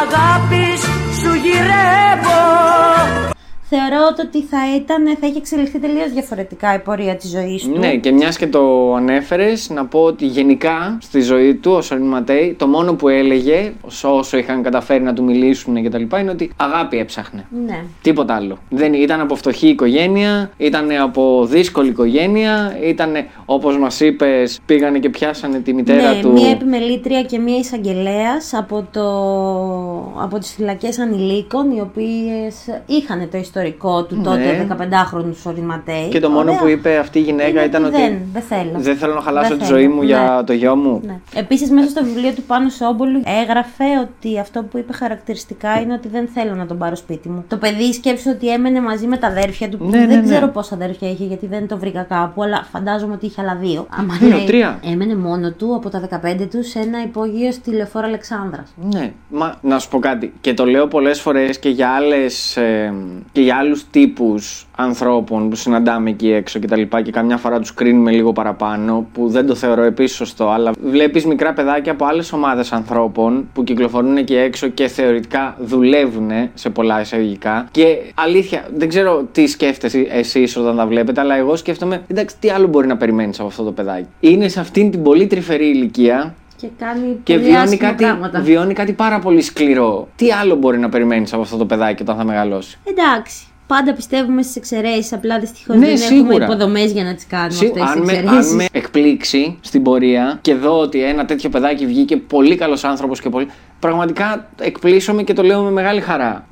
αγάπης 0.00 0.81
σου 1.20 1.35
γυρεύω 1.35 2.42
θεωρώ 3.68 4.14
το 4.16 4.22
ότι 4.27 4.42
θα, 4.42 4.59
ήταν, 4.77 5.16
θα 5.20 5.27
είχε 5.27 5.38
εξελιχθεί 5.38 5.79
τελείως 5.79 6.12
διαφορετικά 6.12 6.74
η 6.74 6.79
πορεία 6.79 7.16
της 7.16 7.31
ζωής 7.31 7.62
του. 7.62 7.79
Ναι, 7.79 7.96
και 7.96 8.12
μιας 8.12 8.37
και 8.37 8.46
το 8.46 8.94
ανέφερες, 8.94 9.70
να 9.70 9.87
πω 9.87 10.00
ότι 10.00 10.27
γενικά 10.27 10.98
στη 11.00 11.20
ζωή 11.20 11.55
του 11.55 11.72
ο 11.72 11.81
Σονίν 11.83 12.07
Ματέι, 12.07 12.55
το 12.59 12.66
μόνο 12.66 12.94
που 12.94 13.09
έλεγε, 13.09 13.72
όσο 14.03 14.38
είχαν 14.38 14.62
καταφέρει 14.62 15.03
να 15.03 15.12
του 15.12 15.24
μιλήσουν 15.24 15.83
και 15.83 15.88
τα 15.88 15.98
λοιπά, 15.98 16.18
είναι 16.18 16.31
ότι 16.31 16.50
αγάπη 16.57 16.98
έψαχνε. 16.98 17.46
Ναι. 17.66 17.85
Τίποτα 18.03 18.35
άλλο. 18.35 18.59
Δεν 18.68 18.94
ήταν 18.94 19.20
από 19.20 19.35
φτωχή 19.35 19.68
οικογένεια, 19.68 20.50
ήταν 20.57 20.90
από 20.90 21.46
δύσκολη 21.46 21.88
οικογένεια, 21.88 22.79
ήταν 22.83 23.12
όπως 23.44 23.79
μας 23.79 24.00
είπες, 24.00 24.61
πήγανε 24.66 24.98
και 24.98 25.09
πιάσανε 25.09 25.59
τη 25.59 25.74
μητέρα 25.74 26.14
ναι, 26.14 26.20
του. 26.20 26.33
μία 26.33 26.50
επιμελήτρια 26.50 27.22
και 27.22 27.38
μία 27.38 27.59
εισαγγελέας 27.59 28.55
από, 28.55 28.87
το, 28.92 30.22
από 30.22 30.38
τις 30.38 30.53
φυλακές 30.53 30.98
ανηλίκων, 30.98 31.70
οι 31.70 31.81
οποίες 31.81 32.81
είχαν 32.87 33.29
το 33.31 33.38
ιστορικό 33.38 33.54
του 34.09 34.17
Ναι. 34.17 34.23
τότε 34.23 34.67
15χρονου 34.71 35.35
Σόριν 35.43 35.64
Ματέι. 35.64 36.09
Και 36.09 36.21
το 36.21 36.29
μόνο 36.31 36.49
Ωραία. 36.51 36.61
που 36.61 36.67
είπε 36.69 36.97
αυτή 36.97 37.19
η 37.19 37.23
γυναίκα 37.23 37.49
Είναι 37.49 37.62
ήταν 37.62 37.85
ότι 37.85 37.95
ότι. 37.95 38.03
δεν, 38.03 38.19
δεν 38.33 38.43
θέλω. 38.43 38.71
Δεν 38.77 38.97
θέλω 38.97 39.14
να 39.14 39.21
χαλάσω 39.21 39.49
Δεν 39.49 39.59
τη 39.59 39.64
θέλω. 39.64 39.77
ζωή 39.77 39.88
μου 39.88 39.99
Ναι. 40.01 40.05
για 40.07 40.43
το 40.47 40.53
γιο 40.53 40.77
μου. 40.77 41.01
Ναι. 41.07 41.19
Επίσης, 41.35 41.71
μέσα 41.71 41.88
στο 41.88 42.05
βιβλίο 42.05 42.33
του 42.33 42.43
Πάνου 42.43 42.71
Σόμπολου 42.71 43.21
έγραφε 43.43 43.85
ότι 44.03 44.38
αυτό 44.38 44.62
που 44.62 44.79
είπε 44.79 44.93
χαρακτηριστικά 44.93 45.81
είναι 45.81 45.93
ότι 45.93 46.09
δεν 46.09 46.29
θέλω 46.35 46.55
να 46.55 46.67
τον 46.67 46.79
πάρω 46.79 46.97
σπίτι 46.97 47.29
μου. 47.29 47.45
Το 47.49 47.57
παιδί 47.57 47.93
σκέψε 47.93 48.31
ότι 48.31 48.53
έμενε 48.53 48.81
μαζί 48.81 49.07
με 49.07 49.17
τα 49.17 49.27
αδέρφια 49.27 49.69
του. 49.69 49.79
που 49.79 49.85
Ναι, 49.88 49.99
ναι, 49.99 50.07
δεν 50.07 50.19
ναι. 50.21 50.25
ξέρω 50.25 50.49
πόσα 50.49 50.75
αδέρφια 50.75 51.11
είχε 51.11 51.25
γιατί 51.25 51.47
δεν 51.47 51.69
το 51.69 51.79
βρήκα 51.79 52.03
κάπου, 52.03 52.43
αλλά 52.43 52.67
φαντάζομαι 52.73 53.12
ότι 53.14 53.27
είχε 53.27 53.40
άλλα 53.40 53.55
δύο. 53.61 53.87
Άμα 53.99 54.14
Δύο, 54.21 54.37
λέει, 54.37 54.47
τρία. 54.47 54.79
Έμενε 54.93 55.17
μόνο 55.17 55.51
του 55.53 55.75
από 55.75 55.88
τα 55.90 56.09
15 56.25 56.47
του 56.51 56.64
σε 56.64 56.79
ένα 56.79 57.03
υπόγειο 57.03 57.53
στη 57.53 57.71
λεωφόρο 57.71 58.07
Αλεξάνδρας. 58.07 58.75
Ναι, 58.93 59.12
μα 59.29 59.59
να 59.62 59.79
σου 59.79 59.88
πω 59.88 59.99
κάτι. 59.99 60.33
Και 60.40 60.55
το 60.55 60.64
λέω 60.67 60.87
πολλές 60.87 61.21
φορές 61.21 61.59
και 61.59 61.69
για 61.69 61.88
άλλες, 61.88 62.57
ε, 62.57 62.93
και 63.33 63.40
για 63.45 63.57
άλλους 63.57 63.85
τύπους 63.91 64.67
ανθρώπων 64.77 65.49
που 65.49 65.57
συναντάμε 65.57 66.11
εκεί 66.11 66.31
έξω 66.31 66.59
και 66.59 66.67
τα 66.67 66.77
λοιπά 66.77 67.03
και 67.03 67.11
καμιά 67.11 67.37
φορά 67.37 67.59
τους 67.61 67.75
κρίνουμε 67.75 68.11
λίγο 68.11 68.33
παραπάνω, 68.33 69.07
που 69.13 69.29
δεν 69.29 69.47
το 69.47 69.55
θεωρώ 69.55 69.83
επίση 69.83 70.15
σωστό. 70.15 70.49
Αλλά 70.49 70.73
βλέπεις 70.85 71.27
μικρά 71.27 71.53
παιδάκια 71.53 71.93
από 71.93 72.05
άλλες 72.05 72.33
ομάδες 72.33 72.73
ανθρώπων 72.73 73.49
που 73.53 73.65
κυκλοφορούν 73.65 74.17
εκεί 74.17 74.37
έξω 74.37 74.69
και 74.69 74.89
θεωρητικά 74.89 75.57
δουλεύουν 75.59 76.31
σε 76.55 76.71
πολλά 76.71 77.01
εισαγωγικά. 77.01 77.69
Και 77.71 77.99
αλήθεια, 78.15 78.65
δεν 78.77 78.89
ξέρω 78.89 79.29
τι 79.33 79.47
σκέφτεσαι 79.47 80.07
εσεί 80.11 80.49
όταν 80.57 80.77
τα 80.77 80.87
βλέπετε, 80.87 81.21
αλλά 81.21 81.37
εγώ 81.37 81.57
σκέφτομαι, 81.57 82.03
εντάξει, 82.07 82.37
τι 82.41 82.51
άλλο 82.51 82.67
μπορεί 82.67 82.87
να 82.87 82.97
περιμένεις 82.97 83.39
από 83.39 83.49
αυτό 83.49 83.63
το 83.63 83.73
παιδάκι. 83.73 84.07
Είναι 84.21 84.49
σε 84.49 84.61
αυτήν 84.61 84.91
την 84.91 85.03
πολύ 85.03 85.27
τρυφερή 85.27 85.67
ηλικία 85.67 86.35
Και 86.64 86.70
κάνει 86.85 87.20
και 87.22 87.33
πολύ 87.35 87.44
βιώνει 87.44 87.62
άσχημα 87.62 87.88
κάτι, 87.88 88.05
πράγματα. 88.05 88.40
βιώνει 88.40 88.74
κάτι 88.74 88.92
πάρα 88.92 89.18
πολύ 89.18 89.42
σκληρό. 89.42 90.09
Τι 90.16 90.31
άλλο 90.33 90.55
μπορεί 90.55 90.79
να 90.79 90.88
περιμένεις 90.88 91.33
από 91.33 91.42
αυτό 91.42 91.57
το 91.57 91.66
παιδάκι 91.66 92.03
όταν 92.03 92.16
θα 92.16 92.24
μεγαλώσει; 92.24 92.79
Εντάξει. 92.85 93.46
Πάντα 93.66 93.92
πιστεύουμε 93.94 94.42
στις 94.42 94.57
εξαιρέσεις, 94.57 95.12
απλά 95.12 95.38
δυστυχώς 95.38 95.77
Ναι, 95.77 95.87
δεν 95.87 95.98
σίγουρα. 95.98 96.35
έχουμε 96.35 96.44
υποδομές 96.44 96.92
για 96.92 97.05
να 97.05 97.14
τις 97.14 97.27
κάνουμε 97.27 97.50
Σι- 97.53 97.66
αυτές 97.66 97.83
αν, 97.83 97.94
τι 97.94 98.07
με, 98.07 98.12
εξαιρέσεις. 98.12 98.50
αν 98.50 98.57
με 98.57 98.66
εκπλήξει 98.72 99.59
στην 99.61 99.83
πορεία 99.83 100.38
και 100.40 100.55
δω 100.55 100.79
ότι 100.79 101.03
ένα 101.03 101.24
τέτοιο 101.24 101.48
παιδάκι 101.50 101.87
βγήκε 101.87 102.16
πολύ 102.16 102.57
καλός 102.57 102.85
άνθρωπος 102.85 103.20
και 103.20 103.29
πολύ. 103.29 103.46
Πραγματικά 103.79 104.48
εκπλήσωμαι 104.61 105.22
και 105.22 105.33
το 105.33 105.42
λέω 105.42 105.62
με 105.62 105.70
μεγάλη 105.70 106.00
χαρά. 106.00 106.46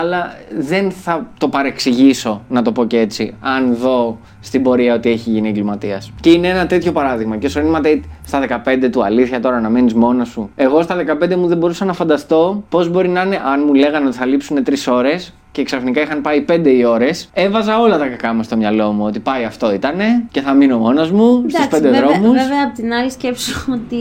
Αλλά 0.00 0.36
δεν 0.58 0.90
θα 0.90 1.26
το 1.38 1.48
παρεξηγήσω, 1.48 2.42
να 2.48 2.62
το 2.62 2.72
πω 2.72 2.84
και 2.84 2.98
έτσι, 2.98 3.34
αν 3.40 3.74
δω 3.74 4.18
στην 4.40 4.62
πορεία 4.62 4.94
ότι 4.94 5.10
έχει 5.10 5.30
γίνει 5.30 5.48
εγκληματίας. 5.48 6.12
Και 6.20 6.30
είναι 6.30 6.48
ένα 6.48 6.66
τέτοιο 6.66 6.92
παράδειγμα. 6.92 7.36
Και 7.36 7.46
ο 7.46 7.48
Σονίν 7.48 7.70
Ματέιτ 7.70 8.04
στα 8.26 8.40
15 8.40 8.88
του, 8.90 9.04
αλήθεια 9.04 9.40
τώρα 9.40 9.60
να 9.60 9.68
μένεις 9.68 9.94
μόνος 9.94 10.28
σου. 10.28 10.50
Εγώ 10.56 10.82
στα 10.82 10.96
15 10.96 11.36
μου 11.36 11.46
δεν 11.46 11.58
μπορούσα 11.58 11.84
να 11.84 11.92
φανταστώ 11.92 12.62
πώς 12.68 12.88
μπορεί 12.88 13.08
να 13.08 13.22
είναι, 13.22 13.40
αν 13.52 13.62
μου 13.66 13.74
λέγανε 13.74 14.06
ότι 14.06 14.16
θα 14.16 14.26
λείψουν 14.26 14.62
3 14.64 14.92
ώρες 14.92 15.32
και 15.52 15.62
ξαφνικά 15.62 16.00
είχαν 16.00 16.20
πάει 16.20 16.44
5 16.48 16.66
οι 16.66 16.84
ώρες. 16.84 17.28
Έβαζα 17.32 17.80
όλα 17.80 17.98
τα 17.98 18.06
κακά 18.06 18.34
μου 18.34 18.42
στο 18.42 18.56
μοιαλό 18.56 18.92
μου 18.92 19.04
ότι 19.04 19.18
πάει 19.18 19.44
αυτό 19.44 19.72
ήτανε 19.72 20.04
και 20.30 20.40
θα 20.40 20.52
μείνω 20.52 20.78
μόνος 20.78 21.10
μου 21.10 21.44
στους 21.48 21.66
5 21.66 21.80
βέβαια, 21.80 22.00
δρόμους. 22.00 22.40
βέβαια, 22.40 22.64
από 22.64 22.74
την 22.74 22.92
άλλη 22.92 23.10
σκέψου 23.10 23.72
ότι 23.72 23.96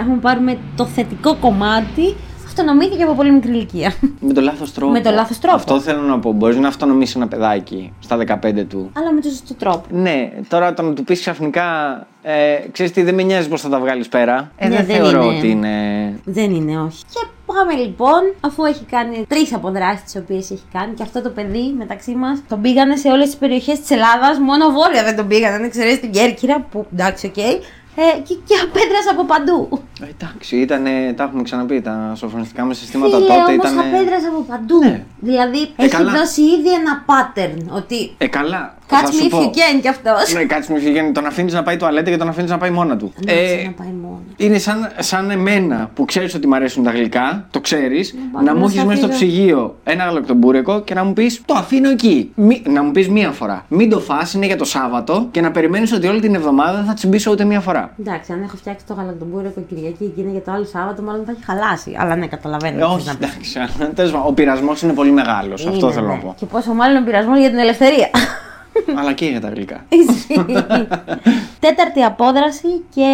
αν 0.00 0.20
πάρουμε 0.20 0.58
το 0.76 0.84
θετικό 0.84 1.36
κομμάτι, 1.40 2.14
αυτονομήθηκε 2.58 3.02
από 3.02 3.12
πολύ 3.14 3.32
μικρή 3.32 3.50
ηλικία. 3.50 3.92
Με 4.20 4.32
το 4.32 4.40
λάθος 4.40 4.72
τρόπο. 4.72 4.92
Με 4.92 5.00
το 5.00 5.10
λάθος 5.10 5.38
τρόπο. 5.38 5.56
Αυτό 5.56 5.80
θέλω 5.80 6.00
να 6.00 6.18
πω. 6.18 6.32
Μπορείς 6.32 6.56
να 6.56 6.68
αυτονομήσεις 6.68 7.14
ένα 7.14 7.28
παιδάκι 7.28 7.92
στα 8.00 8.16
15 8.16 8.64
του. 8.68 8.90
Αλλά 8.96 9.12
με 9.12 9.20
τον 9.20 9.30
σωστό 9.30 9.54
τρόπο. 9.54 9.82
Ναι, 9.90 10.30
τώρα 10.48 10.74
το 10.74 10.82
να 10.82 10.92
του 10.92 11.04
πεις 11.04 11.20
ξαφνικά. 11.20 11.66
Ε, 12.22 12.54
ξέρεις 12.72 12.92
τι, 12.92 13.02
δεν 13.02 13.14
με 13.14 13.22
νοιάζει 13.22 13.48
πώς 13.48 13.60
θα 13.60 13.68
τα 13.68 13.78
βγάλεις 13.80 14.08
πέρα. 14.08 14.50
Ε, 14.56 14.68
Ναι, 14.68 14.76
δεν, 14.76 14.86
δεν 14.86 14.96
θεωρώ 14.96 15.22
είναι. 15.24 15.36
ότι 15.36 15.48
είναι. 15.50 15.72
Δεν 16.24 16.50
είναι, 16.54 16.78
όχι. 16.80 17.02
Και 17.12 17.26
πάμε 17.46 17.72
λοιπόν, 17.82 18.20
αφού 18.40 18.64
έχει 18.64 18.84
κάνει 18.84 19.24
τρεις 19.28 19.54
αποδράσεις 19.54 20.02
τις 20.04 20.16
οποίες 20.16 20.50
έχει 20.50 20.62
κάνει 20.72 20.94
και 20.94 21.02
αυτό 21.02 21.22
το 21.22 21.30
παιδί 21.30 21.74
μεταξύ 21.78 22.14
μας 22.14 22.42
τον 22.48 22.60
πήγανε 22.60 22.96
σε 22.96 23.08
όλες 23.08 23.26
τις 23.26 23.36
περιοχές 23.36 23.80
της 23.80 23.90
Ελλάδας. 23.90 24.38
Μόνο 24.38 24.70
βόρεια 24.70 25.04
δεν 25.04 25.16
τον 25.16 25.26
πήγανε, 25.28 25.54
αν 25.54 25.64
εξαιρέσει 25.64 26.00
την 26.00 26.10
Κέρκυρα, 26.10 26.60
που 26.70 26.86
εντάξει, 26.92 27.26
οκ. 27.26 27.36
Ε, 27.96 28.02
και, 28.26 28.34
και 28.46 28.54
απέδρασε 28.64 29.08
από 29.12 29.24
παντού. 29.24 29.68
Ε, 30.04 30.10
εντάξει, 30.10 30.56
ήτανε, 30.56 31.12
τα 31.16 31.22
έχουμε 31.24 31.42
ξαναπεί. 31.42 31.80
Τα 31.80 32.12
σοφρονιστικά 32.16 32.64
μας 32.64 32.78
συστήματα 32.78 33.16
Φίλε, 33.16 33.28
τότε 33.28 33.40
όμως 33.40 33.54
ήταν. 33.54 33.78
απέδρασε 33.78 34.26
από 34.26 34.40
παντού. 34.48 34.78
Ναι. 34.84 35.02
Δηλαδή, 35.20 35.58
Ε, 35.76 35.82
έχει 35.84 35.88
καλά. 35.90 36.12
δώσει 36.12 36.40
ήδη 36.40 36.72
ένα 36.80 37.04
pattern 37.06 37.76
ότι 37.76 38.14
Ε, 38.18 38.26
καλά. 38.26 38.74
Catch 38.88 38.96
θα 39.04 39.12
σου 39.12 39.22
me 39.22 39.26
if 39.26 39.30
πω. 39.30 39.38
you 39.40 39.46
can 39.48 39.80
κι 39.80 39.88
αυτός. 39.88 40.32
Ναι, 40.34 40.44
κάτσε 40.44 40.72
με 40.72 40.78
φύγει. 40.78 41.10
Τον 41.12 41.26
αφήνεις 41.26 41.52
να 41.52 41.62
πάει 41.62 41.76
τουαλέτα 41.76 42.10
και 42.10 42.16
τον 42.16 42.28
αφήνεις 42.28 42.50
να 42.50 42.58
πάει 42.58 42.70
μόνα 42.70 42.96
του. 42.96 43.12
Ναι, 43.24 43.32
Ε, 43.32 43.64
να 43.64 43.70
πάει 43.70 43.92
μόνο. 44.02 44.20
είναι 44.36 44.58
σαν, 44.58 44.92
σαν 44.98 45.30
εμένα 45.30 45.90
που 45.94 46.04
ξέρεις 46.04 46.34
ότι 46.34 46.46
μου 46.46 46.54
αρέσουν 46.54 46.82
τα 46.84 46.90
γλυκά, 46.90 47.46
το 47.50 47.60
ξέρεις, 47.60 48.14
πάω 48.32 48.42
να 48.42 48.52
να 48.52 48.58
μου 48.58 48.68
σε 48.68 48.74
έχεις 48.74 48.84
μέσα 48.88 48.96
στο 49.00 49.06
αφήσω. 49.06 49.24
ψυγείο 49.26 49.76
ένα 49.84 50.04
γαλακτομπούρεκο 50.04 50.80
και 50.80 50.94
να 50.94 51.04
μου 51.04 51.12
πεις 51.12 51.42
Το 51.44 51.54
αφήνω 51.54 51.90
εκεί. 51.90 52.32
Μη- 52.34 52.68
να 52.68 52.82
μου 52.82 52.90
πεις 52.90 53.08
μία 53.08 53.30
φορά. 53.30 53.64
Μην 53.68 53.90
το 53.90 54.00
φας, 54.00 54.34
είναι 54.34 54.46
για 54.46 54.56
το 54.56 54.64
Σάββατο 54.64 55.28
και 55.30 55.40
να 55.40 55.50
περιμένεις 55.50 55.92
ότι 55.92 56.06
όλη 56.06 56.20
την 56.20 56.34
εβδομάδα 56.34 56.76
δεν 56.76 56.84
θα 56.84 56.94
τσιμπήσω 56.94 57.30
ούτε 57.30 57.44
μία 57.44 57.60
φορά. 57.60 57.94
Εντάξει, 58.00 58.32
αν 58.32 58.42
έχω 58.42 58.56
φτιάξει 58.56 58.86
το 58.86 58.94
γαλακτομπούρεκο 58.94 59.60
Κυριακή 59.68 59.93
και 59.98 60.20
είναι 60.20 60.30
για 60.30 60.42
το 60.42 60.52
άλλο 60.52 60.64
Σάββατο, 60.64 61.02
μάλλον 61.02 61.24
θα 61.24 61.30
έχει 61.32 61.44
χαλάσει. 61.44 61.96
Αλλά 61.98 62.16
ναι, 62.16 62.26
καταλαβαίνω. 62.26 62.76
Ε, 62.76 62.80
τι 62.80 62.86
θες 62.86 62.94
όχι, 62.94 63.06
να 63.06 63.14
πεις. 63.16 63.28
εντάξει. 63.28 63.58
αλλά 63.58 63.92
τέλος 63.92 64.10
πάντων, 64.10 64.26
Ο 64.26 64.32
πειρασμός 64.32 64.82
είναι 64.82 64.92
πολύ 64.92 65.10
μεγάλος. 65.10 65.66
Αυτό 65.66 65.86
Είναι, 65.86 65.94
θέλω 65.94 66.06
ναι. 66.06 66.12
να 66.12 66.18
πω. 66.18 66.34
Και 66.38 66.46
πόσο 66.46 66.72
μάλλον 66.74 67.02
ο 67.02 67.04
πειρασμός 67.04 67.38
για 67.38 67.48
την 67.50 67.58
ελευθερία. 67.58 68.10
Αλλά 68.98 69.12
και 69.12 69.26
για 69.26 69.40
τα 69.40 69.48
γλυκά. 69.48 69.84
Ισχύει. 69.88 70.44
Τέταρτη 71.60 72.02
απόδραση 72.02 72.68
και 72.94 73.08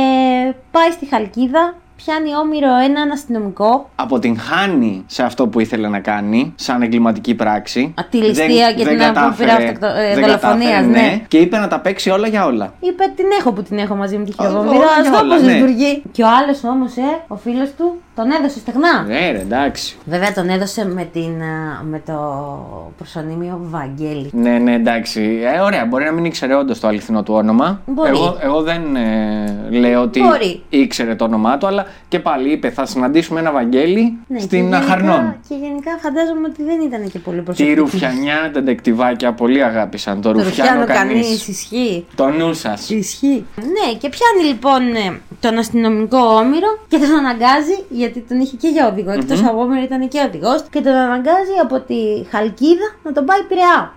πάει 0.71 0.91
στη 0.91 1.07
Χαλκίδα. 1.07 1.75
Πιάνει 2.05 2.35
όμοιρο 2.37 2.77
έναν 2.77 3.11
αστυνομικό. 3.11 3.91
αποτυγχάνει 3.95 5.05
σε 5.07 5.23
αυτό 5.23 5.47
που 5.49 5.61
ήθελε 5.61 5.89
να 5.89 5.99
κάνει, 6.01 6.53
σαν 6.57 6.83
εγκληματική 6.83 7.35
πράξη. 7.35 7.95
Α, 8.01 8.03
τη 8.11 8.17
ληστεία 8.17 8.73
και 8.73 8.85
την 8.87 8.99
κατάφερε- 8.99 9.27
απόπειρα 9.27 9.55
αυτοκτο- 9.55 9.87
ε, 9.87 10.15
δεν 10.15 10.25
δολοφονίας, 10.25 10.71
κατάφερε, 10.71 10.87
ναι. 10.87 11.23
Και 11.29 11.39
είπε 11.39 11.59
να 11.59 11.69
τα 11.69 11.81
παίξει 11.81 12.11
όλα 12.11 12.29
για 12.29 12.45
όλα. 12.47 12.73
Είπε 12.81 13.05
την 13.17 13.27
έχω 13.39 13.53
που 13.53 13.63
την 13.63 13.79
έχω 13.79 13.95
μαζί 13.95 14.17
με 14.19 14.25
τη 14.25 14.33
όλα, 14.39 14.49
χειροβομβυρά. 14.51 14.85
όλα, 14.85 15.19
Αυτό 15.19 15.27
πώς 15.35 15.43
ναι. 15.43 15.53
λειτουργεί. 15.53 16.03
Και 16.13 16.23
ο 16.23 16.27
άλλος 16.29 16.65
όμως, 16.65 16.97
ε, 16.97 17.03
ο 17.29 17.37
φίλος 17.37 17.71
του, 17.77 18.01
τον 18.23 18.31
έδωσε 18.31 18.59
στεγνά. 18.59 19.03
Ναι, 19.07 19.31
ρε, 19.31 19.39
εντάξει. 19.41 19.97
Βέβαια 20.05 20.33
τον 20.33 20.49
έδωσε 20.49 20.87
με, 20.87 21.05
την, 21.13 21.43
α, 21.43 21.83
με 21.91 22.03
το 22.07 22.15
προσωνύμιο 22.97 23.59
Βαγγέλη. 23.63 24.31
Ναι, 24.33 24.59
ναι, 24.59 24.75
εντάξει. 24.75 25.41
Ε, 25.55 25.61
ωραία, 25.61 25.85
μπορεί 25.87 26.05
να 26.05 26.13
μην 26.13 26.25
ήξερε 26.25 26.55
όντως 26.55 26.81
το 26.81 26.89
αληθινό 26.89 27.23
του 27.23 27.35
όνομα. 27.35 27.81
Μπορεί. 27.87 28.09
Εγώ, 28.09 28.39
εγώ 28.43 28.63
δεν 28.63 28.97
ε, 28.97 29.67
λέω 29.71 30.03
ότι 30.03 30.21
Μπορεί. 30.21 30.63
ήξερε 30.69 31.15
το 31.15 31.25
όνομά 31.25 31.59
του, 31.59 31.67
αλλά 31.67 31.87
και 32.09 32.19
πάλι 32.19 32.51
είπε 32.53 32.71
θα 32.71 32.87
συναντήσουμε 32.87 33.41
ένα 33.41 33.53
Βαγγέλη 33.53 34.19
Ναι, 34.27 34.37
και 34.37 34.43
στην 34.43 34.59
γενικά- 34.59 34.77
Αχαρνών. 34.79 35.37
Και 35.49 35.55
γενικά 35.55 35.91
φαντάζομαι 36.03 36.47
ότι 36.47 36.63
δεν 36.63 36.81
ήταν 36.81 37.11
και 37.11 37.19
πολύ 37.19 37.37
Τη 37.37 37.43
προσωπική. 37.43 37.75
ρουφιανιά 37.75 38.51
τεντεκτιβάκια 38.53 39.33
πολύ 39.33 39.65
αγάπησαν. 39.65 40.21
Το, 40.21 40.33
Το 40.33 40.43
ρουφιάνο 40.43 40.81
ρουφιάνο 40.81 40.99
κανείς. 41.01 41.27
κανείς, 41.27 41.49
ισχύει. 41.49 42.07
Το 42.15 42.29
νου 42.29 42.53
σας. 42.55 42.91
Ισχύει. 42.91 43.47
Ναι, 43.57 43.93
και 43.99 44.09
πιάνει 44.09 44.49
λοιπόν 44.53 44.83
ε, 44.95 45.21
τον 45.41 45.59
αστυνομικό 45.59 46.19
όμηρο 46.19 46.69
και 46.89 46.97
τον 46.99 47.11
αναγκάζει, 47.19 47.77
γιατί 48.13 48.29
τον 48.29 48.41
είχε 48.41 48.57
και 48.57 48.69
για 48.69 48.89
οδηγό, 48.89 49.11
εκτός 49.11 49.45
από 49.45 49.61
όμηρο 49.61 49.83
ήταν 49.83 50.09
και 50.09 50.21
οδηγός, 50.29 50.65
και 50.71 50.81
τον 50.81 50.93
αναγκάζει 50.93 51.57
από 51.63 51.81
τη 51.81 51.95
Χαλκίδα 52.31 52.87
να 53.03 53.13
τον 53.13 53.25
πάει 53.25 53.43
Πειραιά. 53.49 53.93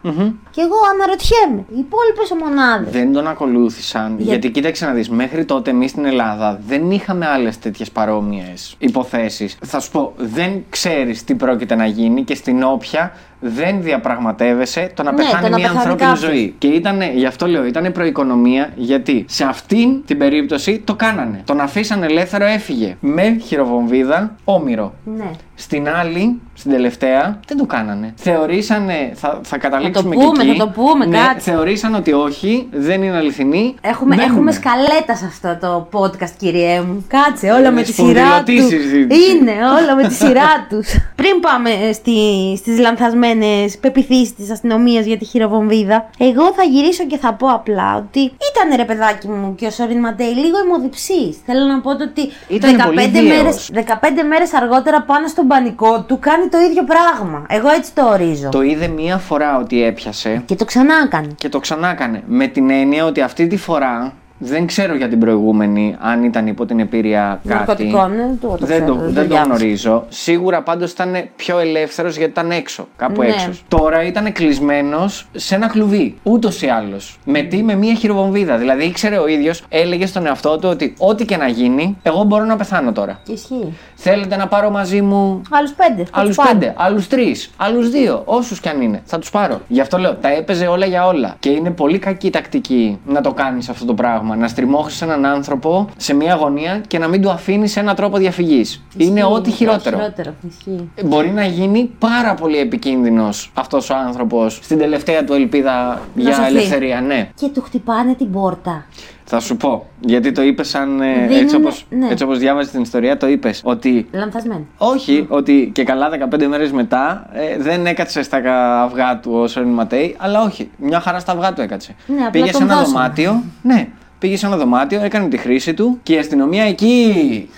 Και 0.51 0.61
εγώ 0.61 0.75
αναρωτιέμαι, 0.93 1.65
οι 1.75 1.79
υπόλοιπες 1.85 2.31
ομονάδες. 2.31 2.91
Δεν 2.93 3.13
τον 3.13 3.27
ακολούθησαν. 3.27 4.15
Για- 4.17 4.25
Γιατί 4.31 4.49
κοίταξε 4.51 4.85
να 4.85 4.91
δεις, 4.93 5.09
μέχρι 5.09 5.45
τότε 5.45 5.69
εμείς 5.69 5.89
στην 5.89 6.05
Ελλάδα 6.05 6.59
δεν 6.67 6.91
είχαμε 6.91 7.25
άλλες 7.27 7.59
τέτοιες 7.59 7.91
παρόμοιες 7.91 8.75
υποθέσεις. 8.77 9.57
Θα 9.65 9.79
σου 9.79 9.91
πω, 9.91 10.13
δεν 10.17 10.63
ξέρεις 10.69 11.23
τι 11.23 11.35
πρόκειται 11.35 11.75
να 11.75 11.85
γίνει 11.85 12.23
και 12.23 12.35
στην 12.35 12.63
όποια 12.63 13.11
δεν 13.45 13.81
διαπραγματεύεσαι 13.81 14.91
το 14.93 15.03
να 15.03 15.11
Ναι, 15.11 15.17
πεθάνει 15.17 15.43
το 15.43 15.49
να 15.49 15.57
μια 15.57 15.67
πεθάνει 15.67 15.77
ανθρώπινη 15.79 16.09
κάποιος. 16.09 16.29
ζωή. 16.31 16.55
Και 16.57 16.67
ήταν, 16.67 17.01
γι' 17.15 17.25
αυτό 17.25 17.47
λέω, 17.47 17.65
ήταν 17.65 17.91
προοικονομία 17.91 18.69
γιατί 18.75 19.25
σε 19.27 19.43
αυτήν 19.43 20.05
την 20.05 20.17
περίπτωση 20.17 20.81
το 20.83 20.95
κάνανε. 20.95 21.41
Τον 21.45 21.59
αφήσαν 21.59 22.03
ελεύθερο, 22.03 22.45
έφυγε. 22.45 22.97
Με 22.99 23.37
χειροβομβίδα, 23.43 24.35
όμοιρο. 24.43 24.93
Ναι. 25.17 25.31
Στην 25.55 25.89
άλλη, 25.89 26.41
στην 26.53 26.71
τελευταία, 26.71 27.39
δεν 27.47 27.57
το 27.57 27.65
κάνανε. 27.65 28.13
Θεωρήσανε, 28.15 29.11
θα, 29.15 29.39
θα 29.43 29.57
καταλήξουμε 29.57 30.15
το 30.15 30.21
πούμε, 30.21 30.43
και 30.43 30.49
εκεί. 30.49 30.59
θα 30.59 30.65
το 30.65 30.71
πούμε, 30.71 31.05
ναι, 31.05 31.17
κάτσε. 31.17 31.51
Θεωρήσαν 31.51 31.95
ότι 31.95 32.13
όχι, 32.13 32.67
δεν 32.71 33.03
είναι 33.03 33.17
αληθινή. 33.17 33.75
Έχουμε, 33.81 34.15
Μένουμε. 34.15 34.33
έχουμε 34.33 34.51
σκαλέτα 34.51 35.15
σε 35.15 35.25
αυτό 35.25 35.57
το 35.61 35.87
podcast, 35.99 36.29
κυριέ 36.37 36.81
μου. 36.81 37.05
Κάτσε, 37.07 37.51
όλα 37.51 37.71
με 37.71 37.81
τη 37.81 37.91
σειρά 37.93 38.25
σπονδυλωτή 38.25 38.57
του. 38.57 38.67
συζήτηση. 38.67 39.31
Είναι, 39.31 39.51
όλα 39.51 39.95
με 39.95 40.07
τη 40.07 40.13
σειρά 40.13 40.49
τους. 40.69 40.87
Πριν 41.15 41.39
πάμε 41.41 41.69
στη, 41.93 42.17
στις 42.57 42.79
λανθασμένες 42.79 43.77
πεπιθήσεις 43.77 44.35
της 44.35 44.51
αστυνομίας 44.51 45.05
για 45.05 45.17
τη 45.17 45.25
χειροβομβίδα, 45.25 46.09
εγώ 46.17 46.53
θα 46.53 46.63
γυρίσω 46.63 47.05
και 47.05 47.17
θα 47.17 47.33
πω 47.33 47.47
απλά 47.47 47.95
ότι 47.95 48.19
ήταν 48.19 48.75
ρε 48.75 48.85
παιδάκι 48.85 49.27
μου 49.27 49.55
και 49.55 49.65
ο 49.65 49.69
Σορίν 49.71 49.99
Μαντέι 49.99 50.33
λίγο 50.33 50.57
αιμοδιψή. 50.65 51.35
Θέλω 51.45 51.65
να 51.65 51.79
πω 51.79 51.95
το 51.95 52.03
ότι 52.03 52.29
Ήτανε 52.47 52.83
πολύ 52.83 53.01
15 53.05 53.09
βίαιος. 53.11 53.37
μέρες, 53.37 53.71
15 53.73 54.23
μέρες 54.29 54.53
αργότερα 54.53 55.01
πάνω 55.01 55.27
στον 55.43 55.57
πανικό 55.57 56.01
του 56.01 56.19
κάνει 56.19 56.47
το 56.47 56.57
ίδιο 56.57 56.83
πράγμα. 56.83 57.45
Εγώ 57.49 57.69
έτσι 57.69 57.93
το 57.93 58.05
ορίζω. 58.09 58.49
Το 58.49 58.61
είδε 58.61 58.87
μία 58.87 59.17
φορά 59.17 59.57
ότι 59.57 59.83
έπιασε 59.83 60.41
Και 60.45 60.55
το 60.55 60.65
ξανά 60.65 60.93
έκανε. 61.05 61.27
και 61.35 61.49
το 61.49 61.59
ξανά 61.59 61.89
έκανε. 61.89 62.23
Με 62.27 62.47
την 62.47 62.69
έννοια 62.69 63.05
ότι 63.05 63.21
αυτή 63.21 63.47
τη 63.47 63.57
φορά 63.57 64.13
δεν 64.45 64.65
ξέρω 64.67 64.95
για 64.95 65.07
την 65.07 65.19
προηγούμενη 65.19 65.95
αν 65.99 66.23
ήταν 66.23 66.47
υπό 66.47 66.65
την 66.65 66.79
επίρρεια 66.79 67.39
κάτι. 67.47 67.47
Ναρκωτικών, 67.57 68.15
ναι, 68.15 68.35
το, 68.41 68.47
το 68.47 68.65
δεν 68.65 68.67
ξέρω, 68.67 68.85
το, 68.85 68.93
δεν 68.95 69.05
το 69.07 69.11
δεν 69.13 69.23
το 69.23 69.27
διάβασα. 69.35 69.43
γνωρίζω. 69.55 70.05
Σίγουρα 70.09 70.61
πάντως 70.61 70.91
ήταν 70.91 71.15
πιο 71.35 71.59
ελεύθερος 71.59 72.17
γιατί 72.17 72.31
ήταν 72.31 72.51
έξω, 72.51 72.87
κάπου 72.95 73.21
Ναι. 73.21 73.27
έξω. 73.27 73.49
Τώρα 73.67 74.03
ήταν 74.03 74.31
κλεισμένος 74.31 75.27
σε 75.31 75.55
ένα 75.55 75.67
κλουβί. 75.67 76.17
Ούτως 76.23 76.61
ή 76.61 76.67
άλλως. 76.67 77.17
Με 77.25 77.41
τι, 77.41 77.63
με 77.63 77.75
μία 77.75 77.93
χειροβομβίδα. 77.93 78.57
Δηλαδή 78.57 78.83
ήξερε 78.83 79.17
ο 79.17 79.27
ίδιος, 79.27 79.63
έλεγε 79.69 80.05
στον 80.05 80.25
εαυτό 80.25 80.57
του 80.57 80.69
ότι 80.69 80.93
ό,τι 80.97 81.25
και 81.25 81.37
να 81.37 81.47
γίνει, 81.47 81.97
εγώ 82.03 82.23
μπορώ 82.23 82.43
να 82.45 82.55
πεθάνω 82.55 82.91
τώρα. 82.91 83.19
Και 83.23 83.31
ισχύει. 83.31 83.73
Θέλετε 83.95 84.35
να 84.35 84.47
πάρω 84.47 84.69
μαζί 84.69 85.01
μου 85.01 85.41
Άλλους 85.49 85.71
πέντε. 85.71 86.03
θα 86.03 86.09
Άλλους 86.19 86.35
τους 86.35 86.45
πάρω. 86.45 86.57
πέντε, 86.59 86.73
άλλους 86.77 87.07
τρεις, 87.07 87.49
άλλους 87.57 87.89
δύο, 87.89 88.21
όσους 88.25 88.59
κι 88.59 88.69
αν 88.69 88.81
είναι. 88.81 89.01
Θα 89.05 89.19
τους 89.19 89.29
πάρω. 89.31 89.61
Γι' 89.67 89.81
αυτό 89.81 89.97
λέω, 89.97 90.13
τα 90.15 90.29
έπαιζε 90.29 90.65
όλα 90.67 90.85
για 90.85 91.05
όλα. 91.07 91.35
Και 91.39 91.49
είναι 91.49 91.69
πολύ 91.71 91.99
κακή 91.99 92.29
τακτική 92.29 92.99
να 93.05 93.21
το 93.21 93.31
κάνεις 93.33 93.69
αυτό 93.69 93.85
το 93.85 93.93
πράγμα. 93.93 94.32
Να 94.37 94.47
στριμώξεις 94.47 95.01
έναν 95.01 95.25
άνθρωπο 95.25 95.89
σε 95.97 96.13
μια 96.13 96.35
γωνία 96.35 96.81
και 96.87 96.99
να 96.99 97.07
μην 97.07 97.21
του 97.21 97.29
αφήνεις 97.29 97.77
ένα 97.77 97.93
τρόπο 97.93 98.17
διαφυγής. 98.17 98.83
Είναι 98.97 99.19
Ισχύει, 99.19 99.33
ό,τι 99.33 99.51
χειρότερο. 99.51 99.97
χειρότερο. 99.97 100.33
Ισχύει. 100.49 100.89
Μπορεί 101.03 101.29
να 101.29 101.45
γίνει 101.45 101.91
πάρα 101.99 102.33
πολύ 102.33 102.57
επικίνδυνος 102.57 103.51
αυτός 103.53 103.89
ο 103.89 103.95
άνθρωπος 104.07 104.59
στην 104.61 104.77
τελευταία 104.77 105.23
του 105.23 105.33
ελπίδα 105.33 106.01
για 106.15 106.33
σωθεί. 106.33 106.47
ελευθερία. 106.47 107.01
Ναι. 107.01 107.29
Και 107.35 107.47
του 107.47 107.61
χτυπάνε 107.61 108.13
την 108.15 108.31
πόρτα. 108.31 108.85
Θα 109.25 109.39
σου 109.39 109.57
πω. 109.57 109.85
Γιατί 109.99 110.31
το 110.31 110.41
είπες 110.41 110.69
σαν. 110.69 111.01
ε, 111.01 111.05
Δίνουνε- 111.13 111.31
έτσι 111.41 111.55
όπως, 111.55 111.85
ναι. 111.89 112.07
έτσι 112.09 112.23
όπως 112.23 112.37
διάβαζες 112.39 112.71
την 112.71 112.81
ιστορία, 112.81 113.17
το 113.17 113.27
είπες. 113.27 113.61
Ότι 113.63 114.07
Λανθασμένο. 114.11 114.65
όχι, 114.77 115.25
ότι 115.29 115.71
και 115.73 115.83
καλά 115.83 116.09
15 116.09 116.47
μέρες 116.47 116.71
μετά 116.71 117.29
ε, 117.33 117.57
δεν 117.57 117.85
έκατσε 117.85 118.21
στα 118.23 118.41
κα- 118.41 118.81
αυγά 118.83 119.19
του 119.19 119.31
ο 119.33 119.47
Σόριν 119.47 119.69
Ματέι, 119.69 120.15
αλλά 120.19 120.41
όχι. 120.41 120.69
Μια 120.77 120.99
χαρά 120.99 121.19
στα 121.19 121.31
αυγά 121.31 121.53
του 121.53 121.61
έκατσε. 121.61 121.95
Ναι, 122.05 122.15
απλά 122.17 122.29
πήγε 122.29 122.45
σε 122.45 122.51
τον 122.51 122.61
ένα 122.61 122.75
δώσανε. 122.75 122.93
δωμάτιο. 122.93 123.43
Ναι, 123.61 123.87
πήγε 124.23 124.37
σε 124.37 124.45
ένα 124.45 124.57
δωμάτιο, 124.57 125.03
έκανε 125.03 125.27
τη 125.27 125.37
χρήση 125.37 125.73
του 125.73 125.99
και 126.03 126.13
η 126.13 126.17
αστυνομία 126.17 126.63
εκεί. 126.63 127.49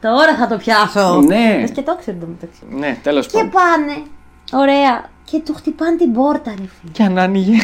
Τώρα 0.00 0.36
θα 0.36 0.46
το 0.46 0.56
πιάσω. 0.56 1.20
Ναι. 1.20 1.56
Λες 1.60 1.70
και 1.70 1.82
το 1.82 1.96
ξέρετε 2.00 2.24
το 2.24 2.30
μεταξύ. 2.30 2.60
ναι, 2.70 2.98
τέλος 3.02 3.26
Και 3.26 3.32
πάντων. 3.36 3.50
πάνε. 3.50 4.02
Ωραία. 4.52 5.10
Και 5.24 5.38
του 5.44 5.54
χτυπάνε 5.54 5.96
την 5.96 6.12
πόρτα, 6.12 6.50
ρε 6.50 6.56
φίλε. 6.80 6.92
Και 6.92 7.02
αν 7.02 7.18
άνοιγε. 7.18 7.56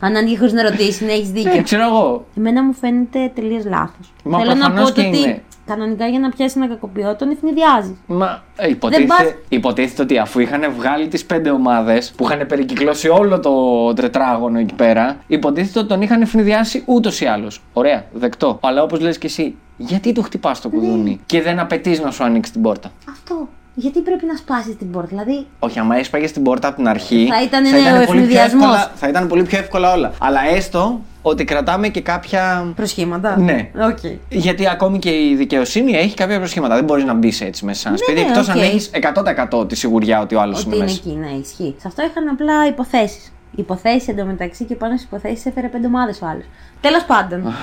Αν 0.00 0.16
ανοίγει 0.16 0.38
χωρίς 0.38 0.52
να 0.52 0.62
ρωτήσει, 0.62 1.04
ναι, 1.04 1.12
έχεις 1.12 1.30
ναι, 1.32 1.40
δίκιο. 1.40 1.62
ξέρω 1.62 1.82
εγώ. 1.82 2.26
Εμένα 2.36 2.62
μου 2.64 2.72
φαίνεται 2.74 3.32
τελείως 3.34 3.64
λάθος. 3.64 4.12
Μα 4.24 4.38
Θέλω 4.38 4.54
να 4.54 4.58
πω 4.58 4.66
προφανώς 4.66 4.92
και 4.92 5.00
ότι 5.00 5.18
είναι. 5.18 5.42
Κανονικά 5.66 6.06
για 6.06 6.18
να 6.18 6.28
πιάσει 6.28 6.54
ένα 6.56 6.68
κακοποιό 6.68 7.16
τον 7.16 7.30
ευνηδιάζει. 7.30 7.96
Μα 8.06 8.42
ε, 8.56 8.68
υποτίθεται, 8.68 9.06
πας- 9.06 9.34
υποτίθεται 9.48 10.02
ότι 10.02 10.18
αφού 10.18 10.40
είχαν 10.40 10.72
βγάλει 10.76 11.08
τις 11.08 11.24
πέντε 11.24 11.50
ομάδες 11.50 12.12
που 12.16 12.24
είχαν 12.24 12.46
περικυκλώσει 12.46 13.08
όλο 13.08 13.40
το 13.40 13.92
τετράγωνο 13.94 14.58
εκεί 14.58 14.74
πέρα, 14.74 15.16
υποτίθεται 15.26 15.78
ότι 15.78 15.88
τον 15.88 16.02
είχαν 16.02 16.22
ευνηδιάσει 16.22 16.82
ούτως 16.86 17.20
ή 17.20 17.24
άλλως. 17.26 17.62
Ωραία, 17.72 18.04
δεκτό. 18.12 18.58
Αλλά 18.62 18.82
όπως 18.82 19.00
λες 19.00 19.18
και 19.18 19.26
εσύ, 19.26 19.56
γιατί 19.76 20.12
του 20.12 20.22
χτυπάς 20.22 20.60
το 20.60 20.68
κουδούνι 20.68 21.20
και 21.26 21.42
δεν 21.42 21.58
απαιτείς 21.58 22.00
να 22.00 22.10
σου 22.10 22.24
ανοίξει 22.24 22.52
την 22.52 22.62
πόρτα; 22.62 22.90
Αυτό. 23.10 23.48
Γιατί 23.78 24.00
πρέπει 24.00 24.26
να 24.26 24.36
σπάσεις 24.36 24.76
την 24.76 24.90
πόρτα. 24.90 25.08
Δηλαδή, 25.08 25.46
Όχι, 25.58 25.78
άμα 25.78 25.96
έσπαγες 25.96 26.32
την 26.32 26.42
πόρτα 26.42 26.68
από 26.68 26.76
την 26.76 26.88
αρχή. 26.88 27.26
Θα 27.30 27.42
ήταν, 27.42 27.62
ναι, 27.62 27.70
πολύ 27.70 27.82
ο 27.88 28.02
πιο 28.04 28.12
αιφνιδιασμός. 28.14 28.62
εύκολα- 28.64 28.92
Θα 28.94 29.08
ήταν 29.08 29.28
πολύ 29.28 29.42
πιο 29.42 29.58
εύκολα 29.58 29.92
όλα. 29.92 30.12
Αλλά 30.18 30.40
έστω 30.54 31.00
ότι 31.22 31.44
κρατάμε 31.44 31.88
και 31.88 32.00
κάποια. 32.00 32.72
προσχήματα. 32.76 33.38
Ναι. 33.38 33.70
Οκ. 33.88 33.98
Γιατί 34.28 34.68
ακόμη 34.68 34.98
και 34.98 35.10
η 35.10 35.34
δικαιοσύνη 35.34 35.92
έχει 35.92 36.14
κάποια 36.14 36.38
προσχήματα. 36.38 36.74
Δεν 36.74 36.84
μπορείς 36.84 37.04
να 37.04 37.14
μπεις 37.14 37.40
έτσι 37.40 37.64
μέσα 37.64 37.80
σε 37.80 37.88
ένα 37.88 37.96
Ναι, 37.96 38.02
σπίτι. 38.04 38.20
ναι, 38.20 38.26
Εκτός 38.26 38.48
αν 38.48 38.56
οκ. 38.58 38.62
έχεις 38.64 38.90
100% 38.92 39.68
τη 39.68 39.76
σιγουριά 39.76 40.20
ότι 40.20 40.34
ο 40.34 40.40
άλλος 40.40 40.58
Ότι 40.58 40.66
είναι 40.66 40.76
είναι 40.76 40.84
μέσα. 40.84 41.00
εκεί, 41.06 41.16
ναι, 41.16 41.30
ισχύει. 41.40 41.74
Σε 41.80 41.88
αυτό 41.88 42.02
είχαν 42.02 42.28
απλά 42.28 42.66
υποθέσεις. 42.66 43.32
Υποθέσεις 43.56 44.08
εντωμεταξύ 44.08 44.64
και 44.64 44.74
πάνω 44.74 44.92
στις 44.96 45.06
υποθέσεις 45.06 45.46
έφερε 45.46 45.68
πέντε 45.68 45.86
ομάδες 45.86 46.20
ο 46.22 46.26
άλλος. 46.26 46.44
Τέλος 46.80 47.04
πάντων. 47.04 47.54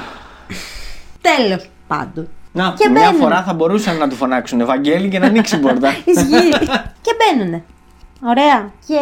Τέλος 1.22 1.70
πάντων. 1.88 2.28
Να, 2.53 2.73
Και 2.77 2.89
μια 2.89 3.01
μπαίνουν. 3.01 3.21
φορά 3.21 3.43
θα 3.43 3.53
μπορούσαν 3.53 3.97
να 3.97 4.07
του 4.07 4.15
φωνάξουν 4.15 4.61
Ευαγγελή 4.61 5.09
και 5.09 5.19
να 5.19 5.25
ανοίξει 5.25 5.55
η 5.55 5.59
πόρτα. 5.59 5.89
Ισχύει. 6.13 6.49
και 7.01 7.11
μπαίνουνε. 7.17 7.63
Ωραία. 8.25 8.71
Και 8.87 8.97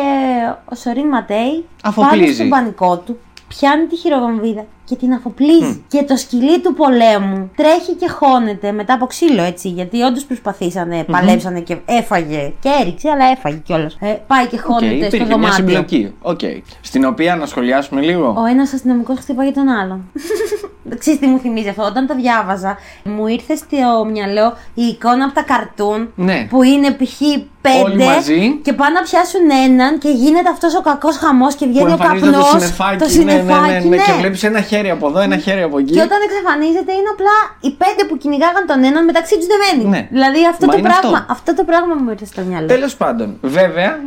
ο 0.65 0.75
Σορίν 0.75 1.07
Ματέι 1.07 1.65
Αφοπλίζει. 1.83 2.23
πάνω 2.23 2.33
στον 2.33 2.49
πανικό 2.49 2.97
του 2.97 3.19
πιάνει 3.47 3.85
τη 3.85 3.95
χειροβομβίδα 3.95 4.65
και 4.91 4.97
την 4.97 5.13
αφοπλίζει. 5.13 5.83
Και 5.87 6.03
το 6.03 6.15
σκυλί 6.17 6.61
του 6.61 6.73
πολέμου 6.73 7.51
τρέχει 7.55 7.93
και 7.99 8.09
χώνεται 8.09 8.71
μετά 8.71 8.93
από 8.93 9.05
ξύλο 9.05 9.43
έτσι. 9.43 9.67
Γιατί 9.69 10.01
όντως 10.01 10.23
προσπαθήσανε, 10.23 11.03
παλέψανε 11.03 11.59
και 11.59 11.77
έφαγε. 11.85 12.53
Και 12.59 12.69
έριξε, 12.81 13.09
αλλά 13.09 13.25
έφαγε 13.31 13.57
κιόλας. 13.65 13.97
Ε, 13.99 14.07
πάει 14.27 14.47
και 14.47 14.55
Οκ, 14.55 14.61
χώνεται 14.61 14.95
στο 14.95 15.05
υπήρχε 15.05 15.25
μια 15.25 15.35
δωμάτιο. 15.35 15.53
συμπλοκή. 15.55 16.13
Οκ. 16.21 16.39
Στην 16.81 17.05
οποία 17.05 17.35
να 17.35 17.45
σχολιάσουμε 17.45 18.01
λίγο. 18.01 18.33
Ο 18.37 18.45
ένας 18.45 18.73
αστυνομικός 18.73 19.17
χτυπάει 19.19 19.51
τον 19.51 19.67
άλλον. 19.69 20.01
Ξέρεις 20.99 21.19
τι 21.19 21.27
μου 21.27 21.39
θυμίζει 21.39 21.69
αυτό; 21.69 21.83
Όταν 21.83 22.07
το 22.07 22.15
διάβαζα, 22.15 22.77
μου 23.03 23.27
ήρθε 23.27 23.55
στο 23.55 24.05
μυαλό 24.11 24.53
η 24.73 24.83
εικόνα 24.83 25.25
από 25.25 25.33
τα 25.33 25.41
καρτούν 25.43 26.11
Ναι. 26.15 26.47
που 26.49 26.63
είναι 26.63 26.91
π.χ. 26.91 27.21
Όλοι 27.21 27.49
πέντε 27.95 28.03
μαζί. 28.05 28.59
και 28.61 28.73
πάνε 28.73 28.93
να 28.93 29.01
πιάσουν 29.01 29.49
έναν 29.65 29.97
και 29.97 30.09
γίνεται 30.09 30.49
αυτός 30.49 30.75
ο 30.75 30.81
κακός 30.81 31.17
χαμός 31.17 31.55
και 31.55 31.65
Που 31.65 31.71
βγαίνει 31.71 31.89
ο 31.89 31.91
εμφανίζεται 31.91 32.31
καπνός. 32.31 32.49
το 32.51 32.57
συννεφάκι. 32.59 32.97
Το 32.97 33.05
ναι, 33.05 33.11
συννεφάκι, 33.11 33.71
ναι, 33.71 33.79
ναι, 33.79 33.85
ναι. 33.95 33.95
Και 33.95 34.11
βλέπεις 34.19 34.43
ένα 34.43 34.61
χέρι 34.61 34.80
από 34.89 35.07
εδώ, 35.07 35.19
ένα 35.19 35.38
χέρι 35.38 35.61
από 35.61 35.77
εκεί. 35.77 35.91
Και 35.93 36.01
όταν 36.01 36.17
εξαφανίζεται 36.27 36.91
είναι 36.91 37.09
απλά 37.11 37.36
οι 37.59 37.71
πέντε 37.71 38.03
που 38.09 38.17
κυνηγάγαν 38.17 38.65
τον 38.67 38.84
έναν 38.84 39.05
μεταξύ 39.05 39.36
τους 39.38 39.47
δεμένοι. 39.47 39.89
Ναι. 39.89 40.07
Δηλαδή 40.11 40.47
αυτό 40.47 40.65
Μα 40.65 40.71
το, 40.71 40.77
είναι 40.77 40.88
πράγμα, 40.89 41.17
αυτό. 41.17 41.32
αυτό. 41.34 41.53
το 41.55 41.63
πράγμα 41.63 41.93
μου 41.95 42.09
ήρθε 42.09 42.25
στο 42.25 42.41
μυαλό. 42.41 42.67
Τέλος 42.67 42.95
πάντων, 42.95 43.38
βέβαια, 43.41 43.99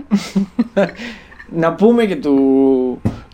να 1.62 1.72
πούμε 1.72 2.04
και 2.04 2.16
του, 2.16 2.34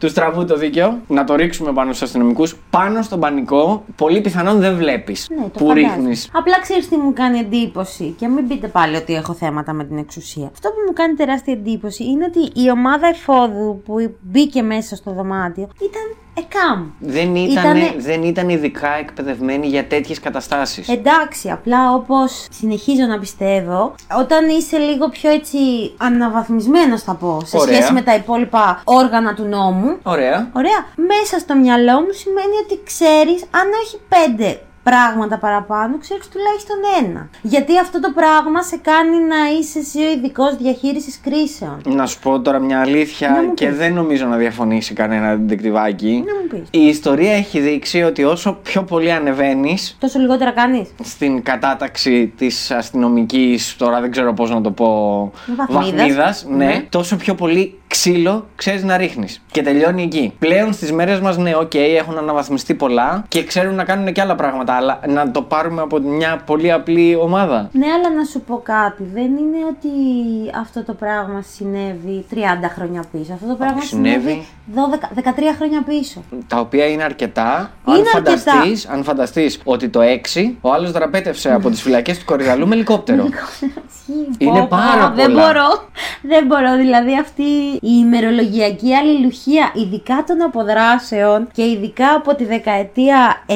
του 0.01 0.09
στραβού 0.09 0.45
το 0.45 0.57
δίκαιο, 0.57 0.99
να 1.07 1.25
το 1.25 1.35
ρίξουμε 1.35 1.73
πάνω 1.73 1.93
στους 1.93 2.03
αστυνομικούς. 2.03 2.57
Πάνω 2.71 3.03
στον 3.03 3.21
πανικό, 3.21 3.85
πολύ 3.97 4.21
πιθανόν 4.21 4.59
δεν 4.61 4.77
βλέπεις 4.77 5.27
Ναι, 5.31 5.37
το 5.43 5.49
που 5.49 5.67
φαντάζομαι. 5.67 5.95
ρίχνεις. 5.95 6.29
Απλά 6.33 6.61
ξέρεις 6.61 6.89
τι 6.89 6.97
μου 6.97 7.13
κάνει 7.13 7.39
εντύπωση 7.39 8.15
και 8.19 8.29
μην 8.29 8.49
πείτε 8.49 8.67
πάλι 8.69 8.97
ότι 8.97 9.15
έχω 9.15 9.33
θέματα 9.35 9.73
με 9.73 9.85
την 9.85 9.99
εξουσία. 9.99 10.49
Αυτό 10.53 10.69
που 10.69 10.75
μου 10.87 10.93
κάνει 10.93 11.15
τεράστια 11.15 11.53
εντύπωση 11.53 12.05
είναι 12.05 12.25
ότι 12.25 12.61
η 12.61 12.71
ομάδα 12.71 13.07
εφόδου 13.07 13.83
που 13.85 14.15
μπήκε 14.21 14.63
μέσα 14.63 14.97
στο 14.97 15.11
δωμάτιο 15.13 15.69
ήταν 15.81 16.03
εκάμ. 16.35 16.87
Δεν 16.99 17.35
ήταν, 17.37 17.65
Ήτανε- 17.77 17.95
δεν 17.97 18.23
ήταν 18.23 18.49
ειδικά 18.49 18.89
εκπαιδευμένοι 18.99 19.67
για 19.67 19.85
τέτοιες 19.87 20.21
καταστάσεις. 20.21 20.89
Εντάξει, 20.89 21.51
απλά 21.51 21.93
όπως 21.95 22.47
συνεχίζω 22.51 23.05
να 23.07 23.19
πιστεύω, 23.19 23.95
όταν 24.19 24.49
είσαι 24.49 24.77
λίγο 24.79 25.09
πιο 25.09 25.31
έτσι 25.31 25.59
αναβαθμισμένος, 25.97 27.03
θα 27.03 27.15
πω, 27.15 27.41
σε 27.45 27.57
Ωραία. 27.57 27.75
σχέση 27.75 27.93
με 27.93 28.03
τα 28.03 28.15
υπόλοιπα 28.15 28.81
όργανα 28.85 29.35
του 29.35 29.45
νόμου, 29.45 29.99
Ωραία. 30.03 30.51
Ωραία. 30.53 30.87
Μέσα 30.97 31.39
στο 31.39 31.55
μυαλό 31.57 32.01
μου 32.01 32.13
σημαίνει 32.13 32.55
ότι 32.65 32.81
ξέρεις, 32.85 33.43
αν 33.51 33.67
όχι 33.85 33.99
πέντε 34.09 34.61
πράγματα 34.83 35.39
παραπάνω, 35.39 35.99
ξέρεις 35.99 36.29
τουλάχιστον 36.29 36.77
ένα. 37.05 37.29
Γιατί 37.43 37.79
αυτό 37.79 38.01
το 38.01 38.13
πράγμα 38.15 38.63
σε 38.63 38.77
κάνει 38.77 39.17
να 39.19 39.37
είσαι 39.59 39.79
εσύ 39.79 39.99
ο 39.99 40.11
ειδικός 40.11 40.57
διαχείρισης 40.57 41.21
κρίσεων. 41.21 41.81
Να 41.85 42.07
σου 42.07 42.19
πω 42.19 42.41
τώρα 42.41 42.59
μια 42.59 42.77
Να 42.77 42.83
αλήθεια 42.83 43.31
μου 43.43 43.55
και 43.55 43.67
πεις. 43.67 43.77
δεν 43.77 43.93
νομίζω 43.95 44.27
να 44.27 44.37
διαφωνήσει 44.37 44.95
κανένα 44.95 45.37
ντεκτιβάκι. 45.37 46.25
Να 46.27 46.35
μου 46.35 46.49
πεις. 46.49 46.81
Η 46.81 46.87
ιστορία 46.87 47.33
έχει 47.33 47.61
δείξει 47.61 48.03
ότι 48.03 48.25
όσο 48.25 48.53
πιο 48.63 48.83
πολύ 48.83 49.13
ανεβαίνεις 49.13 49.97
Τόσο 50.01 50.19
λιγότερα 50.19 50.51
κάνεις. 50.51 50.89
στην 51.03 51.43
κατάταξη 51.43 52.33
της 52.37 52.71
αστυνομικής, 52.71 53.77
τώρα 53.77 54.01
δεν 54.01 54.11
ξέρω 54.11 54.33
πώς 54.35 54.51
να 54.51 54.61
το 54.61 54.71
πω, 54.71 55.33
Βαθμίδας. 55.69 56.47
ναι, 56.49 56.65
Ναι. 56.65 56.87
τόσο 56.89 57.17
πιο 57.17 57.35
πολύ 57.35 57.80
ξύλο 57.95 58.47
ξέρεις 58.57 58.85
να 58.85 58.97
ρίχνεις. 58.97 59.43
Και 59.53 59.63
τελειώνει 59.63 60.03
εκεί. 60.03 60.35
Πλέον 60.39 60.73
στις 60.73 60.93
μέρες 60.93 61.21
μας, 61.21 61.37
ναι, 61.37 61.55
οκ, 61.57 61.75
έχουν 61.75 62.19
αναβαθμιστεί 62.19 62.75
πολλά 62.75 63.25
και 63.29 63.45
ξέρουν 63.45 63.75
να 63.75 63.85
κάνουν 63.85 64.13
και 64.13 64.21
άλλα 64.21 64.35
πράγματα 64.35 64.49
πράγματα, 64.51 64.73
αλλά 64.73 65.01
να 65.25 65.31
το 65.31 65.43
πάρουμε 65.43 65.81
από 65.83 65.99
μια 65.99 66.43
πολύ 66.47 66.73
απλή 66.73 67.17
ομάδα. 67.17 67.69
Ναι, 67.73 67.87
αλλά 67.87 68.17
να 68.17 68.25
σου 68.25 68.41
πω 68.41 68.61
κάτι. 68.65 69.03
Δεν 69.15 69.25
είναι 69.25 69.59
ότι 69.71 69.89
αυτό 70.61 70.85
το 70.85 70.93
πράγμα 70.95 71.43
συνέβη 71.57 72.25
30 72.31 72.35
χρόνια 72.75 73.05
πίσω. 73.13 73.33
Αυτό 73.33 73.47
το 73.47 73.55
πράγμα 73.55 73.81
συνέβη- 73.81 74.21
συνέβη 74.21 74.47
12, 74.75 75.09
13 75.15 75.55
χρόνια 75.57 75.83
πίσω. 75.83 76.23
Τα 76.47 76.57
οποία 76.61 76.87
είναι 76.87 77.03
αρκετά. 77.03 77.71
Είναι 77.89 77.97
αν, 77.99 78.05
αρκετά. 78.15 78.41
φανταστείς, 78.51 78.87
αν 78.89 79.05
φανταστείς 79.05 79.61
ότι 79.65 79.89
το 79.89 80.01
6 80.01 80.57
ο 80.61 80.73
άλλος 80.73 80.91
δραπέτευσε 80.93 81.53
από 81.53 81.71
τις 81.71 81.83
φυλακές 81.83 82.19
του 82.19 82.25
Κορυδαλού 82.25 82.67
με 82.69 82.75
ελικόπτερο. 82.75 83.25
Ισχύει. 83.31 84.29
Είναι 84.39 84.59
Πω, 84.59 84.67
πω, 84.71 84.77
πάρα 84.77 85.13
Δεν 85.17 85.27
πολλά. 85.27 85.47
μπορώ. 85.47 85.69
Δεν 86.23 86.47
μπορώ. 86.47 86.77
Δηλαδή 86.77 87.19
αυτή 87.19 87.43
η 87.81 87.89
ημερολογιακή 87.99 88.95
αλληλουχία, 88.95 89.73
ειδικά 89.75 90.25
των 90.27 90.43
αποδράσεων 90.43 91.49
και 91.53 91.63
ειδικά 91.63 92.15
από 92.15 92.35
τη 92.35 92.45
δεκαετία 92.45 93.45
90 93.47 93.53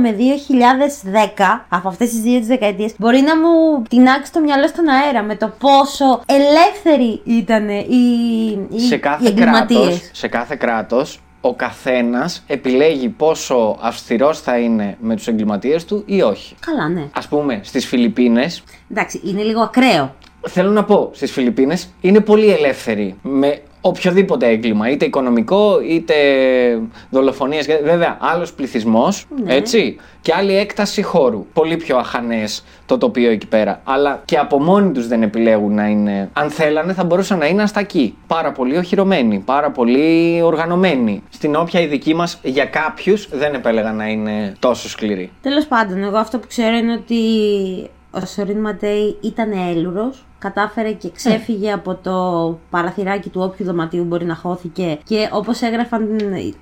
με 0.00 0.16
2010, 0.18 1.64
από 1.68 1.88
αυτές 1.88 2.08
τις 2.08 2.20
δύο 2.20 2.38
τις 2.38 2.46
δεκαετίες, 2.48 2.94
μπορεί 2.98 3.20
να 3.20 3.36
μου 3.36 3.82
τεινάξει 3.88 4.32
το 4.32 4.40
μυαλό 4.40 4.66
στον 4.66 4.88
αέρα 4.88 5.22
με 5.22 5.36
το 5.36 5.52
πόσο 5.58 6.22
ελεύθεροι 6.26 7.20
ήταν 7.24 7.68
οι, 7.68 7.84
οι, 8.70 8.80
σε, 8.80 8.94
οι 8.94 8.98
κάθε 8.98 9.28
εγκληματίες. 9.28 9.80
κράτος, 9.80 10.10
σε 10.12 10.28
κάθε 10.28 10.56
κράτος 10.56 11.20
ο 11.40 11.54
καθένας 11.54 12.44
επιλέγει 12.46 13.08
πόσο 13.08 13.76
αυστηρός 13.80 14.40
θα 14.40 14.58
είναι 14.58 14.96
με 15.00 15.16
τους 15.16 15.26
εγκληματίες 15.26 15.84
του 15.84 16.02
ή 16.06 16.22
όχι. 16.22 16.54
Καλά, 16.60 16.88
ναι. 16.88 17.08
Ας 17.14 17.28
πούμε 17.28 17.60
στις 17.64 17.86
Φιλιππίνες 17.86 18.62
Εντάξει, 18.90 19.20
είναι 19.24 19.42
λίγο 19.42 19.60
ακραίο. 19.60 20.14
Θέλω 20.48 20.70
να 20.70 20.84
πω, 20.84 21.10
στις 21.12 21.32
Φιλιππίνες 21.32 21.88
είναι 22.00 22.20
πολύ 22.20 22.50
ελεύθεροι 22.52 23.16
με 23.22 23.58
οποιοδήποτε 23.80 24.46
έγκλημα, 24.48 24.90
είτε 24.90 25.04
οικονομικό, 25.04 25.80
είτε 25.88 26.14
δολοφονίες. 27.10 27.66
Βέβαια, 27.66 28.16
άλλος 28.20 28.52
πληθυσμός, 28.52 29.26
Ναι. 29.44 29.54
έτσι, 29.54 29.96
και 30.20 30.32
άλλη 30.36 30.56
έκταση 30.56 31.02
χώρου. 31.02 31.46
Πολύ 31.52 31.76
πιο 31.76 31.96
αχανές 31.96 32.64
το 32.86 32.98
τοπίο 32.98 33.30
εκεί 33.30 33.46
πέρα. 33.46 33.80
Αλλά 33.84 34.22
και 34.24 34.36
από 34.36 34.60
μόνοι 34.62 34.92
τους 34.92 35.06
δεν 35.08 35.22
επιλέγουν 35.22 35.74
να 35.74 35.86
είναι... 35.88 36.30
Αν 36.32 36.50
θέλανε 36.50 36.92
θα 36.92 37.04
μπορούσαν 37.04 37.38
να 37.38 37.46
είναι 37.46 37.62
αστακοί. 37.62 38.16
Πάρα 38.26 38.52
πολύ 38.52 38.76
οχυρωμένοι, 38.76 39.38
πάρα 39.38 39.70
πολύ 39.70 40.40
οργανωμένοι. 40.42 41.22
Στην 41.30 41.54
όποια 41.54 41.80
η 41.80 41.86
δική 41.86 42.14
μας 42.14 42.38
για 42.42 42.64
κάποιους 42.64 43.28
δεν 43.32 43.54
επέλεγαν 43.54 43.96
να 43.96 44.06
είναι 44.08 44.52
τόσο 44.58 44.88
σκληροί. 44.88 45.30
Τέλος 45.42 45.66
πάντων, 45.66 46.02
εγώ 46.02 46.16
αυτό 46.16 46.38
που 46.38 46.46
ξέρω 46.48 46.76
είναι 46.76 46.92
ότι 46.92 47.16
ο 48.10 48.26
Σορίν 48.26 48.60
Ματέι 48.60 49.16
ήταν 49.20 49.52
έλουρος, 49.52 50.24
κατάφερε 50.38 50.92
και 50.92 51.10
ξέφυγε 51.14 51.72
από 51.72 51.94
το 52.02 52.12
παραθυράκι 52.70 53.28
του 53.28 53.40
όποιου 53.44 53.66
δωματίου 53.66 54.04
μπορεί 54.04 54.24
να 54.24 54.34
χώθηκε 54.34 54.98
και 55.04 55.28
όπως 55.32 55.60
έγραφαν 55.62 56.08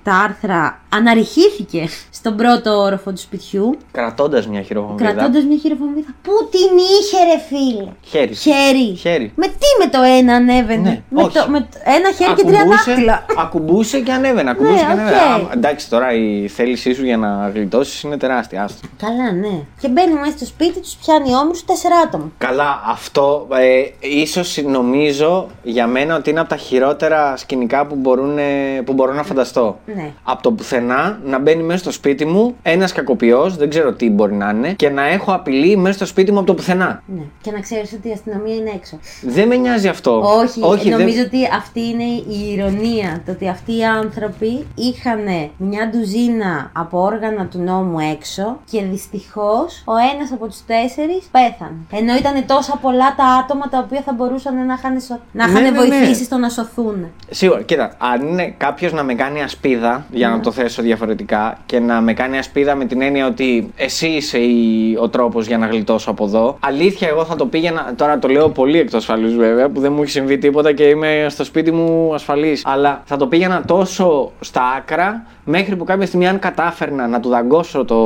τα 0.03 0.13
άρθρα 0.13 0.79
αναρριχήθηκε 0.89 1.87
στον 2.11 2.35
πρώτο 2.35 2.77
όροφο 2.77 3.11
του 3.11 3.17
σπιτιού 3.17 3.77
Κρατώντας 3.91 4.47
μια 4.47 4.61
χειροβομβίδα. 4.61 5.11
κρατώντας 5.11 5.43
μια 5.43 5.57
χειροβομβίδα. 5.57 6.07
Πού 6.21 6.31
την 6.51 6.77
είχε 6.77 7.17
ρε 7.33 7.39
φίλε! 7.47 7.87
Χέρι. 8.01 8.35
Χέρι. 8.35 8.95
Χέρι. 8.95 9.31
Με 9.35 9.47
τι 9.47 9.67
με 9.79 9.87
το 9.91 10.01
ένα 10.01 10.33
ανέβαινε; 10.35 10.89
Ναι, 10.89 11.01
με, 11.09 11.21
όχι. 11.23 11.37
το, 11.37 11.49
με 11.49 11.59
το- 11.59 11.67
ένα 11.83 12.11
χέρι 12.11 12.33
και 12.33 12.43
τρία 12.43 12.59
Ακουμπούσε- 12.59 12.85
δάχτυλα. 12.87 13.25
Ακουμπούσε 13.37 13.99
και 13.99 14.11
ανέβαινε. 14.11 14.49
Ακουμπούσε 14.49 14.73
Ναι, 14.73 14.79
και 14.79 14.85
ανέβαινε. 14.85 15.15
οκ. 15.41 15.49
Α, 15.49 15.51
εντάξει, 15.53 15.89
τώρα 15.89 16.13
η 16.13 16.47
θέλησή 16.47 16.93
σου 16.93 17.03
για 17.05 17.17
να 17.17 17.49
γλιτώσεις 17.53 18.01
είναι 18.01 18.17
τεράστια. 18.17 18.63
άστο. 18.63 18.87
Καλά, 18.97 19.31
ναι. 19.31 19.59
Και 19.81 19.87
μπαίνει 19.87 20.13
μέσα 20.13 20.37
στο 20.37 20.45
σπίτι 20.45 20.79
τους, 20.79 20.95
πιάνει 20.95 21.35
ομήρους 21.35 21.59
τέσσερα 21.65 21.95
άτομα. 21.97 22.31
Καλά, 22.37 22.81
αυτό 22.85 23.47
ε, 23.51 23.66
ίσως 23.99 24.57
νομίζω 24.65 25.47
για 25.63 25.87
μένα 25.87 26.15
ότι 26.15 26.29
είναι 26.29 26.39
από 26.39 26.49
τα 26.49 26.55
χειρότερα 26.57 27.37
σκηνικά 27.37 27.85
που, 27.85 27.95
μπορούν, 27.95 28.37
ε, 28.37 28.43
που 28.85 28.93
μπορώ 28.93 29.13
να 29.13 29.23
φανταστώ. 29.23 29.79
Ναι. 29.95 30.11
Από 30.23 30.41
το 30.43 30.51
πουθενά 30.51 31.19
να 31.25 31.39
μπαίνει 31.39 31.63
μέσα 31.63 31.79
στο 31.79 31.91
σπίτι 31.91 32.25
μου 32.25 32.55
ένας 32.61 32.91
κακοποιός, 32.91 33.55
δεν 33.57 33.69
ξέρω 33.69 33.93
τι 33.93 34.09
μπορεί 34.09 34.33
να 34.33 34.49
είναι, 34.49 34.73
και 34.73 34.89
να 34.89 35.07
έχω 35.07 35.33
απειλή 35.33 35.77
μέσα 35.77 35.95
στο 35.95 36.05
σπίτι 36.05 36.31
μου 36.31 36.37
από 36.37 36.47
το 36.47 36.53
πουθενά. 36.53 37.03
Ναι. 37.05 37.21
Και 37.41 37.51
να 37.51 37.59
ξέρεις 37.59 37.93
ότι 37.93 38.09
η 38.09 38.11
αστυνομία 38.11 38.55
είναι 38.55 38.71
έξω. 38.75 38.99
Δεν 39.21 39.47
με 39.47 39.55
νοιάζει 39.55 39.87
αυτό. 39.87 40.21
Όχι, 40.61 40.89
δεν- 40.89 40.99
νομίζω 40.99 41.21
ότι 41.21 41.37
αυτή 41.57 41.79
είναι 41.79 42.03
η 42.03 42.53
ηρωνία. 42.53 43.21
Το 43.25 43.31
ότι 43.31 43.47
αυτοί 43.49 43.77
οι 43.77 43.83
άνθρωποι 43.85 44.65
είχαν 44.75 45.19
μια 45.57 45.89
ντουζίνα 45.89 46.71
από 46.73 47.01
όργανα 47.01 47.45
του 47.45 47.59
νόμου 47.59 47.99
έξω 47.99 48.59
και 48.71 48.81
δυστυχώς 48.81 49.81
ο 49.85 49.93
ένας 50.13 50.31
από 50.33 50.45
τους 50.47 50.65
τέσσερις 50.65 51.29
πέθανε. 51.31 51.77
Ενώ 51.91 52.15
ήταν 52.15 52.45
τόσα 52.45 52.77
πολλά 52.81 53.15
τα 53.15 53.25
άτομα 53.25 53.56
τα 53.71 53.77
οποία 53.85 54.01
θα 54.01 54.13
μπορούσαν 54.13 54.65
να 54.65 54.73
είχαν, 54.73 55.01
σω... 55.01 55.19
να 55.31 55.45
Ναι, 55.45 55.51
είχαν 55.51 55.63
ναι, 55.63 55.69
ναι. 55.69 55.77
βοηθήσει 55.77 56.23
στο 56.23 56.37
να 56.37 56.49
σωθούν. 56.49 57.11
Σίγουρα, 57.29 57.61
κοίτα, 57.61 57.93
αν 57.97 58.27
είναι 58.27 58.53
κάποιος 58.57 58.93
να 58.93 59.03
με 59.03 59.13
κάνει 59.13 59.41
ασπίδα, 59.43 60.05
για 60.11 60.27
Ναι. 60.29 60.35
να 60.35 60.39
το 60.41 60.51
θέσω 60.51 60.81
διαφορετικά, 60.81 61.57
και 61.65 61.79
να 61.79 62.01
με 62.01 62.13
κάνει 62.13 62.37
ασπίδα 62.37 62.75
με 62.75 62.85
την 62.85 63.01
έννοια 63.01 63.27
ότι 63.27 63.73
εσύ 63.75 64.07
είσαι 64.07 64.37
η- 64.37 64.97
ο 65.01 65.09
τρόπος 65.09 65.47
για 65.47 65.57
να 65.57 65.65
γλιτώσω 65.67 66.09
από 66.11 66.25
εδώ. 66.25 66.57
Αλήθεια, 66.59 67.07
εγώ 67.07 67.25
θα 67.25 67.35
το 67.35 67.45
πήγαινα. 67.45 67.93
Τώρα 67.95 68.19
το 68.19 68.27
λέω 68.27 68.49
πολύ 68.49 68.79
εκτός 68.79 68.93
ασφαλής 68.99 69.35
βέβαια, 69.35 69.69
που 69.69 69.79
δεν 69.79 69.91
μου 69.93 70.01
έχει 70.01 70.11
συμβεί 70.11 70.37
τίποτα 70.37 70.73
και 70.73 70.83
είμαι 70.83 71.25
στο 71.29 71.43
σπίτι 71.43 71.71
μου 71.71 72.13
ασφαλής. 72.13 72.61
Αλλά 72.65 73.01
θα 73.05 73.17
το 73.17 73.27
πήγαινα 73.27 73.63
τόσο 73.67 74.31
στα 74.39 74.61
άκρα, 74.77 75.25
μέχρι 75.49 75.75
που 75.75 75.83
κάποια 75.83 76.05
στιγμή, 76.05 76.27
αν 76.27 76.39
κατάφερνα 76.39 77.07
να 77.07 77.19
του 77.19 77.29
δαγκώσω 77.29 77.85
το 77.85 77.97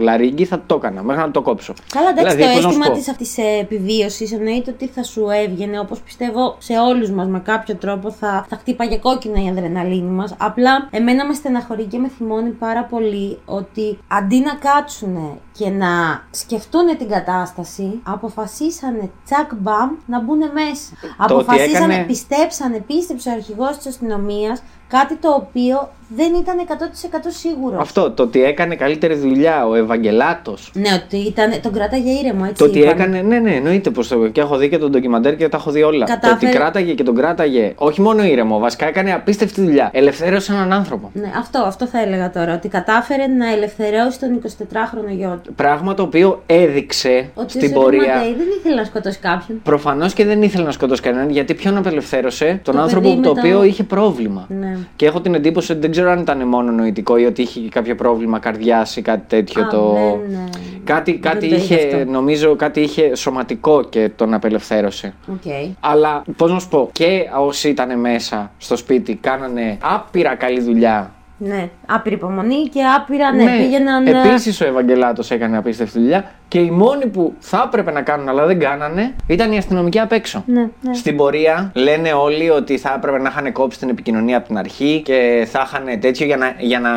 λαρίγκι, 0.00 0.44
θα 0.44 0.62
το 0.66 0.74
έκανα, 0.74 1.02
μέχρι 1.02 1.22
να 1.22 1.30
το 1.30 1.42
κόψω. 1.42 1.74
Καλά, 1.92 2.08
εντάξει, 2.08 2.36
Δηλαδή, 2.36 2.52
πώς 2.54 2.62
το 2.62 2.66
να 2.66 2.72
σου 2.72 2.78
αίσθημα 2.78 2.86
πω. 2.94 2.98
της 2.98 3.08
αυτής 3.08 3.38
επιβίωσης 3.60 4.32
εννοείται 4.32 4.70
ότι 4.70 4.86
θα 4.86 5.02
σου 5.02 5.26
έβγαινε, 5.44 5.78
όπως 5.78 6.00
πιστεύω 6.00 6.54
σε 6.58 6.72
όλους 6.78 7.10
μας 7.10 7.26
με 7.26 7.40
κάποιο 7.40 7.74
τρόπο 7.74 8.10
θα, 8.10 8.46
θα 8.48 8.56
χτύπαγε 8.56 8.96
κόκκινα 8.96 9.42
η 9.44 9.48
αδρεναλίνη 9.48 10.10
μας. 10.10 10.34
Απλά 10.38 10.88
εμένα 10.90 11.26
με 11.26 11.34
στεναχωρεί 11.34 11.84
και 11.84 11.98
με 11.98 12.08
θυμώνει 12.08 12.50
πάρα 12.50 12.84
πολύ 12.84 13.38
ότι 13.44 13.98
αντί 14.08 14.38
να 14.40 14.54
κάτσουν 14.54 15.40
και 15.52 15.68
να 15.68 15.88
σκεφτούν 16.30 16.96
την 16.98 17.08
κατάσταση, 17.08 18.00
αποφασίσανε 18.02 19.10
τσακ 19.24 19.54
μπαμ 19.54 19.90
να 20.06 20.20
μπουν 20.20 20.38
μέσα. 20.38 20.92
ότι 21.22 21.32
αποφασίσανε, 21.32 21.84
έκανε- 21.92 22.06
πιστέψανε, 22.06 22.78
πίστεψε 22.86 23.28
ο 23.28 23.32
αρχηγός 23.32 23.76
της 23.76 23.86
αστυνομίας 23.86 24.62
κάτι 24.88 25.16
το 25.16 25.28
οποίο 25.30 25.88
δεν 26.08 26.34
ήταν 26.34 26.56
100% 26.68 27.18
σίγουρος. 27.28 27.80
Αυτό, 27.80 28.10
το 28.10 28.22
ότι 28.22 28.44
έκανε 28.44 28.74
καλύτερη 28.74 29.14
δουλειά 29.14 29.66
ο 29.66 29.74
Ευαγγελάτος. 29.74 30.70
Ναι, 30.74 30.88
ότι 31.04 31.16
ήταν, 31.16 31.60
τον 31.62 31.72
κράταγε 31.72 32.10
ήρεμο, 32.10 32.40
έτσι. 32.48 32.62
Το 32.62 32.64
ότι 32.64 32.78
είπαν. 32.78 32.90
έκανε, 32.90 33.20
ναι, 33.22 33.38
ναι, 33.38 33.54
εννοείται 33.54 33.90
πως 33.90 34.08
το. 34.08 34.28
Και 34.28 34.40
έχω 34.40 34.56
δει 34.56 34.68
και 34.68 34.78
τον 34.78 34.90
ντοκιμαντέρ 34.90 35.36
και 35.36 35.48
τα 35.48 35.56
έχω 35.56 35.70
δει 35.70 35.82
όλα. 35.82 36.06
Το 36.06 36.12
Κατάφερε- 36.12 36.42
ότι 36.52 36.56
κράταγε 36.58 36.92
και 36.94 37.02
τον 37.02 37.14
κράταγε, 37.14 37.72
όχι 37.76 38.00
μόνο 38.00 38.24
ήρεμο, 38.24 38.58
βασικά 38.58 38.86
έκανε 38.86 39.12
απίστευτη 39.12 39.60
δουλειά. 39.62 39.90
Ελευθέρωσε 39.92 40.52
έναν 40.52 40.72
άνθρωπο. 40.72 41.10
Ναι, 41.12 41.30
αυτό, 41.38 41.58
αυτό 41.62 41.86
θα 41.86 42.00
έλεγα 42.02 42.30
τώρα. 42.30 42.54
Ότι 42.54 42.68
κατάφερε 42.68 43.26
να 43.26 43.52
ελευθερώσει 43.52 44.18
τον 44.20 44.28
24χρονο 44.34 45.10
γιο 45.16 45.40
του. 45.44 45.54
Πράγμα 45.54 45.94
το 45.94 46.02
οποίο 46.02 46.42
έδειξε 46.46 47.28
Ότι 47.34 47.50
στην 47.50 47.62
ο 47.62 47.66
Σερή 47.68 47.72
πορεία. 47.72 48.14
Ματέι 48.14 48.34
δεν 48.34 48.46
ήθελε 48.58 48.74
να 48.74 48.84
σκοτώσει 48.84 49.18
κάποιον. 49.18 49.60
Προφανώς 49.62 50.12
και 50.12 50.24
δεν 50.24 50.42
ήθελε 50.42 50.64
να 50.64 50.70
σκοτώσει 50.72 51.02
κανέναν, 51.02 51.30
γιατί 51.30 51.54
ποιον 51.54 51.76
απελευθέρωσε, 51.76 52.60
τον 52.62 52.74
Το 52.74 52.80
άνθρωπο 52.80 53.08
παιδί 53.08 53.20
το 53.22 53.34
με 53.34 53.40
το- 53.40 53.46
οποίο 53.46 53.64
είχε 53.64 53.82
πρόβλημα. 53.82 54.46
Ναι. 54.60 54.76
Και 54.96 55.06
έχω 55.06 55.20
την 55.20 55.34
εντύπωση 55.34 55.72
ότι 55.72 55.80
δεν 55.80 55.90
ξέρω 55.96 56.10
αν 56.10 56.20
ήταν 56.20 56.48
μόνο 56.48 56.72
νοητικό 56.72 57.16
ή 57.16 57.24
ότι 57.24 57.42
είχε 57.42 57.60
και 57.60 57.68
κάποιο 57.68 57.94
πρόβλημα 57.94 58.38
καρδιάς 58.38 58.96
ή 58.96 59.02
κάτι 59.02 59.24
τέτοιο. 59.28 59.62
Α, 59.62 59.68
το... 59.68 59.92
δεν, 60.26 60.34
ε, 60.34 60.48
Κάτι, 60.84 61.12
δεν 61.12 61.20
κάτι 61.20 61.38
το 61.38 61.54
είδα 61.54 61.56
είχε, 61.56 61.74
αυτό. 61.74 62.10
νομίζω, 62.10 62.56
κάτι 62.56 62.80
είχε 62.80 63.14
σωματικό 63.14 63.84
και 63.84 64.10
τον 64.16 64.34
απελευθέρωσε. 64.34 65.14
Οκ. 65.32 65.52
Αλλά 65.80 66.24
πώς 66.36 66.52
να 66.52 66.58
σου 66.58 66.68
πω, 66.68 66.88
και 66.92 67.24
όσοι 67.38 67.68
ήταν 67.68 68.00
μέσα 68.00 68.50
στο 68.58 68.76
σπίτι 68.76 69.14
κάνανε 69.14 69.78
άπειρα 69.80 70.34
καλή 70.34 70.60
δουλειά. 70.60 71.14
Ναι, 71.38 71.68
άπειρη 71.86 72.14
υπομονή 72.14 72.62
και 72.72 72.80
άπειρα, 72.96 73.32
ναι, 73.32 73.44
πήγαιναν. 73.58 74.06
ε, 74.06 74.10
Επίσης 74.10 74.60
ο 74.60 74.66
Ευαγγελάτος 74.66 75.30
έκανε 75.30 75.56
απίστευτη 75.56 75.98
δουλειά. 75.98 76.30
Και 76.48 76.58
οι 76.58 76.70
μόνοι 76.70 77.06
που 77.06 77.34
θα 77.38 77.62
έπρεπε 77.66 77.90
να 77.92 78.02
κάνουν 78.02 78.28
αλλά 78.28 78.46
δεν 78.46 78.58
κάνανε 78.58 79.14
ήταν 79.26 79.52
οι 79.52 79.56
αστυνομικοί 79.56 79.98
απ' 79.98 80.12
έξω. 80.12 80.42
Ναι, 80.46 80.60
ναι. 80.80 80.94
Στην 80.94 81.16
πορεία 81.16 81.70
λένε 81.74 82.12
όλοι 82.12 82.50
ότι 82.50 82.78
θα 82.78 82.92
έπρεπε 82.96 83.18
να 83.18 83.28
είχαν 83.28 83.52
κόψει 83.52 83.78
την 83.78 83.88
επικοινωνία 83.88 84.36
από 84.36 84.46
την 84.46 84.58
αρχή 84.58 85.02
και 85.04 85.46
θα 85.50 85.62
είχαν 85.66 86.00
τέτοιο 86.00 86.26
για 86.26 86.36
να, 86.36 86.54
για 86.58 86.80
να 86.80 86.90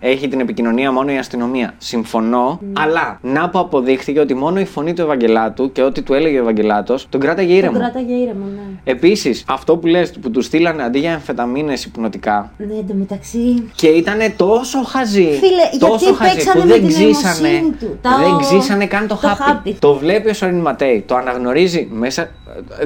έχει 0.00 0.28
την 0.28 0.40
επικοινωνία 0.40 0.92
μόνο 0.92 1.12
η 1.12 1.18
αστυνομία. 1.18 1.74
Συμφωνώ, 1.78 2.58
Ναι. 2.62 2.72
αλλά 2.82 3.18
να 3.22 3.48
που 3.50 3.58
αποδείχθηκε 3.58 4.20
ότι 4.20 4.34
μόνο 4.34 4.60
η 4.60 4.64
φωνή 4.64 4.92
του 4.92 5.02
Ευαγγελάτου 5.02 5.72
και 5.72 5.82
ό,τι 5.82 6.02
του 6.02 6.14
έλεγε 6.14 6.38
ο 6.38 6.42
Ευαγγελάτος 6.42 7.06
τον 7.08 7.20
κράταγε 7.20 7.52
ήρεμο. 7.54 7.72
Τον 7.72 7.80
κράταγε 7.80 8.12
ήρεμο, 8.14 8.44
ναι. 8.54 8.62
Επίσης, 8.92 9.44
αυτό 9.48 9.76
που 9.76 9.86
λες 9.86 10.10
που 10.10 10.30
του 10.30 10.42
στείλανε 10.42 10.82
αντί 10.82 10.98
για 10.98 11.12
εμφεταμίνε 11.12 11.72
υπνοτικά. 11.86 12.50
Ναι, 12.58 12.74
εντωμεταξύ. 12.78 13.38
Και 13.74 13.86
ήταν 13.86 14.18
τόσο 14.36 14.82
χαζοί. 14.84 15.22
Φίλε, 15.40 15.62
γιατί 15.70 15.78
τόσο 15.78 16.14
χαζοί 16.14 16.34
παίξανε 16.34 16.60
που 16.60 16.66
με 16.66 16.72
δεν 16.72 16.80
την 16.80 16.88
ξύσανε. 16.88 17.48
νοημοσύνη 17.48 17.70
του. 17.80 17.98
Το- 18.02 18.08
Δεν 18.18 18.36
ξύσανε 18.38 18.86
καν 18.86 19.06
το, 19.06 19.14
το 19.14 19.26
χάπι. 19.26 19.42
χάπι. 19.42 19.76
Το 19.78 19.94
βλέπει 19.94 20.30
ο 20.30 20.34
Σορίν 20.34 20.58
Ματέι. 20.60 21.04
Το 21.06 21.14
αναγνωρίζει 21.16 21.88
μέσα. 21.92 22.30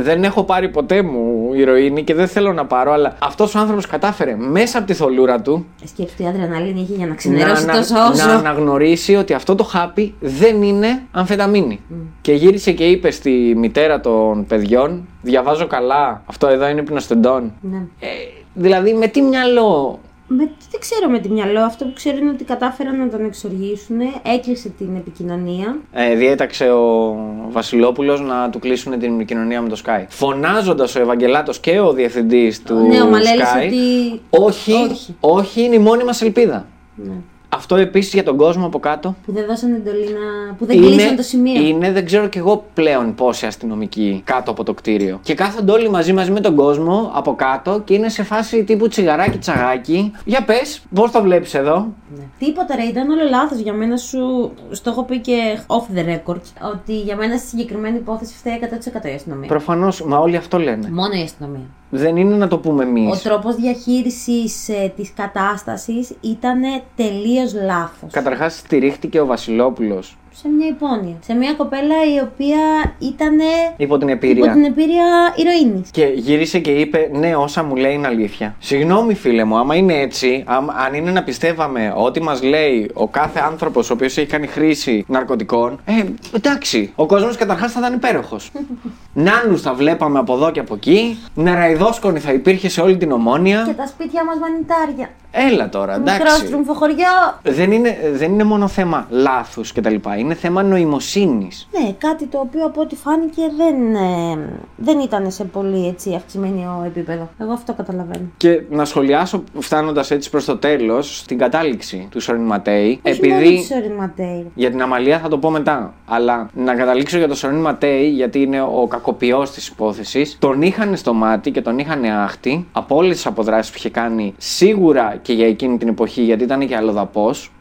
Δεν 0.01 0.25
έχω 0.25 0.45
πάρει 0.45 0.69
ποτέ 0.69 1.03
μου 1.03 1.51
ηρωίνη 1.55 2.03
και 2.05 2.15
δεν 2.15 2.29
θέλω 2.29 2.53
να 2.53 2.67
πάρω, 2.67 2.93
αλλά 2.93 3.17
αυτός 3.23 3.55
ο 3.55 3.59
άνθρωπος 3.59 3.87
κατάφερε 3.87 4.37
μέσα 4.39 4.79
από 4.79 4.87
τη 4.87 4.95
θολούρα 4.95 5.41
του 5.41 5.67
Σκέφτεται 5.85 6.23
η 6.23 6.27
αδρεναλίνη 6.27 6.81
είχε 6.81 6.93
για 6.95 7.05
να 7.05 7.11
να, 7.11 7.15
ξενερώσει 7.17 7.63
ανα- 7.63 7.73
τόσο 7.77 7.95
να 7.95 8.07
όσο. 8.09 8.29
αναγνωρίσει 8.31 9.15
ότι 9.15 9.33
αυτό 9.33 9.55
το 9.55 9.65
χάπι 9.65 10.15
δεν 10.21 10.63
είναι 10.63 11.03
αμφεταμίνη. 11.11 11.81
Και 12.21 12.33
γύρισε 12.33 12.73
και 12.73 12.85
είπε 12.85 13.11
στη 13.11 13.55
μητέρα 13.57 14.01
των 14.01 14.47
παιδιών: 14.47 15.09
Διαβάζω 15.23 15.67
καλά. 15.67 16.23
Αυτό 16.27 16.47
εδώ 16.47 16.69
είναι 16.69 16.83
πνοστεντών. 16.83 17.53
Ναι. 17.61 17.77
Ε, 17.77 18.07
δηλαδή, 18.55 18.93
με 18.95 19.07
τι 19.07 19.23
μυαλό 19.23 19.99
Με 20.29 20.51
Δεν 20.71 20.81
ξέρω 20.81 21.09
με 21.11 21.19
τι 21.19 21.29
μυαλό. 21.31 21.61
Αυτό 21.61 21.85
που 21.85 21.93
ξέρω 21.95 22.17
είναι 22.17 22.31
ότι 22.31 22.45
κατάφεραν 22.45 22.99
να 22.99 23.09
τον 23.09 23.25
εξοργήσουν. 23.25 23.97
Έκλεισε 24.35 24.69
την 24.69 24.97
επικοινωνία. 24.97 25.79
Ε, 25.93 26.15
διέταξε 26.15 26.71
ο 26.71 27.17
Βασιλόπουλος 27.49 28.21
να 28.21 28.51
του 28.51 28.59
κλείσουν 28.59 28.99
την 28.99 29.15
επικοινωνία 29.15 29.63
με 29.63 29.69
το 29.69 29.81
Sky. 29.85 30.05
Φωνάζοντας 30.09 30.95
ο 30.95 31.01
Ευαγγελάτος 31.01 31.61
και 31.61 31.81
ο 31.81 31.93
διευθυντής 31.93 32.63
του 32.63 32.75
ναι, 32.75 33.01
ο 33.03 33.07
Μαλέλης 33.07 33.45
Sky. 33.55 33.67
ότι. 33.67 34.21
Όχι, 34.31 34.73
Όχι. 34.73 35.17
όχι, 35.21 35.63
είναι 35.63 35.75
η 35.75 35.79
μόνη 35.79 36.05
μας 36.05 36.23
ελπίδα. 36.23 36.67
Ναι. 36.95 37.15
Αυτό 37.49 37.77
επίσης 37.77 38.13
για 38.13 38.23
τον 38.23 38.37
κόσμο 38.37 38.67
από 38.67 38.79
κάτω. 38.79 39.15
Που 39.27 39.33
δεν 39.33 39.47
δώσαν 39.47 39.75
εντολή 39.75 40.05
να. 40.05 40.55
που 40.55 40.67
δεν 40.67 40.77
κλείσαν 40.77 41.17
το 41.17 41.23
σημείο. 41.23 41.63
είναι, 41.63 41.93
δεν 41.93 42.05
ξέρω 42.05 42.29
κι 42.29 42.39
εγώ 42.39 42.65
πλέον 42.75 43.15
πόσοι 43.15 43.47
αστυνομικοί 43.47 44.23
κάτω 44.25 44.51
από 44.51 44.65
το 44.65 44.75
κτίριο. 44.75 45.21
Και 45.23 45.35
κάθονται 45.35 45.73
όλοι 45.73 45.91
μαζί 45.91 46.13
μαζί 46.13 46.31
με 46.31 46.41
τον 46.41 46.55
κόσμο 46.55 47.11
από 47.15 47.35
κάτω 47.35 47.81
και 47.85 47.95
είναι 47.95 48.09
σε 48.09 48.23
φάση 48.23 48.65
τύπου 48.65 48.89
τσιγαράκι 48.89 49.39
τσαγάκι. 49.39 50.13
Για 50.25 50.45
πες, 50.45 50.83
πώς 50.95 51.11
το 51.11 51.23
βλέπεις 51.23 51.55
εδώ; 51.55 51.93
Ναι. 52.17 52.25
Τίποτα 52.39 52.77
ρε, 52.77 52.83
ήταν 52.83 53.11
όλο 53.11 53.29
λάθος 53.31 53.59
για 53.59 53.73
μένα 53.73 53.97
σου. 53.97 54.53
Στο 54.71 54.91
έχω 54.91 55.05
πει 55.05 55.19
και 55.19 55.59
off 55.67 55.99
the 55.99 56.05
record. 56.09 56.41
Ότι 56.73 57.01
για 57.01 57.17
μένα 57.17 57.37
στη 57.37 57.47
συγκεκριμένη 57.47 57.97
υπόθεση 57.97 58.35
φταίει 58.35 58.59
100% 59.05 59.09
η 59.11 59.15
αστυνομία. 59.15 59.49
Προφανώς, 59.49 60.03
μα 60.03 60.19
όλοι 60.19 60.37
αυτό 60.37 60.59
λένε. 60.59 60.89
Μόνο 60.91 61.15
η 61.15 61.23
αστυνομία. 61.23 61.67
Δεν 61.97 62.17
είναι 62.17 62.37
να 62.37 62.49
το 62.49 62.59
πούμε 62.59 62.85
εμείς. 62.85 63.19
Ο 63.19 63.29
τρόπος 63.29 63.55
διαχείρισης 63.57 64.69
ε, 64.69 64.93
της 64.97 65.13
κατάστασης 65.17 66.15
ήταν 66.21 66.61
τελείως 66.97 67.55
λάθος. 67.55 68.13
Καταρχάς, 68.13 68.57
στηρίχτηκε 68.57 69.21
ο 69.21 69.27
Βασιλόπουλος 69.27 70.17
Σε 70.43 70.49
μια 70.49 70.67
υπόνοια. 70.67 71.17
Σε 71.21 71.35
μια 71.35 71.55
κοπέλα 71.55 71.95
η 72.15 72.21
οποία 72.21 72.59
ήταν 72.99 73.39
υπό 73.77 73.99
την 73.99 74.09
επίρρεια. 74.09 74.45
υπό 74.45 74.53
την 74.55 74.65
επίρρεια 74.65 75.05
ηρωίνης. 75.37 75.91
Και 75.91 76.05
γύρισε 76.15 76.59
και 76.59 76.71
είπε: 76.71 77.11
Ναι, 77.13 77.37
όσα 77.37 77.63
μου 77.63 77.77
λέει 77.77 77.93
είναι 77.95 78.07
αλήθεια. 78.07 78.55
Συγγνώμη, 78.59 79.15
φίλε 79.15 79.45
μου, 79.45 79.57
άμα 79.57 79.75
είναι 79.75 79.93
έτσι, 80.01 80.45
άμα- 80.47 80.75
αν 80.87 80.95
είναι 80.95 81.11
να 81.11 81.23
πιστεύαμε 81.23 81.93
ότι 81.97 82.23
μας 82.23 82.43
λέει 82.43 82.91
ο 82.95 83.09
κάθε 83.09 83.41
άνθρωπος 83.41 83.91
ο 83.91 83.93
οποίος 83.93 84.17
έχει 84.17 84.27
κάνει 84.27 84.47
χρήση 84.47 85.05
ναρκωτικών, 85.09 85.81
ε, 85.85 85.93
εντάξει. 86.37 86.93
Ο 86.97 87.07
κόσμος 87.07 87.37
καταρχάς 87.37 87.73
θα 87.73 87.81
ήταν 87.81 87.95
υπέροχος. 87.95 88.51
Νάνους 89.13 89.61
θα 89.63 89.75
βλέπαμε 89.75 90.19
από 90.19 90.35
εδώ 90.35 90.51
και 90.51 90.61
από 90.61 90.75
εκεί. 90.75 91.19
Νεραϊδόσκονη 91.35 92.19
θα 92.19 92.33
υπήρχε 92.33 92.69
σε 92.69 92.81
όλη 92.81 92.97
την 92.97 93.09
Και 93.09 93.15
ομόνια. 93.15 93.75
τα 93.77 93.87
σπίτια 93.87 94.25
μας 94.25 94.37
μανιτάρια. 94.39 95.09
Έλα 95.39 95.69
τώρα, 95.69 95.99
Μικρό 95.99 96.13
εντάξει. 96.15 96.47
στρούμφο 96.47 96.73
χωριό. 96.75 97.41
Δεν 97.43 97.73
είναι, 97.73 97.99
δεν 98.13 98.33
είναι 98.33 98.45
μόνο 98.45 98.69
θέμα 98.69 99.07
λάθους 99.11 99.73
κτλ. 99.73 99.95
Είναι 100.19 100.35
θέμα 100.35 100.63
νοημοσύνης. 100.63 101.69
Ναι, 101.81 101.93
κάτι 101.99 102.27
το 102.27 102.39
οποίο 102.39 102.65
από 102.65 102.81
ό,τι 102.81 102.97
φάνηκε 102.97 103.43
δεν, 103.57 103.95
ε, 103.95 104.39
δεν 104.77 104.99
ήταν 104.99 105.31
σε 105.31 105.45
πολύ 105.45 105.87
έτσι, 105.87 106.15
αυξημένο 106.15 106.83
επίπεδο. 106.87 107.29
Εγώ 107.41 107.53
αυτό 107.53 107.73
καταλαβαίνω. 107.73 108.25
Και 108.37 108.63
να 108.71 108.85
σχολιάσω 108.85 109.45
φτάνοντας 109.59 110.11
έτσι 110.11 110.31
προς 110.31 110.45
το 110.45 110.57
τέλος, 110.57 111.19
στην 111.19 111.39
κατάληξη 111.39 112.09
του 112.11 112.21
Σόριν 112.21 112.43
Ματέι. 112.43 113.01
Όχι 113.03 113.29
μόνο 113.29 113.41
επειδή. 113.41 113.57
τη 113.57 113.65
Σόριν 113.65 113.93
Ματέι. 113.93 114.51
Για 114.55 114.71
την 114.71 114.83
Αμαλία 114.83 115.19
θα 115.19 115.29
το 115.29 115.39
πω 115.39 115.51
μετά. 115.51 115.95
Αλλά 116.07 116.51
να 116.55 116.75
καταλήξω 116.75 117.19
για 117.19 117.27
τον 117.27 117.37
Σορήν 117.37 117.61
Ματέι, 117.61 118.09
γιατί 118.09 118.41
είναι 118.43 118.61
ο 118.61 118.87
κακοποιός 118.89 119.51
της 119.51 119.69
υπόθεσης. 119.69 120.37
Τον 120.39 120.63
είχαν 120.63 120.97
στο 120.97 121.13
μάτι 121.13 121.51
και 121.51 121.63
τον 121.63 121.79
είχαν 121.79 122.05
άχτη 122.05 122.67
από 122.73 122.97
όλες 122.97 123.17
τις 123.17 123.27
αποδράσεις 123.27 123.71
που 123.71 123.77
είχε 123.79 123.91
κάνει 123.91 124.35
σίγουρα 124.37 125.19
και 125.27 125.33
για 125.33 125.47
εκείνη 125.47 125.79
την 125.79 125.89
εποχή, 125.89 126.23
γιατί 126.23 126.45
ήταν 126.45 126.67
και 126.67 126.77
αλλοδαπός. 126.77 127.53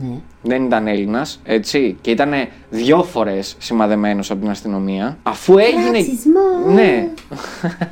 Ναι. 0.00 0.20
Δεν 0.42 0.64
ήταν 0.64 0.86
Έλληνας, 0.86 1.40
έτσι. 1.44 1.96
Και 2.00 2.10
ήταν 2.10 2.32
δυο 2.70 3.02
φορές 3.02 3.56
σημαδεμένος 3.58 4.30
από 4.30 4.40
την 4.40 4.50
αστυνομία. 4.50 5.18
Αφού 5.22 5.58
έγινε. 5.58 5.84
Ρατσισμός. 5.84 6.74
Ναι. 6.74 7.08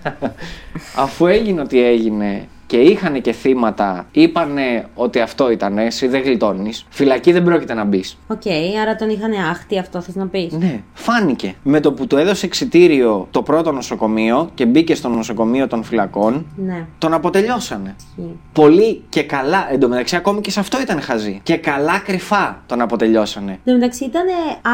Αφού 1.04 1.26
έγινε 1.26 1.60
ότι 1.60 1.82
έγινε 1.82 2.48
και 2.70 2.76
είχαν 2.76 3.20
και 3.20 3.32
θύματα, 3.32 4.06
είπανε 4.12 4.86
ότι 4.94 5.20
αυτό 5.20 5.50
ήταν, 5.50 5.78
εσύ 5.78 6.06
δεν 6.06 6.22
γλιτώνεις. 6.22 6.86
Φυλακή 6.88 7.32
δεν 7.32 7.42
πρόκειται 7.42 7.74
να 7.74 7.84
μπεις. 7.84 8.18
Οκ, 8.26 8.42
άρα 8.82 8.96
τον 8.96 9.08
είχαν 9.10 9.32
άχτη 9.50 9.78
αυτό, 9.78 10.00
θες 10.00 10.14
να 10.14 10.26
πεις; 10.26 10.52
Ναι, 10.52 10.82
φάνηκε. 10.92 11.54
Με 11.62 11.80
το 11.80 11.92
που 11.92 12.06
του 12.06 12.16
έδωσε 12.16 12.46
εξιτήριο 12.46 13.28
το 13.30 13.42
πρώτο 13.42 13.72
νοσοκομείο 13.72 14.50
και 14.54 14.66
μπήκε 14.66 14.94
στο 14.94 15.08
νοσοκομείο 15.08 15.66
των 15.66 15.82
φυλακών, 15.84 16.46
Ναι. 16.56 16.86
τον 16.98 17.14
αποτελειώσανε. 17.14 17.94
Ισχύει. 17.98 18.38
Πολύ 18.52 19.02
και 19.08 19.22
καλά, 19.22 19.72
εντωμεταξύ 19.72 20.16
ακόμη 20.16 20.40
και 20.40 20.50
σε 20.50 20.60
αυτό 20.60 20.80
ήταν 20.80 21.00
χαζή. 21.00 21.40
Και 21.42 21.56
καλά 21.56 21.98
κρυφά 21.98 22.62
τον 22.66 22.80
αποτελειώσανε. 22.80 23.50
Εν 23.50 23.58
τω 23.64 23.72
μεταξύ 23.72 24.04
ήταν 24.04 24.24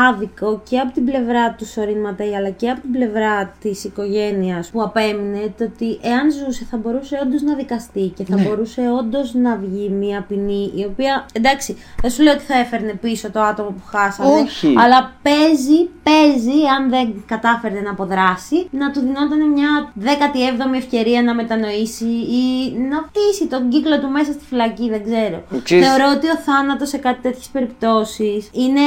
άδικο 0.09 0.63
και 0.69 0.79
από 0.79 0.93
την 0.93 1.05
πλευρά 1.05 1.55
του 1.59 1.67
Σορίν 1.67 2.01
Ματέι 2.01 2.35
αλλά 2.37 2.51
και 2.51 2.71
από 2.71 2.81
την 2.81 2.91
πλευρά 2.93 3.55
της 3.61 3.85
οικογένειας 3.85 4.69
που 4.71 4.83
απέμεινε 4.83 5.55
το 5.59 5.65
ότι 5.65 5.99
εάν 6.03 6.33
ζούσε 6.33 6.67
θα 6.71 6.77
μπορούσε 6.77 7.19
όντως 7.23 7.43
να 7.43 7.55
δικαστεί 7.55 7.85
και 8.17 8.25
θα 8.25 8.37
Ναι. 8.37 8.43
μπορούσε 8.43 8.83
όντως 8.99 9.35
να 9.35 9.57
βγει 9.57 9.89
μια 9.89 10.25
ποινή 10.29 10.73
η 10.75 10.85
οποία. 10.85 11.27
Εντάξει, 11.33 11.77
δεν 12.03 12.11
σου 12.11 12.23
λέω 12.23 12.33
ότι 12.33 12.43
θα 12.43 12.59
έφερνε 12.59 12.93
πίσω 12.93 13.31
το 13.31 13.41
άτομο 13.41 13.69
που 13.69 13.83
χάσανε. 13.87 14.41
Όχι. 14.41 14.75
Αλλά 14.79 15.13
παίζει, 15.23 15.89
παίζει, 16.03 16.59
αν 16.79 16.89
δεν 16.91 17.23
κατάφερε 17.27 17.81
να 17.81 17.91
αποδράσει, 17.91 18.67
να 18.71 18.91
του 18.91 19.01
δινόταν 19.01 19.51
μια 19.53 19.93
17η 20.05 20.75
ευκαιρία 20.77 21.23
να 21.23 21.35
μετανοήσει 21.35 22.05
ή 22.41 22.73
να 22.91 23.03
πτήσει 23.03 23.47
τον 23.47 23.69
κύκλο 23.69 24.01
του 24.01 24.09
μέσα 24.09 24.33
στη 24.33 24.45
φυλακή, 24.45 24.89
δεν 24.91 25.03
ξέρω. 25.05 25.43
Ξέρεις- 25.63 25.87
Θεωρώ 25.87 26.13
ότι 26.17 26.27
ο 26.29 26.37
θάνατος 26.37 26.89
σε 26.89 26.97
κάτι 26.97 27.21
τέτοιες 27.23 27.47
περιπτώσεις 27.53 28.51
είναι. 28.53 28.81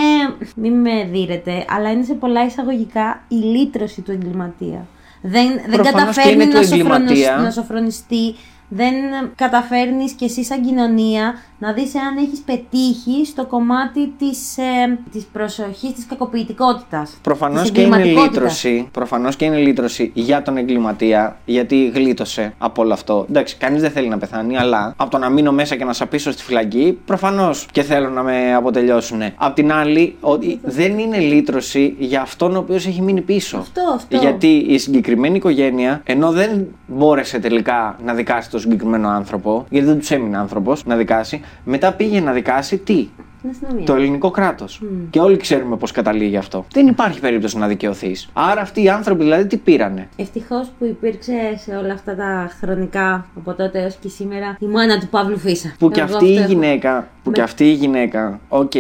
Μην 0.56 0.74
με 0.74 1.08
δείρετε, 1.12 1.66
αλλά 1.70 1.92
είναι 1.92 2.04
σε 2.04 2.14
πολλά 2.14 2.46
εισαγωγικά 2.46 3.22
η 3.28 3.36
λύτρωση 3.36 4.02
του 4.02 4.12
εγκληματία. 4.12 4.86
Δεν, 5.22 5.48
δεν 5.48 5.82
Προφανώς 5.82 5.92
και 5.92 6.00
καταφέρνει 6.00 6.34
είναι 6.44 6.52
του 6.52 6.58
να, 6.58 6.64
σοφρονισ- 6.64 6.94
εγκληματία. 7.12 7.36
να 7.44 7.52
σοφρονιστεί. 7.52 8.36
Δεν 8.70 8.94
καταφέρνεις 9.36 10.12
κι 10.12 10.24
εσύ 10.24 10.44
σαν 10.44 10.62
κοινωνία 10.62 11.34
να 11.60 11.74
δεις 11.74 11.96
εάν 11.96 12.18
έχεις 12.18 12.40
πετύχει 12.40 13.26
στο 13.26 13.46
κομμάτι 13.46 14.14
της, 14.18 14.58
ε, 14.58 15.00
της 15.12 15.24
προσοχής, 15.34 15.94
της 15.94 16.06
κακοποιητικότητας. 16.06 17.18
Προφανώς 17.22 17.62
της 17.62 17.72
και 17.72 17.82
είναι 17.82 17.96
εγκληματικότητας. 17.96 18.64
λύτρωση. 18.64 18.88
Προφανώς 18.92 19.36
και 19.36 19.46
είναι 19.46 19.58
λύτρωση 19.58 20.12
για 20.14 20.42
τον 20.42 20.58
εγκληματία, 20.58 21.38
γιατί 21.46 21.92
γλίτωσε 21.94 22.54
από 22.58 22.82
όλο 22.82 22.94
αυτό. 22.94 23.26
Εντάξει, 23.30 23.56
κανείς 23.58 23.82
δεν 23.82 23.92
θέλει 23.92 24.08
να 24.08 24.18
πεθάνει, 24.18 24.58
αλλά 24.58 24.94
από 24.98 25.10
το 25.12 25.18
να 25.18 25.30
μείνω 25.30 25.52
μέσα 25.52 25.76
και 25.76 25.84
να 25.86 25.94
σαπίσω 25.94 26.32
στη 26.32 26.44
φυλακή, 26.44 27.00
προφανώς 27.06 27.68
και 27.72 27.82
θέλω 27.82 28.10
να 28.10 28.24
με 28.24 28.54
αποτελειώσουν. 28.54 29.22
Απ' 29.36 29.56
την 29.56 29.72
άλλη, 29.72 30.16
ότι 30.20 30.60
δεν 30.64 31.00
είναι 31.00 31.18
λύτρωση 31.18 31.96
για 32.00 32.22
αυτόν 32.22 32.56
ο 32.56 32.60
οποίος 32.60 32.86
έχει 32.88 33.02
μείνει 33.02 33.22
πίσω. 33.22 33.58
Αυτό, 33.58 33.82
αυτό. 33.96 34.18
Γιατί 34.18 34.66
η 34.68 34.78
συγκεκριμένη 34.78 35.36
οικογένεια, 35.36 36.02
ενώ 36.06 36.32
δεν 36.32 36.68
μπόρεσε 36.88 37.40
τελικά 37.40 37.98
να 38.04 38.14
δικάσει 38.14 38.50
τον 38.62 38.72
συγκεκριμένο 38.72 39.08
άνθρωπο, 39.10 39.66
γιατί 39.70 39.88
δεν 39.88 40.00
τους 40.00 40.12
έμεινε 40.12 40.38
άνθρωπος 40.38 40.86
να 40.86 40.96
δικάσει, 40.96 41.42
μετά 41.64 41.94
πήγε 41.94 42.20
να 42.20 42.32
δικάσει 42.32 42.78
τι; 42.78 43.10
Την 43.42 43.50
αστυνομία. 43.50 43.86
Το 43.86 43.94
ελληνικό 43.96 44.32
κράτος. 44.32 44.82
Και 45.10 45.20
όλοι 45.20 45.38
ξέρουμε 45.38 45.76
πώς 45.78 45.92
καταλήγει 45.92 46.38
αυτό. 46.38 46.66
Δεν 46.74 46.88
υπάρχει 46.88 47.20
περίπτωση 47.20 47.58
να 47.58 47.68
δικαιωθείς. 47.68 48.30
Άρα 48.34 48.62
αυτοί 48.62 48.84
οι 48.84 48.90
άνθρωποι 48.90 49.24
δηλαδή 49.24 49.48
τι 49.48 49.58
πήρανε; 49.58 50.08
Ευτυχώς 50.16 50.72
που 50.80 50.86
υπήρξε 50.86 51.34
σε 51.58 51.76
όλα 51.76 51.94
αυτά 51.94 52.16
τα 52.16 52.52
χρονικά 52.60 53.26
από 53.38 53.54
τότε 53.54 53.82
έως 53.82 53.96
και 54.02 54.10
σήμερα 54.10 54.56
η 54.60 54.66
μάνα 54.66 55.00
του 55.00 55.08
Παύλου 55.08 55.38
Φύσσα. 55.38 55.74
Που 55.80 55.90
και 55.92 56.02
Εγώ 56.02 56.14
αυτή 56.14 56.26
η 56.26 56.30
αυτό 56.38 56.42
έχω. 56.44 56.52
γυναίκα, 56.52 57.08
που 57.24 57.30
Με- 57.30 57.36
και 57.36 57.42
αυτή 57.42 57.64
η 57.70 57.74
γυναίκα, 57.74 58.40
οκ, 58.48 58.72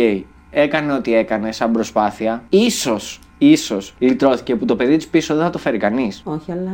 έκανε 0.52 0.94
ό,τι 0.94 1.16
έκανε 1.16 1.52
σαν 1.52 1.72
προσπάθεια. 1.72 2.44
Ίσως, 2.50 3.20
ίσως 3.42 3.94
λυτρώθηκε 4.00 4.56
που 4.56 4.66
το 4.66 4.76
παιδί 4.76 4.96
της 4.98 5.08
πίσω 5.08 5.36
δεν 5.36 5.44
θα 5.44 5.50
το 5.50 5.58
φέρει 5.58 5.78
κανείς. 5.78 6.22
Όχι, 6.26 6.52
αλλά 6.52 6.72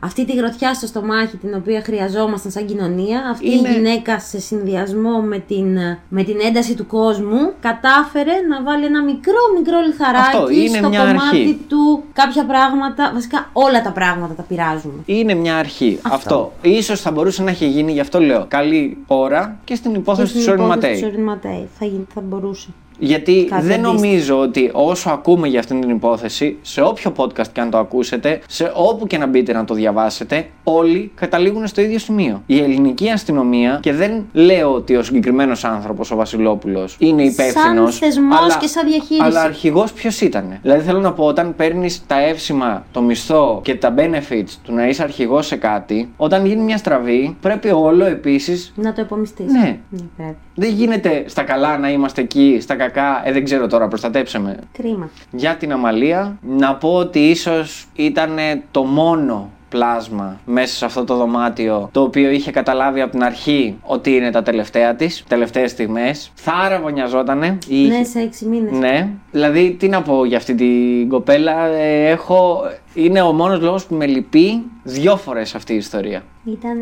αυτή 0.00 0.24
τη 0.26 0.32
γροθιά 0.36 0.74
στο 0.74 0.86
στομάχι 0.86 1.36
την 1.36 1.54
οποία 1.54 1.80
χρειαζόμασταν 1.82 2.50
σαν 2.50 2.66
κοινωνία, 2.66 3.22
αυτή 3.30 3.50
Είναι- 3.52 3.68
η 3.68 3.72
γυναίκα 3.72 4.20
σε 4.20 4.40
συνδυασμό 4.40 5.20
με 5.20 5.38
την, 5.38 5.78
με 6.08 6.22
την 6.22 6.36
ένταση 6.46 6.74
του 6.74 6.86
κόσμου 6.86 7.52
κατάφερε 7.60 8.32
να 8.48 8.62
βάλει 8.62 8.84
ένα 8.84 9.02
μικρό 9.02 9.40
μικρό 9.58 9.80
λιθαράκι 9.86 10.36
Αυτό, 10.36 10.50
είναι 10.50 10.78
στο 10.78 10.88
μια 10.88 10.98
κομμάτι 11.00 11.20
αρχή. 11.36 11.58
του 11.68 12.02
κάποια 12.12 12.44
πράγματα, 12.46 13.10
βασικά 13.14 13.50
όλα 13.52 13.82
τα 13.82 13.92
πράγματα 13.92 14.34
τα 14.34 14.42
πειράζουμε. 14.42 15.02
Είναι 15.06 15.34
μια 15.34 15.56
αρχή. 15.56 15.98
Αυτό. 16.02 16.52
Ίσως 16.62 17.00
θα 17.00 17.10
μπορούσε 17.10 17.42
να 17.42 17.50
έχει 17.50 17.66
γίνει, 17.68 17.92
γι' 17.92 18.00
αυτό 18.00 18.20
λέω. 18.20 18.44
Καλή 18.48 18.98
ώρα 19.06 19.56
και 19.64 19.74
στην 19.74 19.94
υπόθεση 19.94 20.32
του 20.34 20.40
Σόριν 20.40 20.64
υπόθεση 20.64 20.80
Ματέι. 20.86 21.00
του 21.00 21.06
Σόριν 21.06 21.22
Ματέι. 21.24 21.68
Θα, 21.78 21.84
γίνει- 21.84 22.06
θα 22.14 22.20
μπορούσε. 22.20 22.68
Γιατί 22.98 23.46
Κάτι 23.50 23.62
δεν 23.66 23.72
αντίστοιχο. 23.72 23.92
νομίζω 23.92 24.38
ότι 24.40 24.70
όσο 24.72 25.10
ακούμε 25.10 25.48
για 25.48 25.58
αυτήν 25.58 25.80
την 25.80 25.90
υπόθεση, 25.90 26.56
σε 26.62 26.82
όποιο 26.82 27.12
podcast 27.16 27.48
και 27.52 27.60
αν 27.60 27.70
το 27.70 27.78
ακούσετε, 27.78 28.40
σε 28.48 28.72
όπου 28.74 29.06
και 29.06 29.18
να 29.18 29.26
μπείτε 29.26 29.52
να 29.52 29.64
το 29.64 29.74
διαβάσετε, 29.74 30.46
όλοι 30.64 31.12
καταλήγουν 31.14 31.66
στο 31.66 31.80
ίδιο 31.80 31.98
σημείο. 31.98 32.42
Η 32.46 32.58
ελληνική 32.58 33.10
αστυνομία, 33.10 33.78
και 33.82 33.92
δεν 33.92 34.26
λέω 34.32 34.72
ότι 34.74 34.96
ο 34.96 35.02
συγκεκριμένος 35.02 35.64
άνθρωπος, 35.64 36.10
ο 36.10 36.16
Βασιλόπουλος, 36.16 36.96
είναι 36.98 37.22
υπεύθυνος. 37.22 37.94
Σαν 37.96 38.08
θεσμός 38.10 38.56
και 38.56 38.66
σαν 38.66 38.86
διαχείριση. 38.86 39.22
Αλλά 39.22 39.42
αρχηγός 39.42 39.92
ποιος 39.92 40.20
ήταν. 40.20 40.58
Δηλαδή 40.62 40.82
θέλω 40.82 41.00
να 41.00 41.12
πω, 41.12 41.24
όταν 41.24 41.54
παίρνεις 41.56 42.06
τα 42.06 42.20
εύσημα, 42.20 42.86
το 42.92 43.02
μισθό 43.02 43.60
και 43.62 43.74
τα 43.74 43.94
benefits 43.96 44.50
του 44.62 44.74
να 44.74 44.88
είσαι 44.88 45.02
αρχηγός 45.02 45.46
σε 45.46 45.56
κάτι, 45.56 46.12
όταν 46.16 46.46
γίνει 46.46 46.62
μια 46.62 46.76
στραβή, 46.76 47.36
πρέπει 47.40 47.68
όλο 47.68 48.04
επίσης. 48.04 48.72
Να 48.76 48.92
το 48.92 49.00
επομιστείς. 49.00 49.52
Ναι. 49.52 49.78
πρέπει. 50.16 50.36
Δεν 50.58 50.70
γίνεται 50.70 51.24
στα 51.26 51.42
καλά 51.42 51.78
να 51.78 51.90
είμαστε 51.90 52.20
εκεί, 52.20 52.58
στα 52.60 52.74
κακά, 52.74 53.22
ε, 53.24 53.32
δεν 53.32 53.44
ξέρω 53.44 53.66
τώρα, 53.66 53.88
προστατέψαμε. 53.88 54.58
Κρίμα. 54.72 55.10
Για 55.30 55.56
την 55.56 55.72
Αμαλία, 55.72 56.38
να 56.42 56.74
πω 56.74 56.94
ότι 56.94 57.18
ίσως 57.28 57.86
ήταν 57.94 58.38
το 58.70 58.82
μόνο 58.84 59.50
πλάσμα 59.76 60.40
μέσα 60.44 60.74
σε 60.76 60.84
αυτό 60.84 61.04
το 61.04 61.16
δωμάτιο, 61.16 61.88
το 61.92 62.00
οποίο 62.00 62.30
είχε 62.30 62.50
καταλάβει 62.50 63.00
από 63.00 63.10
την 63.10 63.22
αρχή 63.24 63.78
ότι 63.82 64.10
είναι 64.16 64.30
τα 64.30 64.42
τελευταία 64.42 64.94
της, 64.94 65.24
τελευταίες 65.28 65.70
στιγμές. 65.70 66.32
Θάρα 66.34 66.80
βονιαζότανε. 66.80 67.58
Ναι, 67.88 68.04
σε 68.04 68.18
έξι 68.20 68.44
μήνες. 68.46 68.72
Ναι. 68.78 69.08
Δηλαδή, 69.30 69.76
τι 69.78 69.88
να 69.88 70.02
πω 70.02 70.24
για 70.24 70.36
αυτή 70.36 70.54
την 70.54 71.08
κοπέλα. 71.08 71.66
ε, 71.66 72.08
έχω... 72.10 72.60
Είναι 72.94 73.20
ο 73.20 73.32
μόνος 73.32 73.60
λόγος 73.60 73.86
που 73.86 73.94
με 73.94 74.06
λυπεί 74.06 74.62
δύο 74.82 75.16
φορές 75.16 75.54
αυτή 75.54 75.72
η 75.72 75.76
ιστορία. 75.76 76.22
Ήταν. 76.44 76.78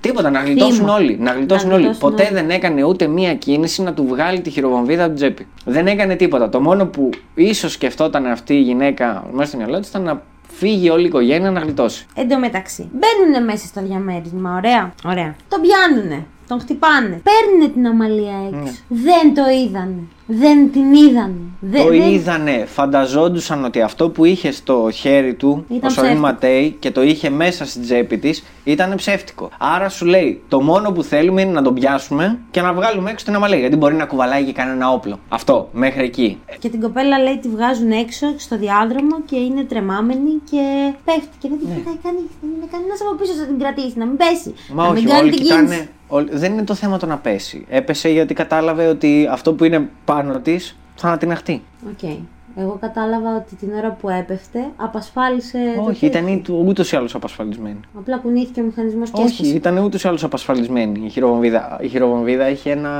Τίποτα, 0.00 0.30
να 0.30 0.40
γλιτώσουν 0.40 0.74
Θύμα. 0.76 0.94
όλοι. 0.94 1.16
Να 1.20 1.32
γλιτώσουν 1.32 1.68
Να 1.68 1.74
όλοι. 1.74 1.84
γλιτώσουν 1.84 2.10
Ποτέ 2.10 2.22
όλοι. 2.24 2.34
δεν 2.34 2.50
έκανε 2.50 2.84
ούτε 2.84 3.06
μία 3.06 3.34
κίνηση 3.34 3.82
να 3.82 3.92
του 3.94 4.06
βγάλει 4.06 4.40
τη 4.40 4.50
χειροβομβίδα 4.50 5.04
από 5.04 5.14
την 5.14 5.20
τσέπη. 5.20 5.46
Δεν 5.64 5.86
έκανε 5.86 6.14
τίποτα. 6.16 6.48
Το 6.48 6.60
μόνο 6.60 6.86
που 6.86 7.10
ίσως 7.34 7.72
σκεφτόταν 7.72 8.26
αυτή 8.26 8.54
η 8.54 8.60
γυναίκα 8.60 9.26
μέσα 9.32 9.48
στο 9.48 9.56
μυαλό 9.56 9.80
της 9.80 9.88
ήταν 9.88 10.02
να 10.02 10.22
φύγει 10.52 10.90
όλη 10.90 11.02
η 11.02 11.06
οικογένεια 11.06 11.50
να 11.50 11.60
γλιτώσει. 11.60 12.06
Εν 12.14 12.28
τω 12.28 12.38
μεταξύ, 12.38 12.90
μπαίνουν 12.92 13.44
μέσα 13.44 13.66
στο 13.66 13.82
διαμέρισμα, 13.82 14.54
ωραία. 14.56 14.92
Ωραία. 15.04 15.34
Τον 15.48 15.60
πιάνουνε. 15.60 16.26
Τον 16.50 16.60
χτυπάνε. 16.60 17.22
Παίρνουνε 17.28 17.68
την 17.72 17.86
αμαλία 17.86 18.34
έξω. 18.52 18.74
Δεν 18.88 19.34
το 19.34 19.42
είδανε. 19.62 20.02
Δεν 20.26 20.72
την 20.72 20.92
είδανε. 20.94 21.34
Δεν, 21.60 21.82
το 21.82 21.88
δεν- 21.88 22.10
είδανε, 22.12 22.64
φανταζόντουσαν 22.66 23.64
ότι 23.64 23.80
αυτό 23.82 24.08
που 24.10 24.24
είχε 24.24 24.50
στο 24.52 24.88
χέρι 24.92 25.34
του, 25.34 25.64
Ήταν 25.68 25.88
ο 25.90 25.92
Σορίν 25.92 26.10
ψεύτικο. 26.10 26.20
Ματέι, 26.20 26.76
και 26.78 26.90
το 26.90 27.02
είχε 27.02 27.30
μέσα 27.30 27.66
στην 27.66 27.82
τσέπη 27.82 28.18
της, 28.18 28.44
ήταν 28.64 28.94
ψεύτικο. 28.94 29.50
Άρα 29.58 29.88
σου 29.88 30.06
λέει, 30.06 30.42
το 30.48 30.60
μόνο 30.62 30.92
που 30.92 31.02
θέλουμε 31.02 31.40
είναι 31.42 31.52
να 31.52 31.62
τον 31.62 31.74
πιάσουμε 31.74 32.38
και 32.50 32.60
να 32.60 32.72
βγάλουμε 32.72 33.10
έξω 33.10 33.24
την 33.24 33.34
αμαλία. 33.34 33.58
Γιατί 33.58 33.76
μπορεί 33.76 33.94
να 33.94 34.06
κουβαλάει 34.06 34.44
και 34.44 34.52
κανένα 34.52 34.92
όπλο. 34.92 35.18
Αυτό, 35.28 35.68
μέχρι 35.72 36.04
εκεί. 36.04 36.38
Και 36.58 36.68
την 36.68 36.80
κοπέλα 36.80 37.18
λέει 37.18 37.38
τη 37.38 37.48
βγάζουν 37.48 37.90
έξω 37.90 38.26
στο 38.36 38.56
διάδρομο 38.58 39.20
και 39.26 39.36
είναι 39.36 39.62
τρεμάμενη 39.64 40.30
και 40.50 40.92
πέφτει. 41.04 41.36
Και 41.38 41.48
δεν 41.48 41.58
την 41.58 41.68
κοιτάει 41.68 41.96
κανείς. 42.02 42.22
Δεν 42.40 42.50
είναι 42.56 42.66
κανένας 42.70 43.00
από 43.00 43.14
πίσω 43.20 43.32
να 43.40 43.44
την 43.46 43.58
κρατήσει, 43.58 43.98
να 43.98 44.06
μην 44.06 44.16
πέσει. 44.16 44.54
Μα 44.74 44.82
να 44.82 44.88
όχι, 44.88 44.98
μην 45.00 45.08
κάνει 45.08 45.20
όλοι 45.20 45.30
την 45.30 45.40
κοιτάνε. 45.42 45.62
κίνηση. 45.62 45.88
Όλοι- 46.10 46.36
Δεν 46.36 46.52
είναι 46.52 46.64
το 46.64 46.74
θέμα 46.74 46.98
το 46.98 47.06
να 47.06 47.16
πέσει. 47.18 47.64
Έπεσε 47.68 48.08
γιατί 48.08 48.34
κατάλαβε 48.34 48.86
ότι 48.86 49.28
αυτό 49.30 49.52
που 49.52 49.64
είναι 49.64 49.88
πάνω 50.04 50.38
της 50.40 50.76
θα 50.96 51.06
ανατιναχτεί. 51.08 51.62
Οκ. 51.88 52.10
Εγώ 52.56 52.76
κατάλαβα 52.80 53.36
ότι 53.36 53.54
την 53.54 53.72
ώρα 53.76 53.90
που 54.00 54.08
έπεφτε 54.08 54.58
απασφάλισε. 54.76 55.58
το 55.76 55.82
Όχι, 55.82 55.98
χέρι. 55.98 56.12
ήταν 56.12 56.42
ούτως 56.66 56.92
ή 56.92 56.96
άλλως 56.96 57.14
απασφαλισμένη. 57.14 57.80
Απλά 57.98 58.16
κουνήθηκε 58.18 58.60
ο 58.60 58.64
μηχανισμός 58.64 59.10
και 59.10 59.20
Όχι, 59.22 59.30
έσπασε. 59.32 59.50
ήταν 59.50 59.78
ούτως 59.78 60.04
ή 60.04 60.08
άλλως 60.08 60.24
απασφαλισμένη 60.24 61.00
η 61.04 61.08
χειροβομβίδα. 61.08 61.78
Η 61.80 61.88
χειροβομβίδα 61.88 62.48
είχε 62.48 62.70
ένα 62.70 62.90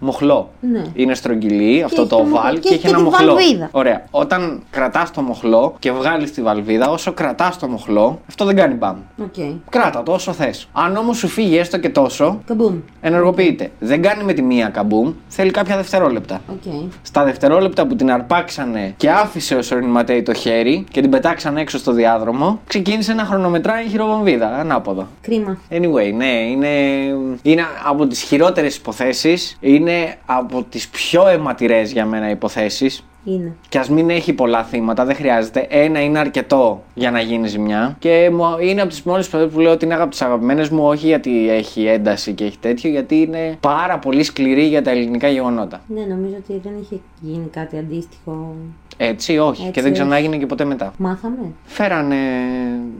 μοχλό. 0.00 0.50
Ναι. 0.60 0.82
Είναι 0.94 1.14
στρογγυλή, 1.14 1.82
αυτό 1.82 2.00
έχει 2.00 2.10
το 2.10 2.16
το 2.16 2.22
μοχλό. 2.22 2.38
οβάλ 2.38 2.54
Και 2.54 2.60
και, 2.60 2.66
έχει 2.68 2.74
έχει 2.74 2.82
και 2.82 2.88
ένα 2.88 2.96
τη 2.98 3.02
μοχλό. 3.02 3.34
βαλβίδα. 3.34 3.68
Ωραία. 3.72 4.04
Όταν 4.10 4.62
κρατάς 4.70 5.10
το 5.10 5.22
μοχλό 5.22 5.74
και 5.78 5.92
βγάλεις 5.92 6.32
τη 6.32 6.42
βαλβίδα, 6.42 6.90
όσο 6.90 7.12
κρατάς 7.12 7.58
το 7.58 7.68
μοχλό, 7.68 8.20
αυτό 8.28 8.44
δεν 8.44 8.56
κάνει 8.56 8.74
μπαμ. 8.74 8.96
Οκ. 9.22 9.34
Κράτα 9.70 10.02
το 10.02 10.12
όσο 10.12 10.32
θες. 10.32 10.68
Αν 10.72 10.96
όμως 10.96 11.16
σου 11.18 11.28
φύγει 11.28 11.56
έστω 11.58 11.78
και 11.78 11.88
τόσο, 11.88 12.40
Καμπούμ. 12.46 12.74
ενεργοποιείται. 13.00 13.70
Δεν 13.78 14.02
κάνει 14.02 14.24
με 14.24 14.32
τη 14.32 14.42
μία 14.42 14.68
καμπούμ, 14.68 15.12
θέλει 15.28 15.50
κάποια 15.50 15.76
δευτερόλεπτα. 15.76 16.40
Οκ. 16.50 16.72
Στα 17.02 17.24
δευτερόλεπτα 17.24 17.86
που 17.86 17.96
την 17.96 18.10
αρπάξανε 18.10 18.91
και 18.96 19.10
άφησε 19.10 19.54
ο 19.54 19.62
Σορίν 19.62 19.88
Ματέι 19.88 20.22
το 20.22 20.34
χέρι 20.34 20.84
και 20.90 21.00
την 21.00 21.10
πετάξαν 21.10 21.56
έξω 21.56 21.78
στο 21.78 21.92
διάδρομο, 21.92 22.60
ξεκίνησε 22.66 23.12
να 23.12 23.24
χρονομετράει 23.24 23.84
η 23.84 23.88
χειροβομβίδα, 23.88 24.48
ανάποδα. 24.58 25.08
Κρίμα. 25.20 25.58
Anyway, 25.70 26.14
ναι, 26.14 26.32
είναι, 26.50 26.68
είναι 27.42 27.62
από 27.84 28.06
τις 28.06 28.22
χειρότερες 28.22 28.76
υποθέσεις, 28.76 29.56
είναι 29.60 30.16
από 30.26 30.62
τις 30.62 30.88
πιο 30.88 31.28
αιματηρές 31.28 31.92
για 31.92 32.06
μένα 32.06 32.30
υποθέσεις 32.30 33.04
Είναι. 33.24 33.52
και 33.68 33.78
ας 33.78 33.88
μην 33.88 34.10
έχει 34.10 34.32
πολλά 34.32 34.64
θύματα, 34.64 35.04
δεν 35.04 35.14
χρειάζεται. 35.14 35.66
Ένα 35.70 36.00
είναι 36.02 36.18
αρκετό 36.18 36.82
για 36.94 37.10
να 37.10 37.20
γίνει 37.20 37.46
ζημιά. 37.48 37.96
Και 37.98 38.30
μου- 38.32 38.58
είναι 38.60 38.80
από 38.80 38.90
τις 38.90 39.02
μόνες 39.02 39.26
φορές 39.26 39.48
που 39.52 39.60
λέω 39.60 39.72
ότι 39.72 39.84
είναι 39.84 39.94
από 39.94 40.08
τις 40.10 40.22
αγαπημένες 40.22 40.68
μου, 40.68 40.84
όχι 40.86 41.06
γιατί 41.06 41.50
έχει 41.50 41.84
ένταση 41.86 42.32
και 42.32 42.44
έχει 42.44 42.58
τέτοιο, 42.58 42.90
γιατί 42.90 43.20
είναι 43.20 43.56
πάρα 43.60 43.98
πολύ 43.98 44.22
σκληρή 44.22 44.62
για 44.66 44.82
τα 44.82 44.90
ελληνικά 44.90 45.28
γεγονότα. 45.28 45.80
Ναι, 45.86 46.00
νομίζω 46.00 46.34
ότι 46.38 46.60
δεν 46.62 46.72
είχε 46.82 47.00
γίνει 47.20 47.46
κάτι 47.52 47.78
αντίστοιχο. 47.78 48.54
Έτσι, 48.96 49.38
όχι. 49.38 49.60
Έτσι, 49.60 49.72
και 49.72 49.80
δεν 49.82 49.92
όχι. 49.92 50.00
ξανάγινε 50.00 50.36
και 50.36 50.46
ποτέ 50.46 50.64
μετά. 50.64 50.92
Μάθαμε. 50.98 51.36
Φέρανε 51.64 52.16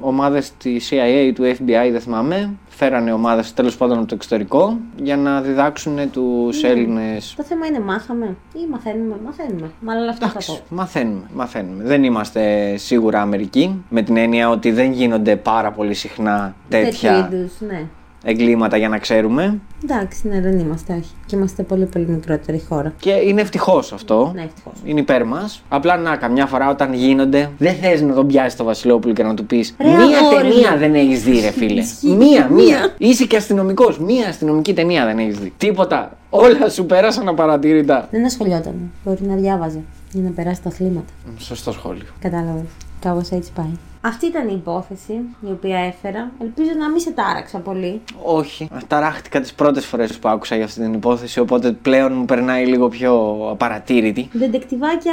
ομάδες 0.00 0.52
της 0.56 0.88
CIA, 0.92 1.32
του 1.34 1.42
FBI, 1.44 1.90
δεν 1.90 2.00
θυμάμαι. 2.00 2.50
Φέρανε 2.74 3.12
ομάδες 3.12 3.54
τέλος 3.54 3.76
πάντων 3.76 3.98
από 3.98 4.06
το 4.06 4.14
εξωτερικό 4.14 4.78
για 4.96 5.16
να 5.16 5.40
διδάξουν 5.40 6.10
τους 6.10 6.62
Έλληνες 6.62 7.34
Το 7.36 7.42
θέμα 7.42 7.66
είναι 7.66 7.80
μάθαμε 7.80 8.36
ή 8.54 8.66
μαθαίνουμε. 8.70 9.16
Μαθαίνουμε. 9.24 9.70
Μάλλον 9.80 10.08
αυτό 10.08 10.26
θα 10.26 10.32
πω. 10.32 10.52
Εντάξει, 10.52 10.62
μαθαίνουμε, 10.68 11.26
μαθαίνουμε. 11.34 11.84
Δεν 11.84 12.04
είμαστε 12.04 12.76
σίγουρα 12.76 13.20
Αμερικοί, 13.20 13.84
με 13.88 14.02
την 14.02 14.16
έννοια 14.16 14.48
ότι 14.48 14.70
δεν 14.70 14.92
γίνονται 14.92 15.36
πάρα 15.36 15.70
πολύ 15.70 15.94
συχνά 15.94 16.54
τέτοια 16.68 17.28
είδους, 17.32 17.60
ναι. 17.60 17.86
Εγκλήματα 18.22 18.76
για 18.76 18.88
να 18.88 18.98
ξέρουμε. 18.98 19.58
Εντάξει, 19.84 20.28
ναι, 20.28 20.40
δεν 20.40 20.58
είμαστε, 20.58 20.92
όχι. 20.92 21.10
Και 21.26 21.36
είμαστε 21.36 21.62
πολύ 21.62 21.84
πολύ 21.84 22.06
μικρότερη 22.08 22.64
χώρα. 22.68 22.92
Και 22.98 23.10
είναι 23.10 23.40
ευτυχώς 23.40 23.92
αυτό. 23.92 24.30
Ναι, 24.34 24.42
ευτυχώς. 24.42 24.72
Είναι 24.84 25.00
υπέρ 25.00 25.24
μας. 25.24 25.62
Απλά 25.68 25.96
να, 25.96 26.16
καμιά 26.16 26.46
φορά 26.46 26.70
όταν 26.70 26.92
γίνονται, 26.94 27.50
δεν 27.58 27.74
θες 27.74 28.02
να 28.02 28.14
τον 28.14 28.26
πιάσεις 28.26 28.56
το 28.56 28.64
Βασιλόπουλο 28.64 29.14
και 29.14 29.22
να 29.22 29.34
του 29.34 29.46
πεις 29.46 29.74
Ρε, 29.80 29.88
Μία 29.88 30.18
αγόρι 30.18 30.48
ταινία 30.48 30.70
μου». 30.72 30.78
δεν 30.78 30.94
έχεις 30.94 31.22
δει, 31.22 31.40
ρε 31.40 31.50
φίλε. 31.50 31.80
Ισχύει. 31.80 32.08
μία, 32.08 32.18
μία. 32.18 32.48
Μία. 32.48 32.94
Είσαι 32.98 33.24
και 33.24 33.36
αστυνομικός. 33.36 33.98
Μία 33.98 34.28
αστυνομική 34.28 34.74
ταινία 34.74 35.04
δεν 35.04 35.18
έχεις 35.18 35.38
δει. 35.38 35.52
Τίποτα. 35.56 36.16
Όλα 36.30 36.68
σου 36.68 36.86
πέρασαν 36.86 37.28
απαρατήρητα. 37.28 38.08
Δεν 38.10 38.24
ασχολιόταν. 38.24 38.74
Μπορεί 39.04 39.22
να 39.26 39.34
διάβαζε 39.34 39.80
για 40.12 40.22
να 40.22 40.30
περάσει 40.30 40.62
τα 40.62 40.68
αθλήματα. 40.68 41.12
Σωστό 41.38 41.72
σχόλιο. 41.72 42.04
Κατάλαβες. 42.20 42.62
Κάπως 43.00 43.30
έτσι 43.30 43.50
πάει. 43.54 43.70
Αυτή 44.04 44.26
ήταν 44.26 44.48
η 44.48 44.54
υπόθεση 44.56 45.12
η 45.40 45.50
οποία 45.50 45.78
έφερα. 45.78 46.30
Ελπίζω 46.40 46.70
να 46.78 46.90
μην 46.90 47.00
σε 47.00 47.10
τάραξα 47.10 47.58
πολύ. 47.58 48.00
Όχι. 48.22 48.68
Ταράχτηκα 48.86 49.40
τις 49.40 49.52
πρώτες 49.54 49.86
φορές 49.86 50.18
που 50.18 50.28
άκουσα 50.28 50.56
για 50.56 50.64
αυτή 50.64 50.80
την 50.80 50.92
υπόθεση, 50.92 51.40
οπότε 51.40 51.72
πλέον 51.72 52.12
μου 52.12 52.24
περνάει 52.24 52.66
λίγο 52.66 52.88
πιο 52.88 53.38
απαρατήρητη. 53.50 54.28
Δεντεκτιβάκια, 54.32 55.12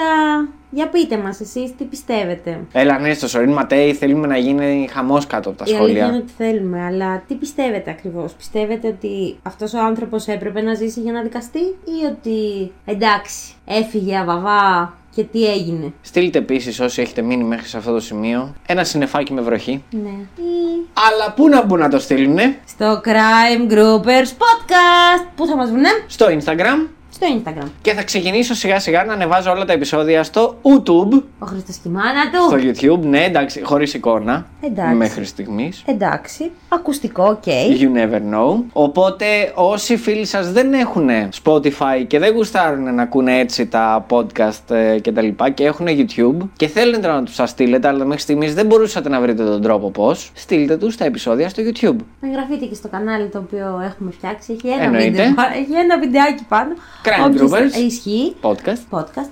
για 0.70 0.90
πείτε 0.90 1.18
μας 1.18 1.40
εσείς 1.40 1.76
τι 1.76 1.84
πιστεύετε; 1.84 2.60
Έλα, 2.72 3.00
ναι, 3.00 3.14
στο 3.14 3.28
Σορίν 3.28 3.52
Ματέι 3.52 3.94
θέλουμε 3.94 4.28
να 4.28 4.38
γίνει 4.38 4.88
χαμός 4.92 5.28
κάτω 5.28 5.50
από 5.50 5.58
τα 5.58 5.66
Η 5.68 5.76
αλήθεια 5.76 5.90
είναι 5.90 6.00
σχόλια. 6.06 6.24
ότι 6.24 6.32
θέλουμε, 6.38 6.86
αλλά 6.86 7.24
τι 7.28 7.36
πιστεύετε 7.36 7.90
ακριβώς; 7.90 8.34
Πιστεύετε 8.34 8.88
ότι 8.88 9.38
αυτός 9.44 9.74
ο 9.74 9.80
άνθρωπος 9.80 10.28
έπρεπε 10.28 10.62
να 10.62 10.74
ζήσει 10.74 11.00
για 11.02 11.12
να 11.12 11.22
δικαστεί, 11.22 11.60
ή 11.60 12.06
ότι 12.12 12.72
εντάξει, 12.86 13.54
έφυγε 13.66 14.18
αβαβά 14.18 14.94
και 15.16 15.24
τι 15.24 15.46
έγινε. 15.52 15.94
Στείλτε 16.02 16.38
επίσης 16.38 16.80
όσοι 16.80 17.02
έχετε 17.02 17.22
μείνει 17.22 17.44
μέχρι 17.44 17.68
σε 17.68 17.78
αυτό 17.78 17.92
το 17.92 18.00
σημείο 18.00 18.56
ένα 18.66 18.84
συννεφάκι 18.84 19.34
με 19.34 19.42
βροχή. 19.42 19.84
Ναι. 19.90 20.10
Ή 20.36 20.88
Αλλά 20.94 21.34
πού 21.36 21.50
να 21.50 21.66
μπουν 21.66 21.80
να 21.80 21.90
το 21.90 22.00
στείλουνε, 22.00 22.60
στο 22.68 23.02
Crime 23.06 23.72
Groupers 23.74 24.30
Podcast. 24.30 25.28
Πού 25.36 25.46
θα 25.46 25.56
μας 25.56 25.70
βρουν, 25.70 25.84
στο 26.08 26.26
Instagram. 26.26 26.88
Στο 27.12 27.28
Instagram. 27.38 27.68
Και 27.82 27.94
θα 27.94 28.04
ξεκινήσω 28.04 28.54
σιγά 28.54 28.80
σιγά 28.80 29.04
να 29.04 29.14
ανεβάζω 29.14 29.52
όλα 29.52 29.66
τα 29.66 29.74
επεισόδια 29.74 30.24
στο 30.24 30.56
YouTube. 30.64 31.22
Ο 31.40 31.46
Χριστός 31.46 31.72
και 31.72 31.90
η 31.90 31.92
μάνα 31.92 32.20
Στο 32.48 32.58
του. 32.58 33.00
YouTube, 33.02 33.06
ναι, 33.08 33.24
εντάξει, 33.24 33.62
χωρίς 33.64 33.94
εικόνα. 33.94 34.46
Εντάξει. 34.62 34.96
Μέχρι 34.96 35.26
στιγμής. 35.26 35.84
Εντάξει. 35.86 36.52
Ακουστικό, 36.70 37.24
οκ. 37.24 37.44
You 37.80 37.98
never 37.98 38.20
know. 38.36 38.64
Οπότε 38.74 39.26
όσοι 39.56 39.98
φίλοι 39.98 40.26
σας 40.26 40.52
δεν 40.52 40.74
έχουν 40.74 41.10
Spotify 41.44 42.04
και 42.08 42.20
δεν 42.20 42.34
γουστάρουν 42.34 42.94
να 42.96 43.02
ακούνε 43.02 43.40
έτσι 43.40 43.66
τα 43.68 44.06
podcast 44.10 44.72
ε, 44.76 45.00
και 45.00 45.12
τα 45.12 45.22
λοιπά 45.22 45.50
και 45.50 45.66
έχουν 45.66 45.86
YouTube 45.90 46.48
και 46.56 46.68
θέλετε 46.68 47.08
να 47.08 47.24
τους 47.24 47.36
σας 47.36 47.50
στείλετε 47.50 47.88
αλλά 47.88 48.06
μέχρι 48.06 48.22
στιγμής 48.22 48.54
δεν 48.54 48.66
μπορούσατε 48.66 49.10
να 49.10 49.22
βρείτε 49.22 49.44
τον 49.44 49.62
τρόπο 49.62 49.90
πώς, 49.92 50.32
στείλτε 50.34 50.78
τους 50.78 50.98
τα 50.98 51.06
επεισόδια 51.06 51.50
στο 51.50 51.64
YouTube. 51.66 51.96
Εγγραφείτε 52.22 52.66
και 52.66 52.76
στο 52.76 52.88
κανάλι 52.88 53.28
το 53.28 53.38
οποίο 53.38 53.82
έχουμε 53.86 54.12
φτιάξει. 54.12 54.54
Έχει 54.54 54.68
ένα, 54.68 54.84
Εννοείται. 54.84 55.10
βίντεο, 55.10 55.26
έχει 55.56 55.74
ένα 55.84 56.00
βιντεάκι 56.00 56.46
πάνω. 56.50 56.74
Crime 57.04 57.26
Όποιος- 57.26 57.52
Groupers. 57.52 57.76
ε, 57.76 57.80
Ισχύει. 57.80 58.36
Podcast. 58.42 58.84
Podcast. 58.92 59.30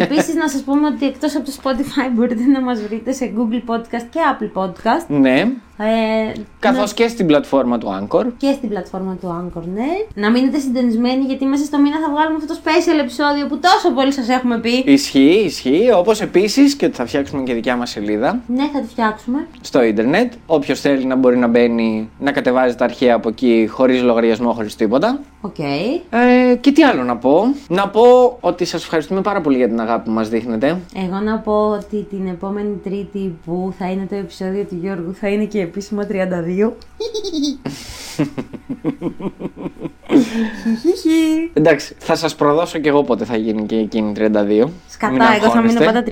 Επίσης 0.00 0.34
να 0.34 0.48
σας 0.48 0.60
πούμε 0.62 0.86
ότι 0.86 1.06
εκτός 1.06 1.36
από 1.36 1.44
το 1.44 1.52
Spotify 1.62 2.10
μπορείτε 2.12 2.42
να 2.46 2.60
μας 2.60 2.80
βρείτε 2.82 3.12
σε 3.12 3.32
Google 3.36 3.70
Podcast 3.70 4.06
και 4.10 4.18
Apple 4.32 4.62
Podcast. 4.62 5.06
Ναι. 5.08 5.44
Ε, 5.78 6.32
Καθώς 6.58 6.94
και 6.94 7.08
στην 7.08 7.26
πλατφόρμα 7.26 7.78
του 7.78 7.86
Anchor. 8.00 8.24
και 8.36 8.52
στην 8.56 8.68
πλατφόρμα 8.68 9.16
του 9.20 9.26
Anchor, 9.54 9.62
ναι. 9.74 9.86
Να 10.14 10.30
μείνετε 10.30 10.58
συντονισμένοι 10.58 11.24
γιατί 11.24 11.44
μέσα 11.44 11.64
στο 11.64 11.78
μήνα 11.78 11.96
θα 12.00 12.10
βγάλουμε 12.12 12.36
αυτό 12.36 12.54
το 12.54 12.60
special 12.64 13.00
επεισόδιο 13.00 13.46
που 13.46 13.58
τόσο 13.58 13.94
πολύ 13.94 14.12
σας 14.12 14.28
έχουμε 14.28 14.58
πει. 14.60 14.82
Ισχύει, 14.86 15.42
ισχύει. 15.44 15.90
Όπως 15.96 16.20
επίσης 16.20 16.74
και 16.74 16.84
ότι 16.86 16.94
θα 16.94 17.06
φτιάξουμε 17.06 17.42
και 17.42 17.54
δικιά 17.54 17.76
μας 17.76 17.90
σελίδα 17.90 18.40
Ναι, 18.46 18.68
θα 18.72 18.80
τη 18.80 18.86
φτιάξουμε. 18.88 19.46
στο 19.60 19.82
ίντερνετ. 19.82 20.32
Όποιος 20.46 20.80
θέλει 20.80 21.04
να 21.04 21.14
μπορεί 21.16 21.36
να 21.36 21.46
μπαίνει 21.46 22.10
να 22.18 22.32
κατεβάζει 22.32 22.74
τα 22.74 22.84
αρχεία 22.84 23.14
από 23.14 23.28
εκεί 23.28 23.66
χωρίς 23.70 24.02
λογαριασμό, 24.02 24.52
χωρίς 24.52 24.76
τίποτα. 24.76 25.20
Οκ. 25.40 25.58
Ε, 25.58 26.54
και 26.60 26.72
τι 26.72 26.82
άλλο 26.82 27.02
να 27.02 27.16
πω. 27.16 27.54
Να 27.68 27.88
πω 27.88 28.36
ότι 28.40 28.64
σας 28.64 28.82
ευχαριστούμε 28.82 29.20
πάρα 29.20 29.40
πολύ 29.40 29.55
για 29.56 29.68
την 29.68 29.80
αγάπη 29.80 30.04
που 30.04 30.10
μας 30.10 30.28
δείχνετε. 30.28 30.66
Εγώ 31.06 31.18
να 31.24 31.38
πω 31.38 31.52
ότι 31.68 32.06
την 32.10 32.26
επόμενη 32.26 32.80
Τρίτη 32.84 33.38
που 33.44 33.72
θα 33.78 33.90
είναι 33.90 34.06
το 34.10 34.14
επεισόδιο 34.14 34.64
του 34.64 34.78
Γιώργου 34.82 35.14
θα 35.20 35.28
είναι 35.28 35.44
και 35.44 35.60
επίσημα 35.60 36.06
32. 36.10 36.70
Χιχιχι. 40.82 41.50
Εντάξει, 41.58 41.94
θα 41.98 42.14
σας 42.14 42.34
προδώσω 42.34 42.78
κι 42.78 42.88
εγώ 42.88 43.02
πότε 43.02 43.24
θα 43.24 43.36
γίνει 43.36 43.66
και 43.66 43.76
εκείνη 43.76 44.12
32. 44.16 44.20
Μην 44.20 44.68
Σκατά, 44.88 45.14
εγώ 45.14 45.50
θα 45.50 45.60
μείνω 45.60 45.80
αγχώνεστε. 45.80 45.84
πάντα 45.84 46.02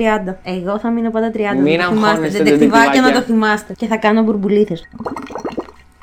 30. 0.44 0.52
Εγώ 0.66 0.78
θα 0.78 0.90
μείνω 0.90 1.10
πάντα 1.10 1.30
30. 1.34 1.38
Μην 1.62 1.78
να 1.78 1.84
το 1.88 1.92
θυμάστε. 1.94 2.08
αγχώνεστε, 2.08 2.38
Δεντεκτιβάκια 2.42 3.00
να 3.00 3.06
δεντεκτιβάκια. 3.06 3.20
το 3.20 3.20
θυμάστε. 3.26 3.72
Και 3.76 3.86
θα 3.86 3.96
κάνω 3.96 4.22
μπουρμπουλίθε. 4.22 4.74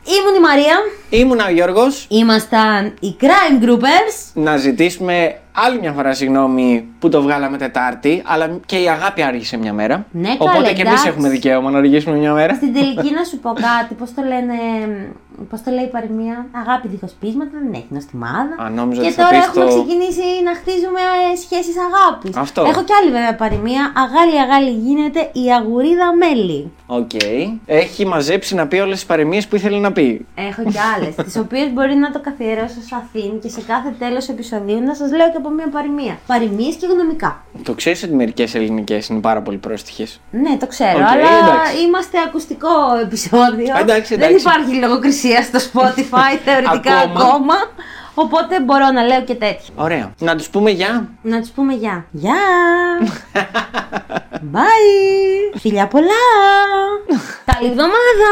Ήμουν 0.05 0.35
η 0.37 0.39
Μαρία. 0.39 0.75
Ήμουνα 1.09 1.45
ο 1.45 1.51
Γιώργος. 1.51 2.07
Ήμασταν 2.09 2.93
οι 2.99 3.15
Crime 3.21 3.63
Groupers. 3.63 4.31
Να 4.33 4.57
ζητήσουμε 4.57 5.39
άλλη 5.51 5.79
μια 5.79 5.91
φορά 5.91 6.13
συγγνώμη 6.13 6.85
που 6.99 7.09
το 7.09 7.21
βγάλαμε 7.21 7.57
Τετάρτη, 7.57 8.21
αλλά 8.25 8.59
και 8.65 8.75
η 8.77 8.87
αγάπη 8.89 9.21
άργησε 9.23 9.57
μια 9.57 9.73
μέρα. 9.73 10.05
Ναι, 10.11 10.29
Οπότε 10.37 10.53
καλέ, 10.57 10.65
και 10.73 10.81
εμείς 10.81 10.91
εντάξει. 10.91 11.07
έχουμε 11.07 11.29
δικαίωμα 11.29 11.69
να 11.71 11.77
αργήσουμε 11.77 12.15
μια 12.17 12.33
μέρα. 12.33 12.53
Στην 12.55 12.73
τελική 12.73 13.11
να 13.19 13.23
σου 13.23 13.39
πω 13.39 13.49
κάτι, 13.49 13.93
πώς 13.93 14.13
το 14.13 14.21
λένε, 14.21 14.53
πώς 15.49 15.63
το 15.63 15.71
λέει 15.71 15.83
η 15.83 15.87
παροιμία, 15.87 16.45
αγάπη 16.61 16.87
δίχως 16.87 17.11
πείσματα 17.19 17.51
δεν 17.63 17.73
έχει 17.73 17.87
νοστιμάδα. 17.89 18.55
Α, 18.63 18.69
νόμιζα 18.69 19.01
και 19.01 19.07
ότι 19.07 19.15
θα 19.15 19.23
τώρα 19.23 19.37
πεις 19.37 19.47
έχουμε 19.47 19.65
το- 19.65 19.71
ξεκινήσει 19.71 20.25
να 20.47 20.53
χτίζουμε 20.59 21.01
ε, 21.33 21.35
σχέσεις 21.43 21.75
αγάπης. 21.87 22.35
Αυτό. 22.35 22.61
Έχω 22.71 22.83
κι 22.83 22.93
άλλη 23.01 23.11
βέβαια 23.11 23.35
παροιμία, 23.35 23.83
αγάλι 24.03 24.35
αγάλι 24.45 24.71
γίνεται 24.87 25.19
η 25.33 25.45
αγουρίδα 25.59 26.07
μέλι. 26.21 26.71
Οκ. 26.85 27.11
Έχει 27.65 28.05
μαζέψει 28.05 28.55
να 28.55 28.67
πει 28.67 28.77
όλες 28.79 28.95
τις 28.99 29.05
παροιμίες 29.05 29.41
που 29.49 29.55
ήθελε 29.55 29.77
να 29.77 29.91
πει. 29.91 30.25
Έχω 30.35 30.61
κι 30.71 30.79
άλλες, 30.95 31.15
τις 31.15 31.37
οποίες 31.37 31.67
μπορεί 31.73 31.95
να 31.95 32.11
το 32.11 32.19
καθιερώσω 32.27 32.81
σαν 32.89 33.01
theme 33.13 33.37
και 33.41 33.49
σε 33.49 33.61
κάθε 33.67 33.89
τέλος 33.99 34.27
επεισοδίου 34.29 34.81
να 34.83 34.95
σας 34.95 35.09
λέω 35.11 35.31
και 35.31 35.39
από 35.41 35.49
μια 35.49 35.67
παροιμία. 35.69 36.19
Παροιμίες 36.27 36.75
και 36.75 36.85
γνωμικά. 36.85 37.43
Το 37.63 37.73
ξέρεις 37.73 38.03
ότι 38.03 38.13
μερικές 38.13 38.55
ελληνικές 38.55 39.07
είναι 39.07 39.19
πάρα 39.19 39.41
πολύ 39.41 39.57
πρόστιχες; 39.57 40.19
Ναι, 40.31 40.57
το 40.59 40.67
ξέρω, 40.67 40.97
Οκ, 40.99 41.05
αλλά 41.07 41.21
εντάξει. 41.21 41.81
είμαστε 41.87 42.17
ακουστικό 42.27 42.69
επεισόδιο. 43.01 43.77
Εντάξει, 43.79 44.15
Δεν 44.15 44.29
εντάξει. 44.29 44.45
υπάρχει 44.47 44.75
λογοκρισία 44.79 45.43
στο 45.43 45.59
Spotify 45.59 46.33
θεωρητικά 46.45 46.95
Ακόμα. 46.97 47.23
ακόμα. 47.25 47.53
Οπότε 48.13 48.59
μπορώ 48.61 48.91
να 48.91 49.03
λέω 49.03 49.21
και 49.23 49.35
τέτοια. 49.35 49.73
Ωραία. 49.75 50.13
Να 50.19 50.35
τους 50.35 50.49
πούμε 50.49 50.69
γεια. 50.71 51.07
Να 51.21 51.39
τους 51.39 51.49
πούμε 51.49 51.73
γεια. 51.73 52.05
Γεια! 52.11 52.33
Bye! 54.53 55.57
Φιλιά 55.59 55.87
πολλά! 55.87 56.23
Καλή 57.53 57.67
εβδομάδα! 57.69 58.31